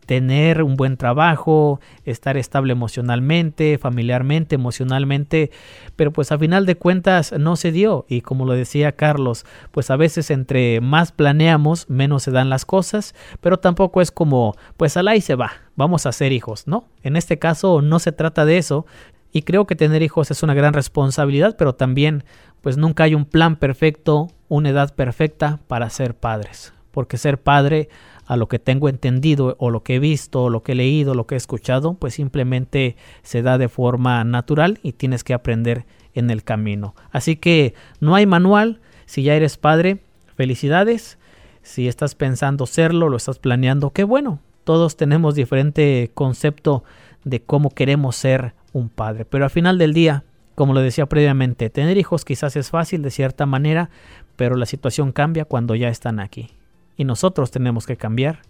tener 0.05 0.63
un 0.63 0.75
buen 0.75 0.97
trabajo, 0.97 1.79
estar 2.03 2.37
estable 2.37 2.71
emocionalmente, 2.71 3.77
familiarmente, 3.77 4.55
emocionalmente, 4.55 5.51
pero 5.95 6.11
pues 6.11 6.31
a 6.31 6.37
final 6.37 6.65
de 6.65 6.75
cuentas 6.75 7.33
no 7.37 7.55
se 7.55 7.71
dio 7.71 8.05
y 8.07 8.21
como 8.21 8.45
lo 8.45 8.53
decía 8.53 8.93
Carlos, 8.93 9.45
pues 9.71 9.89
a 9.89 9.95
veces 9.95 10.31
entre 10.31 10.81
más 10.81 11.11
planeamos 11.11 11.89
menos 11.89 12.23
se 12.23 12.31
dan 12.31 12.49
las 12.49 12.65
cosas, 12.65 13.15
pero 13.41 13.57
tampoco 13.57 14.01
es 14.01 14.11
como 14.11 14.55
pues 14.77 14.97
al 14.97 15.07
ahí 15.07 15.21
se 15.21 15.35
va, 15.35 15.51
vamos 15.75 16.05
a 16.05 16.11
ser 16.11 16.31
hijos, 16.31 16.67
¿no? 16.67 16.85
En 17.03 17.15
este 17.15 17.39
caso 17.39 17.81
no 17.81 17.99
se 17.99 18.11
trata 18.11 18.45
de 18.45 18.57
eso 18.57 18.85
y 19.31 19.41
creo 19.41 19.67
que 19.67 19.75
tener 19.75 20.01
hijos 20.01 20.31
es 20.31 20.43
una 20.43 20.53
gran 20.53 20.73
responsabilidad, 20.73 21.55
pero 21.57 21.75
también 21.75 22.23
pues 22.61 22.77
nunca 22.77 23.03
hay 23.03 23.15
un 23.15 23.25
plan 23.25 23.57
perfecto, 23.57 24.29
una 24.47 24.69
edad 24.69 24.95
perfecta 24.95 25.59
para 25.67 25.89
ser 25.89 26.15
padres, 26.15 26.73
porque 26.91 27.17
ser 27.17 27.41
padre 27.41 27.89
a 28.25 28.35
lo 28.37 28.47
que 28.47 28.59
tengo 28.59 28.89
entendido 28.89 29.55
o 29.59 29.69
lo 29.69 29.83
que 29.83 29.95
he 29.95 29.99
visto, 29.99 30.43
o 30.43 30.49
lo 30.49 30.63
que 30.63 30.73
he 30.73 30.75
leído, 30.75 31.13
lo 31.13 31.27
que 31.27 31.35
he 31.35 31.37
escuchado, 31.37 31.93
pues 31.93 32.15
simplemente 32.15 32.95
se 33.23 33.41
da 33.41 33.57
de 33.57 33.69
forma 33.69 34.23
natural 34.23 34.79
y 34.81 34.93
tienes 34.93 35.23
que 35.23 35.33
aprender 35.33 35.85
en 36.13 36.29
el 36.29 36.43
camino. 36.43 36.95
Así 37.11 37.35
que 37.35 37.73
no 37.99 38.15
hay 38.15 38.25
manual, 38.25 38.81
si 39.05 39.23
ya 39.23 39.35
eres 39.35 39.57
padre, 39.57 39.99
felicidades. 40.35 41.17
Si 41.61 41.87
estás 41.87 42.15
pensando 42.15 42.65
serlo, 42.65 43.09
lo 43.09 43.17
estás 43.17 43.39
planeando, 43.39 43.91
qué 43.91 44.03
bueno. 44.03 44.39
Todos 44.63 44.97
tenemos 44.97 45.35
diferente 45.35 46.11
concepto 46.13 46.83
de 47.23 47.41
cómo 47.41 47.69
queremos 47.69 48.15
ser 48.15 48.53
un 48.71 48.89
padre, 48.89 49.25
pero 49.25 49.45
al 49.45 49.49
final 49.49 49.77
del 49.77 49.93
día, 49.93 50.23
como 50.53 50.73
lo 50.73 50.81
decía 50.81 51.05
previamente, 51.07 51.69
tener 51.69 51.97
hijos 51.97 52.25
quizás 52.25 52.55
es 52.55 52.69
fácil 52.69 53.01
de 53.01 53.11
cierta 53.11 53.45
manera, 53.45 53.89
pero 54.35 54.55
la 54.55 54.65
situación 54.65 55.11
cambia 55.11 55.45
cuando 55.45 55.75
ya 55.75 55.89
están 55.89 56.19
aquí 56.19 56.49
y 56.97 57.03
nosotros 57.03 57.51
tenemos 57.51 57.85
que 57.85 57.97
cambiar 57.97 58.41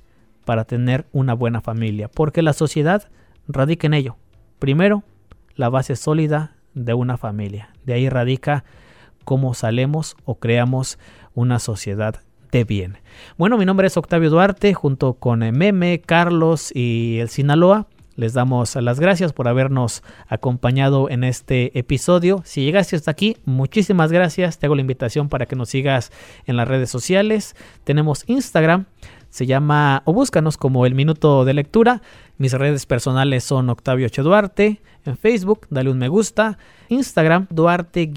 para 0.46 0.66
tener 0.66 1.06
una 1.12 1.34
buena 1.34 1.62
familia, 1.62 2.08
porque 2.08 2.42
la 2.42 2.54
sociedad 2.54 3.10
radica 3.48 3.88
en 3.88 3.94
ello. 3.94 4.18
Primero, 4.60 5.04
la 5.56 5.70
base 5.70 5.96
sólida 5.96 6.56
de 6.74 6.94
una 6.94 7.18
familia. 7.18 7.70
De 7.84 7.94
ahí 7.94 8.10
radica 8.10 8.64
cómo 9.24 9.54
salemos 9.54 10.16
o 10.26 10.36
creamos 10.36 11.00
una 11.34 11.60
sociedad 11.60 12.22
de 12.52 12.64
bien. 12.64 12.98
Bueno, 13.38 13.58
mi 13.58 13.66
nombre 13.66 13.88
es 13.88 13.98
Octavio 13.98 14.30
Duarte, 14.30 14.74
junto 14.74 15.16
con 15.16 15.40
Meme, 15.40 16.02
Carlos 16.06 16.72
y 16.74 17.18
el 17.20 17.30
Sinaloa. 17.30 17.88
Les 18.16 18.34
damos 18.34 18.76
las 18.76 19.00
gracias 19.02 19.34
por 19.34 19.50
habernos 19.50 20.02
acompañado 20.28 21.10
en 21.10 21.26
este 21.26 21.78
episodio. 21.78 22.42
Si 22.46 22.64
llegaste 22.64 22.96
hasta 22.96 23.12
aquí, 23.12 23.36
muchísimas 23.44 24.12
gracias. 24.12 24.58
Te 24.58 24.68
hago 24.68 24.76
la 24.76 24.82
invitación 24.82 25.28
para 25.28 25.46
que 25.48 25.58
nos 25.58 25.70
sigas 25.70 26.14
en 26.46 26.56
las 26.56 26.68
redes 26.68 26.90
sociales. 26.90 27.58
Tenemos 27.84 28.24
Instagram, 28.28 28.86
se 29.30 29.46
llama 29.46 30.02
o 30.06 30.14
búscanos 30.14 30.56
como 30.56 30.86
el 30.86 30.96
minuto 30.96 31.44
de 31.44 31.54
lectura. 31.54 32.02
Mis 32.38 32.54
redes 32.54 32.86
personales 32.86 33.44
son 33.44 33.70
Octavio. 33.70 34.08
Duarte. 34.16 34.82
En 35.04 35.18
Facebook, 35.18 35.68
dale 35.70 35.92
un 35.92 35.98
me 35.98 36.08
gusta. 36.08 36.58
Instagram, 36.88 37.48
Duarte-AM. 37.50 38.16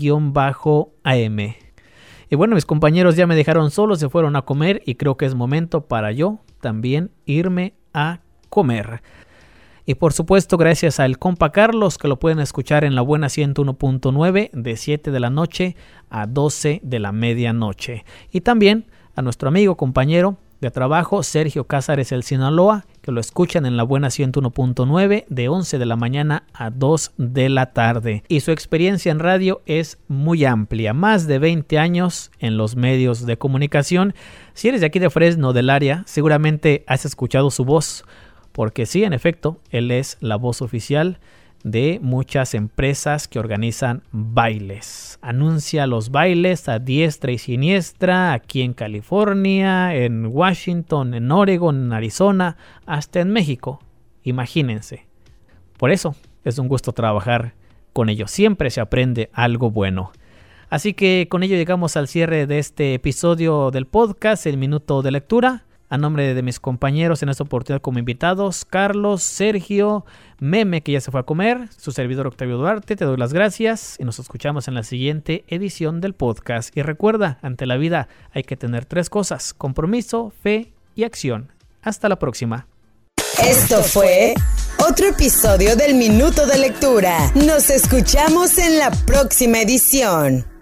Y 2.30 2.36
bueno, 2.36 2.54
mis 2.54 2.66
compañeros 2.66 3.16
ya 3.16 3.26
me 3.26 3.34
dejaron 3.34 3.72
solo, 3.72 3.96
se 3.96 4.08
fueron 4.08 4.36
a 4.36 4.42
comer 4.42 4.82
y 4.86 4.94
creo 4.94 5.16
que 5.16 5.26
es 5.26 5.34
momento 5.34 5.86
para 5.86 6.12
yo 6.12 6.38
también 6.60 7.10
irme 7.24 7.74
a 7.92 8.20
comer. 8.48 9.02
Y 9.88 9.94
por 9.94 10.12
supuesto, 10.12 10.58
gracias 10.58 11.00
al 11.00 11.18
compa 11.18 11.50
Carlos, 11.50 11.96
que 11.96 12.08
lo 12.08 12.18
pueden 12.18 12.40
escuchar 12.40 12.84
en 12.84 12.94
la 12.94 13.00
buena 13.00 13.28
101.9 13.28 14.50
de 14.52 14.76
7 14.76 15.10
de 15.10 15.18
la 15.18 15.30
noche 15.30 15.76
a 16.10 16.26
12 16.26 16.80
de 16.82 16.98
la 16.98 17.10
medianoche. 17.10 18.04
Y 18.30 18.42
también 18.42 18.84
a 19.16 19.22
nuestro 19.22 19.48
amigo, 19.48 19.78
compañero 19.78 20.36
de 20.60 20.70
trabajo, 20.70 21.22
Sergio 21.22 21.64
Cázares 21.64 22.12
el 22.12 22.22
Sinaloa, 22.22 22.84
que 23.00 23.12
lo 23.12 23.20
escuchan 23.22 23.64
en 23.64 23.78
la 23.78 23.82
buena 23.82 24.08
101.9 24.08 25.24
de 25.26 25.48
11 25.48 25.78
de 25.78 25.86
la 25.86 25.96
mañana 25.96 26.44
a 26.52 26.68
2 26.68 27.12
de 27.16 27.48
la 27.48 27.72
tarde. 27.72 28.24
Y 28.28 28.40
su 28.40 28.50
experiencia 28.50 29.10
en 29.10 29.20
radio 29.20 29.62
es 29.64 29.96
muy 30.06 30.44
amplia, 30.44 30.92
más 30.92 31.26
de 31.26 31.38
20 31.38 31.78
años 31.78 32.30
en 32.40 32.58
los 32.58 32.76
medios 32.76 33.24
de 33.24 33.38
comunicación. 33.38 34.12
Si 34.52 34.68
eres 34.68 34.82
de 34.82 34.88
aquí 34.88 34.98
de 34.98 35.08
Fresno, 35.08 35.54
del 35.54 35.70
área, 35.70 36.02
seguramente 36.04 36.84
has 36.86 37.06
escuchado 37.06 37.50
su 37.50 37.64
voz 37.64 38.04
porque 38.58 38.86
sí, 38.86 39.04
en 39.04 39.12
efecto, 39.12 39.60
él 39.70 39.92
es 39.92 40.16
la 40.18 40.34
voz 40.34 40.62
oficial 40.62 41.20
de 41.62 42.00
muchas 42.02 42.54
empresas 42.54 43.28
que 43.28 43.38
organizan 43.38 44.02
bailes. 44.10 45.20
Anuncia 45.22 45.86
los 45.86 46.10
bailes 46.10 46.68
a 46.68 46.80
diestra 46.80 47.30
y 47.30 47.38
siniestra 47.38 48.32
aquí 48.32 48.62
en 48.62 48.74
California, 48.74 49.94
en 49.94 50.26
Washington, 50.26 51.14
en 51.14 51.30
Oregon, 51.30 51.84
en 51.84 51.92
Arizona, 51.92 52.56
hasta 52.84 53.20
en 53.20 53.30
México. 53.30 53.78
Imagínense. 54.24 55.06
Por 55.76 55.92
eso 55.92 56.16
es 56.42 56.58
un 56.58 56.66
gusto 56.66 56.90
trabajar 56.90 57.54
con 57.92 58.08
ellos. 58.08 58.32
Siempre 58.32 58.70
se 58.70 58.80
aprende 58.80 59.30
algo 59.34 59.70
bueno. 59.70 60.10
Así 60.68 60.94
que 60.94 61.28
con 61.30 61.44
ello 61.44 61.54
llegamos 61.54 61.96
al 61.96 62.08
cierre 62.08 62.48
de 62.48 62.58
este 62.58 62.94
episodio 62.94 63.70
del 63.70 63.86
podcast, 63.86 64.46
el 64.46 64.56
minuto 64.56 65.02
de 65.02 65.12
lectura. 65.12 65.67
A 65.90 65.96
nombre 65.96 66.34
de 66.34 66.42
mis 66.42 66.60
compañeros 66.60 67.22
en 67.22 67.30
esta 67.30 67.44
oportunidad 67.44 67.80
como 67.80 67.98
invitados, 67.98 68.66
Carlos, 68.66 69.22
Sergio, 69.22 70.04
Meme, 70.38 70.82
que 70.82 70.92
ya 70.92 71.00
se 71.00 71.10
fue 71.10 71.20
a 71.20 71.22
comer, 71.22 71.68
su 71.76 71.92
servidor 71.92 72.26
Octavio 72.26 72.58
Duarte, 72.58 72.94
te 72.94 73.06
doy 73.06 73.16
las 73.16 73.32
gracias 73.32 73.96
y 73.98 74.04
nos 74.04 74.18
escuchamos 74.18 74.68
en 74.68 74.74
la 74.74 74.82
siguiente 74.82 75.44
edición 75.48 76.02
del 76.02 76.14
podcast. 76.14 76.76
Y 76.76 76.82
recuerda, 76.82 77.38
ante 77.40 77.64
la 77.64 77.78
vida 77.78 78.08
hay 78.34 78.42
que 78.42 78.56
tener 78.56 78.84
tres 78.84 79.08
cosas, 79.08 79.54
compromiso, 79.54 80.30
fe 80.42 80.72
y 80.94 81.04
acción. 81.04 81.52
Hasta 81.82 82.10
la 82.10 82.18
próxima. 82.18 82.66
Esto 83.42 83.82
fue 83.82 84.34
otro 84.78 85.06
episodio 85.06 85.74
del 85.74 85.94
Minuto 85.94 86.46
de 86.46 86.58
Lectura. 86.58 87.32
Nos 87.34 87.70
escuchamos 87.70 88.58
en 88.58 88.78
la 88.78 88.90
próxima 89.06 89.60
edición. 89.60 90.57